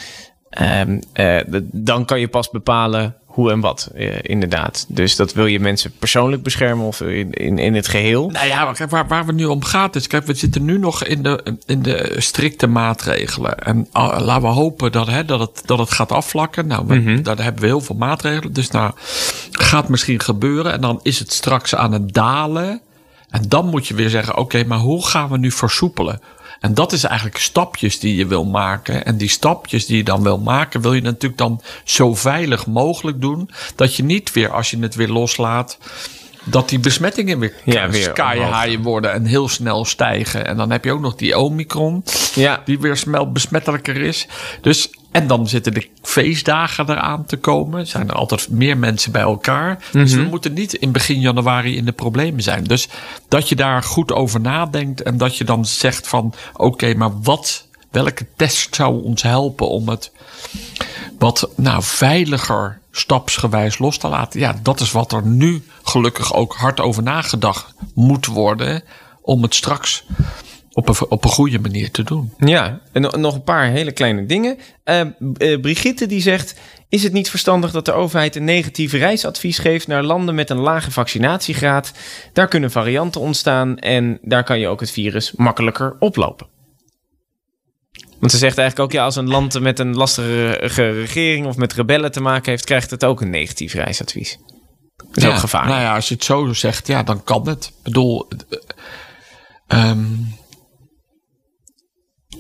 ehm, 0.50 1.00
eh, 1.14 1.38
dan 1.62 2.06
kan 2.06 2.20
je 2.20 2.28
pas 2.28 2.50
bepalen 2.50 3.16
hoe 3.38 3.52
en 3.52 3.60
wat, 3.60 3.90
eh, 3.96 4.16
inderdaad. 4.22 4.86
Dus 4.88 5.16
dat 5.16 5.34
wil 5.34 5.46
je 5.46 5.60
mensen 5.60 5.92
persoonlijk 6.00 6.44
beschermen 6.44 6.86
of 6.86 7.02
in, 7.02 7.32
in, 7.32 7.58
in 7.60 7.76
het 7.76 7.88
geheel. 7.88 8.30
Nou 8.30 8.48
ja, 8.48 8.72
kijk, 8.74 8.90
waar, 8.90 9.08
waar 9.08 9.26
we 9.26 9.32
nu 9.32 9.46
om 9.46 9.64
gaat 9.64 9.96
is... 9.96 10.08
Kijk, 10.08 10.26
we 10.26 10.34
zitten 10.34 10.66
nu 10.66 10.78
nog 10.78 11.04
in 11.04 11.24
de, 11.24 11.58
in 11.66 11.82
de 11.82 12.16
strikte 12.18 12.68
maatregelen. 12.68 13.58
En 13.60 13.88
ah, 13.92 14.20
laten 14.26 14.42
we 14.42 14.48
hopen 14.48 14.92
dat, 14.92 15.08
hè, 15.08 15.26
dat, 15.26 15.40
het, 15.40 15.62
dat 15.66 15.80
het 15.80 15.92
gaat 15.92 16.12
afvlakken. 16.12 16.68
Nou, 16.68 16.88
we, 16.88 17.22
daar 17.22 17.44
hebben 17.44 17.62
we 17.62 17.68
heel 17.68 17.82
veel 17.82 17.96
maatregelen. 17.96 18.54
Dus 18.54 18.70
nou, 18.70 18.92
gaat 19.52 19.90
misschien 19.90 20.20
gebeuren. 20.20 20.72
En 20.72 20.82
dan 20.82 21.00
is 21.04 21.20
het 21.20 21.32
straks 21.34 21.76
aan 21.76 21.92
het 21.92 22.14
dalen. 22.14 22.82
En 23.30 23.44
dan 23.48 23.66
moet 23.66 23.88
je 23.88 23.94
weer 23.94 24.10
zeggen... 24.10 24.38
Oké, 24.38 24.64
maar 24.64 24.80
hoe 24.80 25.08
gaan 25.08 25.30
we 25.30 25.38
nu 25.38 25.52
versoepelen? 25.52 26.22
En 26.60 26.74
dat 26.74 26.92
is 26.92 27.04
eigenlijk 27.04 27.38
stapjes 27.38 28.00
die 28.00 28.16
je 28.16 28.26
wil 28.28 28.46
maken. 28.46 29.06
En 29.06 29.18
die 29.18 29.30
stapjes 29.30 29.86
die 29.86 29.98
je 29.98 30.04
dan 30.04 30.24
wil 30.24 30.38
maken... 30.38 30.82
wil 30.82 30.94
je 30.94 31.02
natuurlijk 31.02 31.38
dan 31.38 31.62
zo 31.84 32.16
veilig 32.16 32.66
mogelijk 32.66 33.22
doen... 33.22 33.50
dat 33.76 33.96
je 33.96 34.04
niet 34.04 34.32
weer, 34.34 34.52
als 34.52 34.70
je 34.72 34.80
het 34.80 34.96
weer 34.96 35.10
loslaat... 35.10 35.78
dat 36.44 36.70
die 36.70 36.80
besmettingen 36.80 37.40
weer, 37.40 37.54
Ja, 37.64 37.90
weer 37.90 38.04
sky 38.04 38.80
worden 38.80 39.14
en 39.14 39.26
heel 39.26 39.50
snel 39.50 39.86
stijgen. 39.86 40.46
En 40.46 40.58
dan 40.58 40.72
heb 40.72 40.84
je 40.84 40.92
ook 40.92 41.02
nog 41.02 41.16
die 41.16 41.38
Omicron, 41.38 42.04
Ja. 42.36 42.62
die 42.66 42.80
weer 42.80 42.98
snel 42.98 43.32
besmettelijker 43.32 43.98
is. 44.02 44.28
Dus, 44.62 44.90
en 45.18 45.28
dan 45.28 45.48
zitten 45.48 45.74
de 45.74 45.88
feestdagen 46.02 46.90
eraan 46.90 47.26
te 47.26 47.38
komen. 47.38 47.80
Er 47.80 47.86
zijn 47.88 48.08
er 48.10 48.16
altijd 48.16 48.50
meer 48.50 48.78
mensen 48.78 49.12
bij 49.12 49.22
elkaar. 49.22 49.84
Dus 49.92 50.12
Mhm. 50.14 50.24
we 50.24 50.30
moeten 50.30 50.54
niet 50.54 50.74
in 50.74 50.92
begin 50.92 51.20
januari 51.20 51.76
in 51.76 51.86
de 51.86 51.92
problemen 51.92 52.44
zijn. 52.44 52.64
Dus 52.64 52.88
dat 53.28 53.50
je 53.50 53.56
daar 53.56 53.84
goed 53.84 54.12
over 54.12 54.42
nadenkt 54.42 55.02
en 55.02 55.18
dat 55.18 55.38
je 55.38 55.44
dan 55.44 55.66
zegt 55.66 56.08
van... 56.08 56.34
oké, 56.54 56.94
maar 56.94 57.22
wat, 57.22 57.68
welke 57.92 58.26
test 58.36 58.76
zou 58.76 59.04
ons 59.04 59.22
helpen 59.22 59.70
om 59.70 59.90
het 59.90 60.12
wat 61.20 61.50
nou, 61.56 61.84
veiliger 61.84 62.80
stapsgewijs 62.92 63.78
los 63.78 63.98
te 63.98 64.08
laten. 64.08 64.40
Ja, 64.40 64.60
dat 64.64 64.80
is 64.80 64.92
wat 64.92 65.12
er 65.12 65.26
nu 65.26 65.64
gelukkig 65.84 66.34
ook 66.34 66.56
hard 66.56 66.80
over 66.80 67.04
nagedacht 67.04 67.74
moet 67.94 68.26
worden. 68.26 68.84
Om 69.22 69.42
het 69.42 69.56
straks 69.56 70.06
op 70.78 70.90
een, 70.90 70.96
op 71.10 71.24
een 71.24 71.30
goede 71.30 71.60
manier 71.60 71.92
te 71.92 72.04
doen. 72.04 72.34
Ja, 72.38 72.82
en 72.92 73.02
no- 73.02 73.10
nog 73.10 73.34
een 73.34 73.44
paar 73.44 73.66
hele 73.66 73.92
kleine 73.92 74.26
dingen. 74.26 74.58
Eh, 74.84 75.00
eh, 75.00 75.60
Brigitte 75.62 76.06
die 76.06 76.22
zegt... 76.22 76.60
Is 76.90 77.04
het 77.04 77.14
niet 77.14 77.30
verstandig 77.30 77.72
dat 77.72 77.86
de 77.86 77.92
overheid 77.92 78.36
een 78.36 78.44
negatief 78.44 78.92
reisadvies 78.92 79.58
geeft... 79.58 79.88
naar 79.88 80.04
landen 80.04 80.36
met 80.36 80.50
een 80.50 80.60
lage 80.60 80.92
vaccinatiegraad? 80.92 81.92
Daar 82.34 82.48
kunnen 82.48 82.72
varianten 82.72 83.22
ontstaan... 83.22 83.78
en 83.78 84.20
daar 84.22 84.44
kan 84.44 84.60
je 84.60 84.68
ook 84.68 84.80
het 84.80 84.92
virus 84.92 85.32
makkelijker 85.36 85.96
oplopen. 86.00 86.48
Want 88.20 88.32
ze 88.32 88.38
zegt 88.38 88.58
eigenlijk 88.58 88.90
ook... 88.90 88.96
ja, 89.00 89.04
als 89.04 89.16
een 89.16 89.30
land 89.30 89.60
met 89.60 89.80
een 89.80 89.96
lastige 89.96 90.50
regering... 90.50 91.46
of 91.46 91.58
met 91.58 91.74
rebellen 91.74 92.12
te 92.12 92.22
maken 92.22 92.52
heeft... 92.52 92.66
krijgt 92.66 92.92
het 92.92 93.06
ook 93.06 93.22
een 93.22 93.30
negatief 93.30 93.74
reisadvies. 93.74 94.38
Dat 94.96 95.18
is 95.18 95.24
Ja, 95.24 95.30
ook 95.30 95.38
gevaarlijk. 95.38 95.74
Nou 95.74 95.88
ja, 95.88 95.96
als 95.96 96.08
je 96.08 96.14
het 96.14 96.24
zo 96.24 96.54
zegt, 96.54 96.88
ja, 96.88 97.04
dan 97.04 97.24
kan 97.24 97.48
het. 97.48 97.66
Ik 97.66 97.84
bedoel, 97.84 98.28
eh, 98.50 98.60
ehm, 99.68 100.06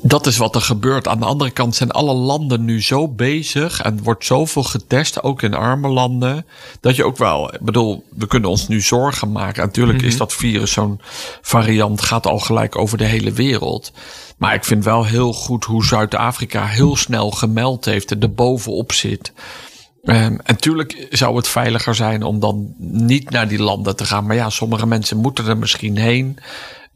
dat 0.02 0.28
is 0.28 0.38
wat 0.38 0.56
er 0.56 0.62
gebeurt. 0.62 1.08
Aan 1.08 1.20
de 1.20 1.26
andere 1.26 1.52
kant 1.52 1.76
zijn 1.76 1.92
alle 1.92 2.14
landen 2.14 2.66
nu 2.66 2.82
zo 2.82 3.08
bezig 3.08 3.82
en 3.82 4.04
wordt 4.04 4.26
zoveel 4.26 4.64
getest, 4.64 5.24
ook 5.24 5.42
in 5.42 5.54
arme 5.54 5.88
landen, 5.88 6.46
dat 6.80 6.96
je 6.96 7.06
ook 7.06 7.18
wel, 7.18 7.54
ik 7.54 7.62
bedoel, 7.62 8.04
we 8.16 8.28
kunnen 8.28 8.50
ons 8.50 8.68
nu 8.68 8.82
zorgen 8.82 9.32
maken. 9.32 9.64
Natuurlijk 9.64 10.02
is 10.02 10.18
dat 10.18 10.34
virus 10.34 10.72
zo'n 10.72 11.02
variant, 11.42 12.02
gaat 12.02 12.28
al 12.28 12.40
gelijk 12.40 12.78
over 12.78 12.98
de 12.98 13.06
hele 13.06 13.32
wereld. 13.32 13.92
Maar 14.38 14.54
ik 14.54 14.66
vind 14.66 14.84
wel 14.84 15.06
heel 15.06 15.34
goed 15.34 15.66
hoe 15.66 15.86
Zuid-Afrika 15.86 16.66
heel 16.66 16.96
snel 16.96 17.32
gemeld 17.32 17.86
heeft 17.86 18.12
en 18.12 18.22
er 18.22 18.34
bovenop 18.34 18.92
zit. 18.92 19.34
Ehm, 20.04 20.38
en 20.44 20.58
tuurlijk 20.58 21.08
zou 21.10 21.36
het 21.36 21.48
veiliger 21.48 21.96
zijn 21.96 22.24
om 22.24 22.40
dan 22.40 22.74
niet 22.78 23.30
naar 23.30 23.48
die 23.48 23.62
landen 23.62 23.96
te 23.96 24.06
gaan. 24.06 24.26
Maar 24.26 24.36
ja, 24.36 24.50
sommige 24.50 24.88
mensen 24.88 25.18
moeten 25.18 25.48
er 25.48 25.58
misschien 25.58 25.98
heen. 25.98 26.38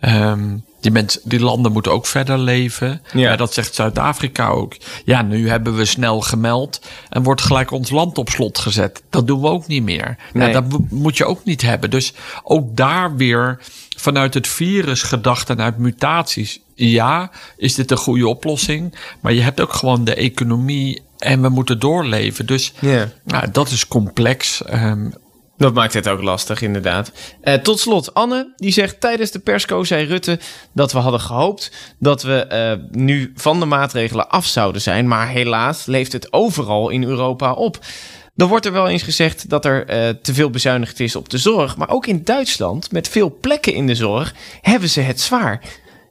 Ehm, 0.02 0.58
die, 0.82 0.92
mensen, 0.92 1.22
die 1.24 1.40
landen 1.40 1.72
moeten 1.72 1.92
ook 1.92 2.06
verder 2.06 2.40
leven. 2.40 3.02
Ja. 3.14 3.36
Dat 3.36 3.54
zegt 3.54 3.76
Zuid-Afrika 3.76 4.48
ook. 4.48 4.76
Ja, 5.06 5.22
nu 5.22 5.50
hebben 5.50 5.76
we 5.76 5.86
snel 5.86 6.22
gemeld 6.22 6.82
en 7.10 7.24
wordt 7.24 7.42
gelijk 7.42 7.72
ons 7.72 7.90
land 7.90 8.18
op 8.18 8.30
slot 8.30 8.58
gezet. 8.60 9.04
Dat 9.10 9.28
doen 9.28 9.42
we 9.42 9.48
ook 9.48 9.68
niet 9.68 9.84
meer. 9.84 10.18
Nee. 10.34 10.48
Ja, 10.48 10.54
dat 10.54 10.70
mo- 10.70 10.86
moet 10.90 11.18
je 11.18 11.26
ook 11.26 11.44
niet 11.46 11.62
hebben. 11.62 11.90
Dus 11.90 12.14
ook 12.44 12.76
daar 12.78 13.16
weer 13.16 13.60
vanuit 13.98 14.34
het 14.34 14.48
virus 14.48 15.04
gedacht 15.04 15.50
en 15.50 15.62
uit 15.62 15.78
mutaties. 15.78 16.60
Ja, 16.76 17.32
is 17.58 17.76
dit 17.76 17.92
een 17.92 17.98
goede 17.98 18.28
oplossing? 18.28 18.96
Maar 19.20 19.34
je 19.34 19.42
hebt 19.42 19.62
ook 19.62 19.74
gewoon 19.74 20.04
de 20.04 20.16
economie 20.16 21.02
en 21.18 21.42
we 21.42 21.50
moeten 21.50 21.80
doorleven. 21.80 22.46
Dus 22.46 22.74
Ja. 22.80 23.10
nou, 23.24 23.52
dat 23.52 23.70
is 23.72 23.88
complex. 23.88 24.64
Ehm, 24.64 25.10
Dat 25.62 25.74
maakt 25.74 25.94
het 25.94 26.08
ook 26.08 26.22
lastig, 26.22 26.62
inderdaad. 26.62 27.12
Eh, 27.42 27.54
tot 27.54 27.80
slot, 27.80 28.14
Anne, 28.14 28.54
die 28.56 28.72
zegt 28.72 29.00
tijdens 29.00 29.32
de 29.32 29.40
persco 29.40 29.84
zei 29.84 30.06
Rutte 30.06 30.40
dat 30.74 30.92
we 30.92 31.00
hadden 31.00 31.20
gehoopt 31.20 31.72
dat 32.00 32.24
we 32.24 32.46
eh, 32.46 32.74
nu 32.92 33.32
van 33.36 33.60
de 33.60 33.66
maatregelen 33.66 34.30
af 34.30 34.46
zouden 34.46 34.82
zijn. 34.82 35.08
Maar 35.08 35.28
helaas 35.28 35.86
leeft 35.86 36.12
het 36.12 36.34
overal 36.34 36.90
in 36.90 37.04
Europa 37.04 37.54
op. 37.54 37.80
Dan 38.36 38.48
wordt 38.48 38.66
er 38.66 38.72
wel 38.72 38.88
eens 38.88 39.04
gezegd 39.04 39.50
dat 39.50 39.66
er 39.66 39.88
eh, 39.88 40.10
te 40.10 40.34
veel 40.34 40.50
bezuinigd 40.50 41.00
is 41.00 41.16
op 41.16 41.30
de 41.30 41.38
zorg. 41.38 41.78
Maar 41.78 41.90
ook 41.90 42.08
in 42.08 42.24
Duitsland, 42.24 42.92
met 42.92 43.10
veel 43.10 43.38
plekken 43.42 43.74
in 43.74 43.88
de 43.88 43.96
zorg, 43.96 44.36
hebben 44.62 44.90
ze 44.90 45.02
het 45.02 45.22
zwaar. 45.22 45.62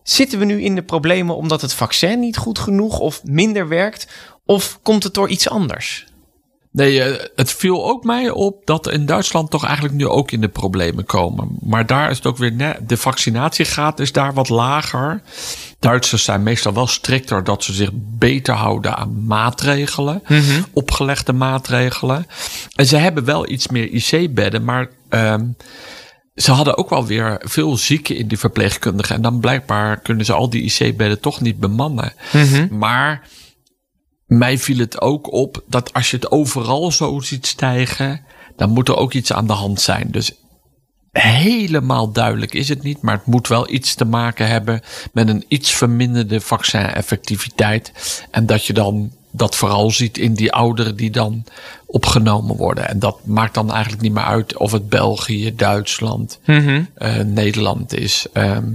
Zitten 0.03 0.39
we 0.39 0.45
nu 0.45 0.63
in 0.63 0.75
de 0.75 0.83
problemen 0.83 1.37
omdat 1.37 1.61
het 1.61 1.75
vaccin 1.75 2.21
niet 2.21 2.37
goed 2.37 2.59
genoeg 2.59 2.99
of 2.99 3.25
minder 3.25 3.69
werkt? 3.69 4.07
Of 4.45 4.79
komt 4.83 5.03
het 5.03 5.15
door 5.15 5.29
iets 5.29 5.49
anders? 5.49 6.10
Nee, 6.73 7.03
eh, 7.03 7.27
het 7.37 7.53
viel 7.53 7.89
ook 7.89 8.05
mij 8.05 8.31
op 8.31 8.67
dat 8.67 8.91
in 8.91 9.07
Duitsland 9.07 9.51
toch 9.51 9.65
eigenlijk 9.65 9.95
nu 9.95 10.07
ook 10.07 10.31
in 10.31 10.41
de 10.41 10.49
problemen 10.49 11.05
komen. 11.05 11.49
Maar 11.61 11.87
daar 11.87 12.11
is 12.11 12.17
het 12.17 12.27
ook 12.27 12.37
weer 12.37 12.53
net, 12.53 12.89
de 12.89 12.97
vaccinatiegraad 12.97 14.01
is 14.01 14.13
daar 14.13 14.35
wat 14.35 14.49
lager. 14.49 15.23
Duitsers 15.79 16.25
zijn 16.25 16.43
meestal 16.43 16.73
wel 16.73 16.87
strikter 16.87 17.45
dat 17.45 17.65
ze 17.65 17.73
zich 17.73 17.91
beter 17.95 18.55
houden 18.55 18.97
aan 18.97 19.27
maatregelen, 19.27 20.23
opgelegde 20.73 21.33
maatregelen. 21.33 22.27
En 22.75 22.87
ze 22.87 22.97
hebben 22.97 23.25
wel 23.25 23.51
iets 23.51 23.69
meer 23.69 23.89
IC-bedden, 23.91 24.65
maar 24.65 24.89
ehm, 25.09 25.47
ze 26.35 26.53
hadden 26.53 26.77
ook 26.77 26.91
wel 26.91 27.07
weer 27.07 27.41
veel 27.45 27.77
zieken 27.77 28.17
in 28.17 28.29
die 28.29 28.39
verpleegkundigen. 28.39 29.15
En 29.17 29.23
dan 29.23 29.41
blijkbaar 29.41 30.01
kunnen 30.01 30.25
ze 30.25 30.33
al 30.33 30.51
die 30.51 30.63
IC-bedden 30.63 31.21
toch 31.21 31.41
niet 31.41 31.61
bemannen. 31.61 32.13
Maar 32.71 33.29
mij 34.31 34.59
viel 34.59 34.79
het 34.79 35.01
ook 35.01 35.33
op 35.33 35.63
dat 35.67 35.93
als 35.93 36.11
je 36.11 36.17
het 36.17 36.31
overal 36.31 36.93
zo 36.93 37.21
ziet 37.21 37.47
stijgen, 37.47 38.25
dan 38.57 38.71
moet 38.71 38.89
er 38.89 38.97
ook 38.97 39.13
iets 39.13 39.33
aan 39.33 39.47
de 39.47 39.53
hand 39.53 39.81
zijn. 39.81 40.09
Dus 40.11 40.33
helemaal 41.13 42.13
duidelijk 42.13 42.55
is 42.55 42.69
het 42.69 42.83
niet, 42.83 43.03
maar 43.03 43.15
het 43.15 43.27
moet 43.27 43.49
wel 43.49 43.71
iets 43.71 43.95
te 43.95 44.05
maken 44.05 44.49
hebben 44.49 44.81
met 45.13 45.29
een 45.29 45.45
iets 45.49 45.71
verminderde 45.71 46.41
vaccineffectiviteit. 46.41 47.93
En 48.31 48.47
dat 48.47 48.65
je 48.65 48.73
dan 48.73 49.13
dat 49.31 49.57
vooral 49.57 49.91
ziet 49.91 50.19
in 50.19 50.35
die 50.35 50.53
ouderen 50.53 50.97
die 50.97 51.11
dan 51.11 51.45
opgenomen 51.87 52.57
worden. 52.57 52.89
En 52.89 52.99
dat 52.99 53.19
maakt 53.25 53.55
dan 53.55 53.73
eigenlijk 53.73 54.03
niet 54.03 54.13
meer 54.13 54.25
uit 54.25 54.57
of 54.57 54.73
het 54.73 54.89
België, 54.89 55.55
Duitsland, 55.55 56.41
eh, 56.45 57.19
Nederland 57.19 57.95
is. 57.95 58.27
Ehm, 58.33 58.69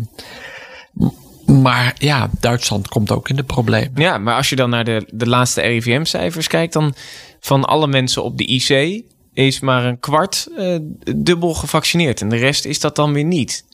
maar 1.46 1.96
ja, 1.98 2.30
Duitsland 2.40 2.88
komt 2.88 3.12
ook 3.12 3.30
in 3.30 3.36
de 3.36 3.44
problemen. 3.44 4.02
Ja, 4.02 4.18
maar 4.18 4.36
als 4.36 4.50
je 4.50 4.56
dan 4.56 4.70
naar 4.70 4.84
de, 4.84 5.08
de 5.14 5.28
laatste 5.28 5.62
RIVM-cijfers 5.62 6.48
kijkt, 6.48 6.74
dan 6.74 6.94
van 7.40 7.66
alle 7.66 7.88
mensen 7.88 8.24
op 8.24 8.38
de 8.38 8.46
IC 8.46 9.04
is 9.34 9.60
maar 9.60 9.86
een 9.86 10.00
kwart 10.00 10.48
eh, 10.58 10.78
dubbel 11.16 11.54
gevaccineerd. 11.54 12.22
En 12.22 12.30
de 12.30 12.36
rest 12.36 12.66
is 12.66 12.80
dat 12.80 12.96
dan 12.96 13.14
weer 13.14 13.24
niet. 13.24 13.66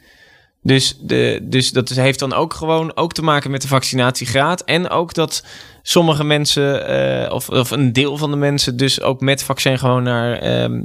Dus, 0.64 0.98
de, 1.02 1.40
dus 1.44 1.72
dat 1.72 1.90
heeft 1.90 2.20
dan 2.20 2.34
ook 2.34 2.54
gewoon 2.54 2.96
ook 2.96 3.14
te 3.14 3.24
maken 3.24 3.52
met 3.52 3.62
de 3.62 3.68
vaccinatiegraad. 3.68 4.62
En 4.62 4.90
ook 4.90 5.14
dat 5.14 5.46
sommige 5.82 6.24
mensen, 6.24 6.88
eh, 6.88 7.34
of, 7.34 7.50
of 7.50 7.72
een 7.72 7.94
deel 7.94 8.18
van 8.18 8.32
de 8.32 8.38
mensen, 8.38 8.78
dus 8.78 9.02
ook 9.02 9.22
met 9.22 9.44
vaccin 9.44 9.80
gewoon 9.80 10.04
naar 10.04 10.38
ehm, 10.38 10.84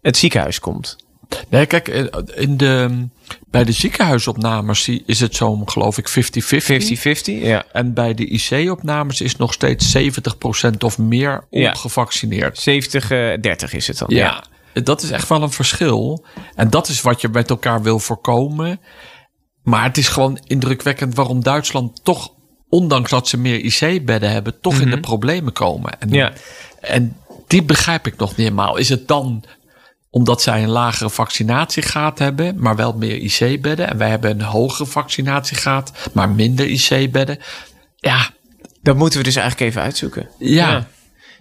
het 0.00 0.16
ziekenhuis 0.16 0.60
komt. 0.60 0.96
Nee, 1.48 1.66
kijk, 1.66 1.88
eh, 1.88 2.04
in 2.34 2.56
de, 2.56 3.06
bij 3.50 3.64
de 3.64 3.72
ziekenhuisopnames 3.72 4.88
is 5.06 5.20
het 5.20 5.34
zo, 5.36 5.62
geloof 5.64 5.98
ik, 5.98 6.08
50-50. 6.08 6.12
50-50, 6.64 7.42
ja. 7.42 7.64
En 7.72 7.92
bij 7.94 8.14
de 8.14 8.26
IC-opnames 8.26 9.20
is 9.20 9.36
nog 9.36 9.52
steeds 9.52 9.90
70% 9.96 10.84
of 10.84 10.98
meer 10.98 11.46
Ja. 11.50 11.68
ongevaccineerd. 11.70 12.58
70, 12.58 13.10
eh 13.10 13.40
30 13.40 13.72
is 13.72 13.86
het 13.86 13.98
dan. 13.98 14.08
Ja. 14.10 14.44
dat 14.72 15.02
is 15.02 15.10
echt 15.10 15.28
wel 15.28 15.42
een 15.42 15.50
verschil. 15.52 16.24
En 16.54 16.70
dat 16.70 16.88
is 16.88 17.00
wat 17.02 17.20
je 17.20 17.28
met 17.28 17.50
elkaar 17.50 17.82
wil 17.82 17.98
voorkomen. 17.98 18.80
Maar 19.62 19.84
het 19.84 19.98
is 19.98 20.08
gewoon 20.08 20.38
indrukwekkend 20.46 21.14
waarom 21.14 21.42
Duitsland 21.42 22.04
toch, 22.04 22.32
ondanks 22.68 23.10
dat 23.10 23.28
ze 23.28 23.38
meer 23.38 23.58
IC-bedden 23.60 24.30
hebben, 24.30 24.60
toch 24.60 24.80
in 24.80 24.90
de 24.90 25.00
problemen 25.00 25.52
komen. 25.52 26.00
En, 26.00 26.08
Mhm. 26.08 26.16
Ja. 26.16 26.32
en 26.80 27.16
die 27.46 27.62
begrijp 27.62 28.06
ik 28.06 28.16
nog 28.16 28.28
niet 28.28 28.38
helemaal. 28.38 28.76
Is 28.76 28.88
het 28.88 29.08
dan 29.08 29.44
omdat 30.14 30.42
zij 30.42 30.62
een 30.62 30.68
lagere 30.68 31.10
vaccinatiegraad 31.10 32.18
hebben, 32.18 32.54
maar 32.58 32.76
wel 32.76 32.92
meer 32.92 33.16
IC-bedden? 33.16 33.88
En 33.88 33.98
wij 33.98 34.08
hebben 34.08 34.30
een 34.30 34.42
hogere 34.42 34.86
vaccinatiegraad, 34.86 35.92
maar 36.12 36.30
minder 36.30 36.66
IC-bedden? 36.66 37.38
Ja, 37.96 38.30
Dat 38.82 38.96
moeten 38.96 39.18
we 39.18 39.24
dus 39.24 39.36
eigenlijk 39.36 39.70
even 39.70 39.82
uitzoeken. 39.82 40.28
ja. 40.38 40.86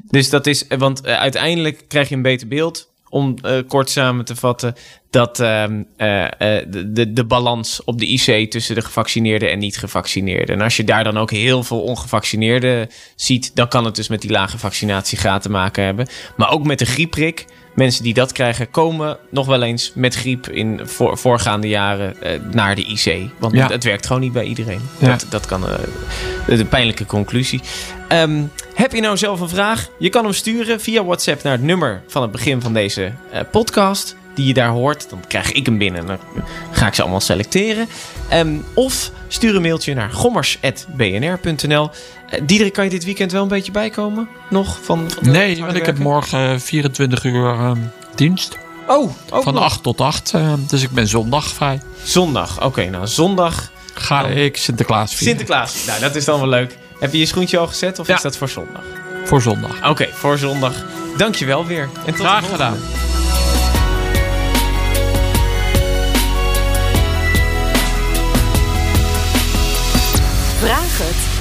Dus 0.09 0.29
dat 0.29 0.47
is, 0.47 0.65
want 0.77 1.01
eh, 1.01 1.15
uiteindelijk 1.15 1.83
krijg 1.87 2.09
je 2.09 2.15
een 2.15 2.21
beter 2.21 2.47
beeld. 2.47 2.91
Om 3.09 3.35
eh, 3.41 3.57
kort 3.67 3.89
samen 3.89 4.25
te 4.25 4.35
vatten, 4.35 4.75
dat 5.09 5.39
ehm, 5.39 5.83
eh, 5.97 6.23
eh, 6.23 6.65
de, 6.67 6.91
de, 6.91 7.13
de 7.13 7.25
balans 7.25 7.83
op 7.83 7.99
de 7.99 8.07
IC 8.07 8.51
tussen 8.51 8.75
de 8.75 8.81
gevaccineerden 8.81 9.51
en 9.51 9.59
niet-gevaccineerden. 9.59 10.55
En 10.55 10.61
als 10.61 10.77
je 10.77 10.83
daar 10.83 11.03
dan 11.03 11.17
ook 11.17 11.31
heel 11.31 11.63
veel 11.63 11.81
ongevaccineerden 11.81 12.89
ziet, 13.15 13.55
dan 13.55 13.67
kan 13.67 13.85
het 13.85 13.95
dus 13.95 14.07
met 14.07 14.21
die 14.21 14.31
lage 14.31 14.57
vaccinatiegraad 14.57 15.41
te 15.41 15.49
maken 15.49 15.83
hebben. 15.83 16.07
Maar 16.37 16.51
ook 16.51 16.65
met 16.65 16.79
de 16.79 16.85
griepprik. 16.85 17.45
Mensen 17.73 18.03
die 18.03 18.13
dat 18.13 18.31
krijgen, 18.31 18.71
komen 18.71 19.17
nog 19.29 19.45
wel 19.45 19.61
eens 19.63 19.91
met 19.95 20.15
griep 20.15 20.49
in 20.49 20.81
voor, 20.83 21.17
voorgaande 21.17 21.67
jaren 21.67 22.21
eh, 22.21 22.39
naar 22.51 22.75
de 22.75 22.83
IC. 22.83 23.29
Want 23.39 23.53
Ja. 23.53 23.67
het, 23.67 23.83
werkt 23.83 24.05
gewoon 24.05 24.21
niet 24.21 24.33
bij 24.33 24.43
iedereen. 24.45 24.81
Ja. 24.97 25.07
Dat, 25.07 25.25
dat 25.29 25.45
kan 25.45 25.69
eh, 25.69 26.57
de 26.57 26.65
pijnlijke 26.65 27.05
conclusie. 27.05 27.61
Ehm, 28.07 28.41
heb 28.73 28.91
je 28.91 29.01
nou 29.01 29.17
zelf 29.17 29.39
een 29.39 29.49
vraag? 29.49 29.89
Je 29.99 30.09
kan 30.09 30.23
hem 30.23 30.33
sturen 30.33 30.81
via 30.81 31.03
WhatsApp 31.03 31.43
naar 31.43 31.53
het 31.53 31.61
nummer 31.63 32.03
van 32.07 32.21
het 32.21 32.31
begin 32.31 32.61
van 32.61 32.73
deze 32.73 33.11
eh, 33.31 33.41
podcast. 33.51 34.15
Die 34.35 34.45
je 34.47 34.53
daar 34.53 34.69
hoort. 34.69 35.09
Dan 35.09 35.19
krijg 35.27 35.51
ik 35.51 35.65
hem 35.65 35.77
binnen. 35.77 36.05
Dan 36.05 36.17
ga 36.71 36.87
ik 36.87 36.93
ze 36.93 37.01
allemaal 37.01 37.19
selecteren. 37.21 37.87
Ehm, 38.29 38.55
of 38.73 39.11
stuur 39.33 39.55
een 39.55 39.61
mailtje 39.61 39.93
naar 39.93 40.11
gommers.bnr.nl. 40.11 41.89
Eh, 42.29 42.41
Diederik, 42.43 42.73
kan 42.73 42.83
je 42.83 42.89
dit 42.89 43.03
weekend 43.03 43.31
wel 43.31 43.41
een 43.41 43.47
beetje 43.47 43.71
bijkomen? 43.71 44.27
Nog 44.49 44.79
van, 44.83 45.09
van 45.11 45.31
Nee, 45.31 45.59
want 45.59 45.75
ik 45.75 45.85
heb 45.85 45.97
morgen 45.97 46.49
eh, 46.53 46.59
24 46.59 47.23
uur 47.23 47.45
ehm, 47.47 47.77
dienst. 48.15 48.57
Oh, 48.87 49.11
Van 49.29 49.53
nog. 49.53 49.63
8 49.63 49.83
tot 49.83 50.01
8. 50.01 50.31
eh, 50.33 50.53
dus 50.67 50.81
ik 50.83 50.89
ben 50.89 51.07
zondag 51.07 51.47
vrij. 51.47 51.81
Zondag. 52.03 52.63
Oké, 52.63 52.89
nou 52.89 53.07
zondag. 53.07 53.71
Ga 53.93 54.25
ik 54.27 54.57
Sinterklaas 54.57 55.09
vieren. 55.15 55.27
Sinterklaas. 55.27 55.85
Nou, 55.85 55.99
dat 55.99 56.15
is 56.15 56.25
dan 56.25 56.39
wel 56.39 56.49
leuk. 56.49 56.77
Heb 56.99 57.11
je 57.11 57.17
je 57.19 57.25
schoentje 57.25 57.57
al 57.57 57.67
gezet 57.67 57.99
of 57.99 58.07
Ja. 58.07 58.15
is 58.15 58.21
dat 58.21 58.37
voor 58.37 58.49
zondag? 58.49 58.81
Voor 59.25 59.41
zondag. 59.41 59.89
Oké, 59.89 60.07
voor 60.11 60.37
zondag. 60.37 60.85
Dankjewel 61.17 61.65
weer. 61.65 61.83
En 61.83 61.89
tot 62.05 62.17
de 62.17 62.23
Graag 62.23 62.45
volgende. 62.45 62.63
gedaan. 62.77 63.12